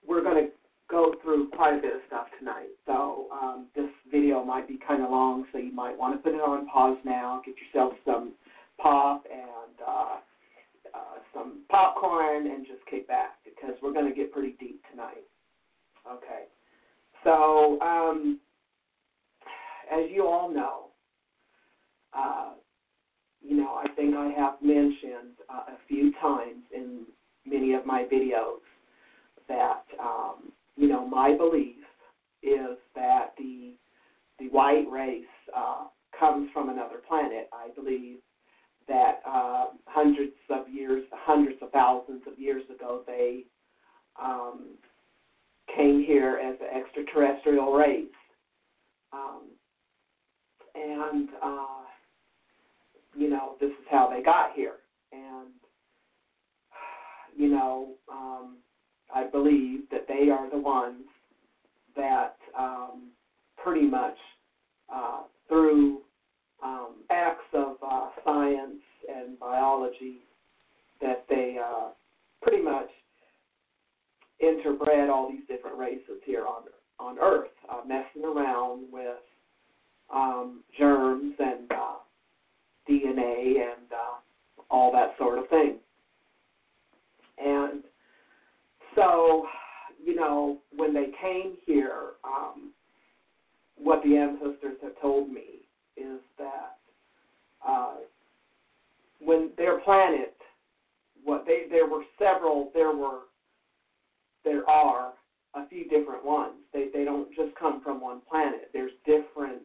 we're 0.07 0.21
going 0.21 0.45
to 0.45 0.51
go 0.91 1.15
through 1.23 1.49
quite 1.49 1.77
a 1.77 1.81
bit 1.81 1.95
of 1.95 2.01
stuff 2.07 2.27
tonight. 2.37 2.69
So 2.85 3.27
um, 3.31 3.67
this 3.75 3.89
video 4.11 4.43
might 4.43 4.67
be 4.67 4.77
kind 4.85 5.01
of 5.01 5.09
long, 5.09 5.45
so 5.51 5.57
you 5.57 5.73
might 5.73 5.97
want 5.97 6.13
to 6.15 6.21
put 6.21 6.35
it 6.35 6.41
on 6.41 6.67
pause 6.67 6.97
now, 7.05 7.41
get 7.45 7.55
yourself 7.57 7.93
some 8.05 8.33
pop 8.77 9.23
and 9.31 9.75
uh, 9.87 10.17
uh, 10.93 11.17
some 11.33 11.61
popcorn, 11.69 12.47
and 12.47 12.65
just 12.65 12.85
kick 12.89 13.07
back 13.07 13.37
because 13.45 13.75
we're 13.81 13.93
going 13.93 14.09
to 14.09 14.15
get 14.15 14.33
pretty 14.33 14.55
deep 14.59 14.81
tonight. 14.91 15.23
Okay. 16.11 16.43
So, 17.23 17.79
um, 17.81 18.39
as 19.91 20.09
you 20.11 20.27
all 20.27 20.53
know, 20.53 20.87
uh, 22.13 22.53
you 23.41 23.57
know, 23.57 23.75
I 23.75 23.87
think 23.95 24.15
I 24.15 24.29
have 24.37 24.55
mentioned 24.61 25.37
uh, 25.49 25.73
a 25.73 25.77
few 25.87 26.11
times 26.21 26.63
in 26.75 27.05
many 27.45 27.73
of 27.73 27.85
my 27.85 28.05
videos 28.11 28.59
that 29.47 29.83
um, 29.99 30.51
you 30.81 30.87
know 30.87 31.05
my 31.05 31.37
belief 31.37 31.75
is 32.41 32.75
that 32.95 33.33
the 33.37 33.75
the 34.39 34.47
white 34.49 34.85
race 34.91 35.23
uh, 35.55 35.83
comes 36.19 36.49
from 36.51 36.69
another 36.69 36.95
planet. 37.07 37.47
I 37.53 37.69
believe 37.75 38.17
that 38.87 39.21
uh, 39.27 39.65
hundreds 39.85 40.31
of 40.49 40.67
years, 40.67 41.03
hundreds 41.11 41.61
of 41.61 41.69
thousands 41.69 42.23
of 42.25 42.39
years 42.39 42.63
ago, 42.75 43.01
they 43.05 43.43
um, 44.19 44.69
came 45.75 46.03
here 46.03 46.39
as 46.43 46.55
an 46.59 46.75
extraterrestrial 46.75 47.73
race, 47.73 48.05
um, 49.13 49.41
and 50.73 51.29
uh, 51.43 51.83
you 53.13 53.29
know 53.29 53.53
this 53.59 53.69
is 53.69 53.85
how 53.87 54.09
they 54.09 54.23
got 54.23 54.53
here, 54.55 54.77
and 55.11 55.51
you 57.37 57.49
know, 57.49 57.89
um, 58.11 58.55
I 59.13 59.25
believe 59.25 59.89
that 59.91 60.07
they 60.07 60.29
are 60.29 60.49
the 60.49 60.59
ones 60.59 61.03
that 61.95 62.35
um, 62.57 63.09
pretty 63.57 63.85
much 63.87 64.17
uh, 64.93 65.21
through 65.47 65.99
um, 66.63 66.95
acts 67.09 67.43
of 67.53 67.75
uh, 67.85 68.09
science 68.23 68.79
and 69.13 69.39
biology 69.39 70.19
that 71.01 71.25
they 71.29 71.57
uh, 71.63 71.89
pretty 72.41 72.63
much 72.63 72.89
interbred 74.41 75.09
all 75.09 75.29
these 75.29 75.45
different 75.47 75.77
races 75.77 76.19
here 76.25 76.45
on 76.45 76.63
on 76.99 77.17
Earth, 77.17 77.49
uh, 77.67 77.81
messing 77.85 78.23
around 78.23 78.83
with 78.91 79.17
um, 80.13 80.61
germs 80.77 81.33
and 81.39 81.71
uh, 81.71 81.95
DNA 82.87 83.55
and 83.55 83.91
uh, 83.91 84.19
all 84.69 84.91
that 84.91 85.13
sort 85.17 85.39
of 85.39 85.47
thing. 85.47 85.77
And 87.39 87.81
so, 88.95 89.45
you 90.03 90.15
know, 90.15 90.57
when 90.75 90.93
they 90.93 91.07
came 91.21 91.57
here, 91.65 92.13
um, 92.23 92.69
what 93.75 94.01
the 94.03 94.15
ancestors 94.15 94.77
have 94.81 94.99
told 95.01 95.29
me 95.29 95.61
is 95.97 96.19
that 96.37 96.77
uh, 97.67 97.95
when 99.19 99.51
their 99.57 99.79
planet, 99.79 100.35
what 101.23 101.45
they 101.45 101.63
there 101.69 101.87
were 101.87 102.03
several, 102.17 102.71
there 102.73 102.91
were, 102.91 103.19
there 104.43 104.67
are 104.69 105.13
a 105.53 105.67
few 105.67 105.87
different 105.87 106.25
ones. 106.25 106.53
They 106.73 106.87
they 106.93 107.03
don't 107.03 107.33
just 107.35 107.53
come 107.59 107.81
from 107.81 108.01
one 108.01 108.21
planet. 108.29 108.69
There's 108.73 108.91
different 109.05 109.61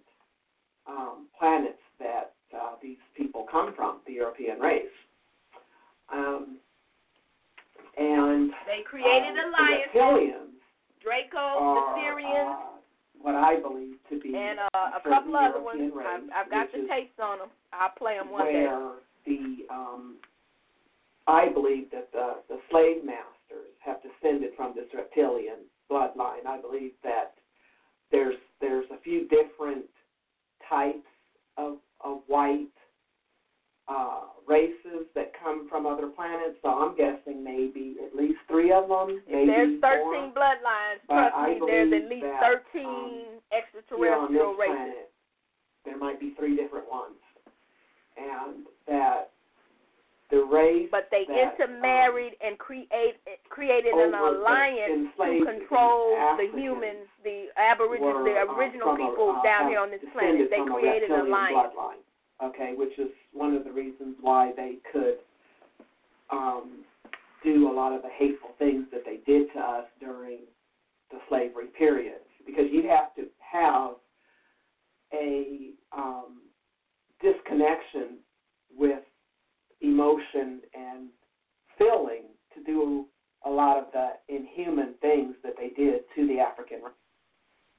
um, 0.86 1.26
planets 1.38 1.80
that 1.98 2.32
uh, 2.56 2.74
these 2.82 2.96
people 3.16 3.44
come 3.50 3.72
from, 3.74 3.98
the 4.06 4.12
European 4.12 4.58
race. 4.58 4.82
Um, 6.12 6.56
and 7.96 8.50
They 8.66 8.82
created 8.84 9.36
um, 9.38 9.52
alliances. 9.52 10.52
Draco, 11.02 11.38
are 11.38 11.94
the 11.94 12.00
Sirians, 12.00 12.50
uh, 12.50 12.66
what 13.20 13.34
I 13.34 13.60
believe 13.60 13.96
to 14.10 14.20
be 14.20 14.34
and 14.36 14.58
uh, 14.58 14.98
a 14.98 15.00
couple 15.08 15.36
other 15.36 15.58
European 15.60 15.90
ones. 15.90 15.92
race, 15.94 16.06
I've, 16.34 16.46
I've 16.46 16.50
got 16.50 16.72
the 16.72 16.86
tapes 16.88 17.18
on 17.22 17.38
them. 17.38 17.48
I'll 17.72 17.94
play 17.96 18.18
them 18.18 18.30
one 18.30 18.46
day. 18.46 18.66
where 18.66 18.92
the 19.24 19.66
um, 19.72 20.16
I 21.26 21.48
believe 21.48 21.90
that 21.92 22.10
the, 22.12 22.34
the 22.48 22.58
slave 22.70 23.04
masters 23.04 23.70
have 23.84 23.98
descended 24.02 24.50
from 24.56 24.74
this 24.74 24.86
reptilian 24.94 25.66
bloodline. 25.90 26.46
I 26.46 26.60
believe 26.60 26.92
that 27.04 27.34
there's 28.10 28.36
there's 28.60 28.86
a 28.92 29.00
few 29.02 29.28
different 29.28 29.86
types 30.68 31.06
of 31.56 31.78
of 32.04 32.20
white 32.26 32.66
uh, 33.88 34.20
races 34.46 35.06
that 35.14 35.32
come 35.42 35.68
from 35.68 35.86
other 35.86 36.08
planets. 36.08 36.56
So 36.62 36.68
I'm 36.68 36.96
guessing 36.96 37.42
maybe 37.44 37.96
at 38.04 38.14
least 38.16 38.38
three 38.48 38.72
of 38.72 38.88
them. 38.88 39.22
Maybe 39.30 39.46
there's 39.46 39.80
13 39.80 40.02
more. 40.02 40.32
bloodlines, 40.34 41.00
But 41.08 41.14
trust 41.30 41.34
I 41.36 41.48
me, 41.54 41.60
there's 41.66 41.92
at 41.92 42.08
least 42.10 42.26
that, 42.26 42.62
13 42.74 42.86
um, 42.86 43.22
extraterrestrial 43.54 44.52
this 44.52 44.60
races. 44.60 44.74
planet, 44.76 45.10
there 45.84 45.98
might 45.98 46.18
be 46.18 46.34
three 46.38 46.56
different 46.56 46.90
ones, 46.90 47.14
and 48.18 48.66
that 48.88 49.30
the 50.30 50.42
race 50.42 50.88
But 50.90 51.06
they 51.14 51.22
that, 51.30 51.54
intermarried 51.54 52.34
and 52.42 52.58
create 52.58 52.90
created 53.48 53.94
an 53.94 54.14
alliance 54.14 55.14
to 55.14 55.46
control 55.46 56.18
the 56.36 56.50
humans, 56.58 57.06
the 57.22 57.46
aborigines, 57.56 58.02
were, 58.02 58.24
the 58.26 58.34
uh, 58.34 58.54
original 58.58 58.94
a- 58.94 58.96
people 58.98 59.36
uh, 59.38 59.42
down 59.46 59.70
here 59.70 59.78
on 59.78 59.90
this 59.94 60.02
planet. 60.12 60.50
They 60.50 60.58
created 60.66 61.10
an 61.14 61.30
alliance. 61.30 61.70
bloodline, 61.70 62.02
okay, 62.42 62.72
which 62.76 62.98
is 62.98 63.08
one 63.32 63.54
of 63.54 63.64
the 63.64 63.72
reasons 63.72 64.16
why 64.20 64.52
they 64.56 64.76
could 64.92 65.16
um, 66.30 66.84
do 67.44 67.70
a 67.70 67.72
lot 67.72 67.92
of 67.92 68.02
the 68.02 68.08
hateful 68.18 68.50
things 68.58 68.84
that 68.92 69.02
they 69.04 69.18
did 69.30 69.52
to 69.52 69.60
us 69.60 69.84
during 70.00 70.38
the 71.10 71.18
slavery 71.28 71.68
period, 71.78 72.18
because 72.44 72.66
you 72.70 72.88
have 72.88 73.14
to 73.14 73.26
have 73.38 73.92
a 75.12 75.70
um, 75.96 76.42
disconnection 77.22 78.18
with 78.76 79.02
emotion 79.80 80.60
and 80.74 81.08
feeling 81.78 82.24
to 82.54 82.62
do 82.64 83.06
a 83.44 83.50
lot 83.50 83.78
of 83.78 83.84
the 83.92 84.10
inhuman 84.28 84.94
things 85.00 85.34
that 85.44 85.54
they 85.56 85.68
did 85.80 86.00
to 86.16 86.26
the 86.26 86.40
African 86.40 86.82
race. 86.82 86.92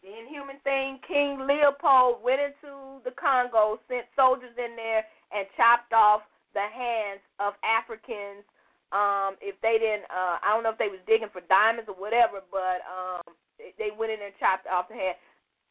The 0.03 0.13
inhuman 0.13 0.61
thing, 0.63 0.99
King 1.07 1.47
Leopold 1.47 2.21
went 2.23 2.39
into 2.39 3.01
the 3.03 3.11
Congo, 3.17 3.79
sent 3.87 4.05
soldiers 4.15 4.53
in 4.57 4.75
there, 4.75 5.03
and 5.33 5.47
chopped 5.57 5.91
off 5.91 6.21
the 6.53 6.63
hands 6.63 7.19
of 7.39 7.53
Africans. 7.65 8.45
Um, 8.91 9.35
if 9.41 9.59
they 9.61 9.77
didn't, 9.81 10.07
uh, 10.07 10.39
I 10.39 10.53
don't 10.53 10.63
know 10.63 10.71
if 10.71 10.77
they 10.77 10.87
was 10.87 11.03
digging 11.07 11.29
for 11.33 11.41
diamonds 11.49 11.89
or 11.89 11.95
whatever, 11.95 12.39
but 12.51 12.85
um, 12.87 13.35
they- 13.77 13.91
went 13.97 14.11
in 14.11 14.21
and 14.21 14.33
chopped 14.39 14.67
off 14.67 14.87
the 14.87 14.95
hand. 14.95 15.17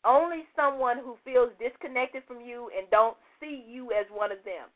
Only 0.05 0.45
someone 0.55 0.99
who 0.99 1.17
feels 1.25 1.51
disconnected 1.59 2.23
from 2.27 2.41
you 2.41 2.71
and 2.77 2.91
don't 2.91 3.17
see 3.41 3.65
you 3.67 3.91
as 3.93 4.07
one 4.11 4.31
of 4.31 4.39
them. 4.45 4.69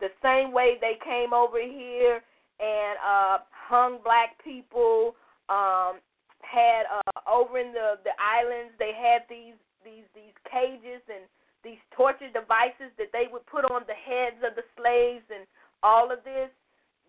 The 0.00 0.10
same 0.22 0.52
way 0.52 0.76
they 0.80 0.98
came 1.04 1.32
over 1.32 1.60
here 1.60 2.20
and 2.58 2.98
uh, 2.98 3.38
hung 3.50 3.98
black 4.02 4.42
people, 4.42 5.14
um, 5.48 6.00
had 6.44 6.84
uh, 6.86 7.20
over 7.28 7.58
in 7.58 7.72
the 7.72 7.98
the 8.04 8.14
islands 8.20 8.72
they 8.78 8.92
had 8.92 9.24
these 9.28 9.58
these 9.84 10.06
these 10.14 10.36
cages 10.46 11.02
and 11.08 11.24
these 11.64 11.80
torture 11.96 12.28
devices 12.28 12.92
that 13.00 13.08
they 13.12 13.24
would 13.32 13.44
put 13.46 13.64
on 13.64 13.82
the 13.88 13.96
heads 13.96 14.36
of 14.44 14.54
the 14.54 14.64
slaves 14.76 15.24
and 15.32 15.48
all 15.82 16.12
of 16.12 16.20
this. 16.24 16.52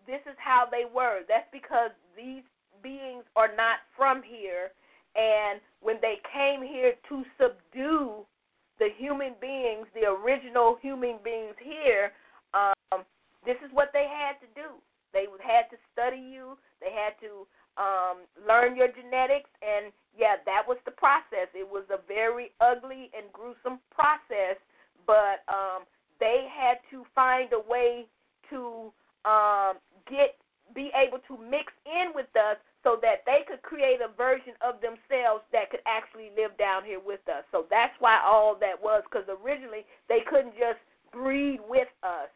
This 0.06 0.24
is 0.24 0.36
how 0.38 0.64
they 0.70 0.88
were. 0.88 1.22
That's 1.28 1.48
because 1.52 1.92
these 2.16 2.44
beings 2.82 3.24
are 3.36 3.52
not 3.54 3.84
from 3.96 4.22
here. 4.24 4.72
And 5.16 5.60
when 5.80 5.96
they 6.00 6.20
came 6.32 6.64
here 6.64 6.94
to 7.08 7.24
subdue 7.36 8.24
the 8.78 8.88
human 8.98 9.32
beings 9.40 9.88
the 9.94 10.04
original 10.04 10.76
human 10.82 11.16
beings 11.24 11.56
here 11.64 12.12
um 12.52 13.00
this 13.46 13.56
is 13.64 13.70
what 13.72 13.94
they 13.94 14.10
had 14.10 14.34
to 14.42 14.48
do. 14.58 14.74
They 15.14 15.30
had 15.38 15.70
to 15.70 15.78
study 15.94 16.18
you. 16.18 16.58
They 16.82 16.90
had 16.90 17.14
to 17.22 17.46
um, 17.76 18.24
learn 18.48 18.76
your 18.76 18.88
genetics, 18.88 19.50
and 19.60 19.92
yeah, 20.16 20.40
that 20.44 20.64
was 20.66 20.78
the 20.84 20.96
process. 20.96 21.48
It 21.54 21.68
was 21.68 21.84
a 21.92 22.00
very 22.08 22.52
ugly 22.60 23.10
and 23.12 23.28
gruesome 23.32 23.80
process, 23.92 24.56
but 25.06 25.44
um, 25.48 25.84
they 26.20 26.48
had 26.48 26.80
to 26.90 27.04
find 27.14 27.52
a 27.52 27.60
way 27.60 28.06
to 28.50 28.92
um, 29.28 29.76
get 30.08 30.40
be 30.74 30.90
able 30.98 31.22
to 31.30 31.38
mix 31.38 31.70
in 31.86 32.10
with 32.10 32.26
us 32.34 32.58
so 32.82 32.98
that 33.00 33.22
they 33.22 33.46
could 33.46 33.62
create 33.62 34.02
a 34.02 34.10
version 34.18 34.52
of 34.66 34.82
themselves 34.82 35.46
that 35.54 35.70
could 35.70 35.84
actually 35.86 36.34
live 36.34 36.50
down 36.58 36.82
here 36.82 36.98
with 36.98 37.22
us. 37.30 37.46
So 37.52 37.70
that's 37.70 37.94
why 38.00 38.18
all 38.18 38.58
that 38.58 38.74
was 38.74 39.04
because 39.06 39.28
originally 39.30 39.86
they 40.08 40.26
couldn't 40.26 40.58
just 40.58 40.82
breed 41.12 41.60
with 41.68 41.88
us 42.02 42.28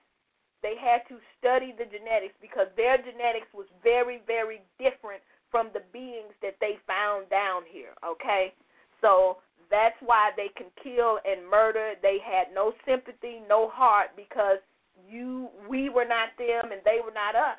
they 0.63 0.77
had 0.77 1.05
to 1.09 1.17
study 1.41 1.73
the 1.77 1.89
genetics 1.89 2.37
because 2.41 2.69
their 2.77 3.01
genetics 3.01 3.49
was 3.53 3.67
very, 3.83 4.21
very 4.29 4.61
different 4.77 5.25
from 5.51 5.71
the 5.73 5.83
beings 5.93 6.33
that 6.43 6.57
they 6.61 6.79
found 6.87 7.29
down 7.31 7.63
here. 7.71 7.95
Okay, 8.05 8.53
so 9.01 9.39
that's 9.71 9.97
why 10.05 10.31
they 10.37 10.49
can 10.57 10.67
kill 10.83 11.19
and 11.25 11.49
murder. 11.49 11.95
They 12.03 12.19
had 12.25 12.55
no 12.55 12.73
sympathy, 12.87 13.41
no 13.49 13.69
heart 13.69 14.11
because 14.17 14.59
you, 15.09 15.49
we 15.69 15.89
were 15.89 16.05
not 16.05 16.31
them 16.39 16.73
and 16.73 16.81
they 16.85 16.99
were 17.05 17.15
not 17.15 17.35
us. 17.35 17.59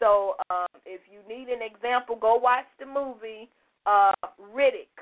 So 0.00 0.34
um, 0.50 0.66
if 0.84 1.00
you 1.10 1.20
need 1.28 1.48
an 1.48 1.62
example, 1.62 2.16
go 2.16 2.34
watch 2.34 2.66
the 2.78 2.86
movie 2.86 3.48
uh, 3.86 4.12
Riddick. 4.54 4.92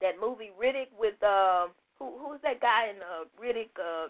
That 0.00 0.14
movie 0.20 0.50
Riddick 0.60 0.88
with 0.98 1.20
uh, 1.22 1.66
who 1.98 2.12
who's 2.18 2.40
that 2.42 2.60
guy 2.60 2.90
in 2.90 2.96
uh, 3.02 3.24
Riddick? 3.40 3.70
Uh, 3.78 4.08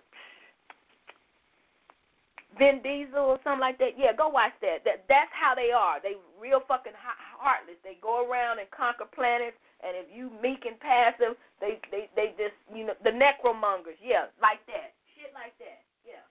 Vin 2.59 2.83
Diesel 2.83 3.39
or 3.39 3.39
something 3.45 3.61
like 3.61 3.79
that. 3.79 3.95
Yeah, 3.97 4.13
go 4.13 4.29
watch 4.29 4.53
that. 4.61 4.85
That 4.85 5.05
that's 5.09 5.31
how 5.33 5.55
they 5.55 5.71
are. 5.71 6.03
They 6.03 6.19
real 6.41 6.61
fucking 6.67 6.97
heartless. 6.97 7.79
They 7.85 7.97
go 8.03 8.27
around 8.29 8.59
and 8.59 8.69
conquer 8.71 9.07
planets, 9.07 9.57
and 9.83 9.95
if 9.95 10.07
you 10.11 10.31
meek 10.43 10.67
and 10.67 10.79
passive, 10.81 11.39
they 11.61 11.79
they 11.91 12.11
they 12.17 12.35
just 12.37 12.59
you 12.75 12.87
know 12.87 12.95
the 13.05 13.15
necromongers. 13.15 13.99
Yeah, 14.03 14.27
like 14.43 14.65
that. 14.67 14.99
Shit 15.15 15.31
like 15.35 15.55
that. 15.59 15.87
Yeah, 16.03 16.27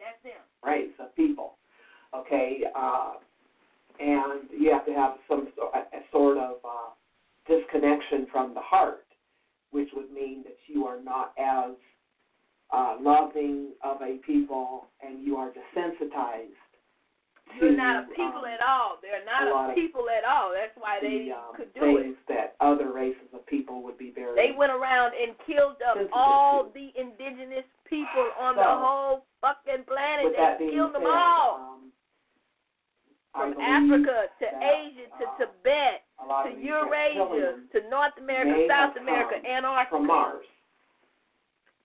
that's 0.00 0.20
them. 0.24 0.40
race 0.64 0.96
of 0.98 1.14
people. 1.16 1.58
Okay, 2.14 2.64
uh, 2.76 3.14
and 4.00 4.48
you 4.50 4.72
have 4.72 4.86
to 4.86 4.92
have 4.92 5.16
some 5.28 5.48
sort, 5.56 5.74
a, 5.74 5.96
a 5.96 6.00
sort 6.10 6.38
of 6.38 6.56
uh, 6.64 6.92
disconnection 7.48 8.26
from 8.30 8.54
the 8.54 8.60
heart, 8.60 9.04
which 9.70 9.88
would 9.94 10.12
mean 10.12 10.42
that 10.44 10.56
you 10.66 10.86
are 10.86 11.00
not 11.02 11.32
as 11.38 11.72
uh, 12.72 12.96
loving 13.00 13.70
of 13.84 14.00
a 14.00 14.18
people, 14.26 14.86
and 15.02 15.22
you 15.24 15.36
are 15.36 15.50
desensitized. 15.50 16.56
You're 17.60 17.70
to, 17.70 17.76
not 17.76 18.04
a 18.04 18.06
people 18.16 18.48
um, 18.48 18.54
at 18.54 18.64
all. 18.64 18.96
They're 19.02 19.24
not 19.28 19.44
a 19.44 19.70
of 19.70 19.74
people 19.76 20.06
at 20.08 20.24
all. 20.24 20.52
That's 20.56 20.72
why 20.80 20.98
they 21.02 21.28
the 21.28 21.36
um, 21.36 21.52
could 21.56 21.74
do 21.74 21.98
it. 21.98 22.02
things 22.02 22.16
that 22.28 22.56
other 22.60 22.92
races 22.92 23.28
of 23.34 23.44
people 23.46 23.82
would 23.82 23.98
be 23.98 24.10
very. 24.14 24.34
They 24.34 24.56
went 24.56 24.72
around 24.72 25.12
and 25.12 25.36
killed 25.44 25.76
up 25.84 25.98
all 26.12 26.64
to. 26.64 26.70
the 26.72 26.88
indigenous 26.98 27.68
people 27.84 28.24
on 28.40 28.56
the 28.56 28.64
whole 28.64 29.26
fucking 29.40 29.84
planet. 29.84 30.32
They 30.32 30.72
killed 30.72 30.94
them 30.94 31.02
said, 31.04 31.12
all. 31.12 31.76
um, 33.36 33.52
From 33.52 33.60
Africa 33.60 34.32
to 34.40 34.46
that, 34.48 34.62
Asia 34.64 35.12
to 35.20 35.26
uh, 35.28 35.36
Tibet 35.36 36.08
to 36.24 36.50
Eurasia 36.56 37.68
to 37.68 37.78
North 37.90 38.16
America, 38.16 38.64
South 38.68 38.96
America, 38.96 39.36
Antarctica. 39.44 39.90
from 39.90 40.06
Mars. 40.06 40.46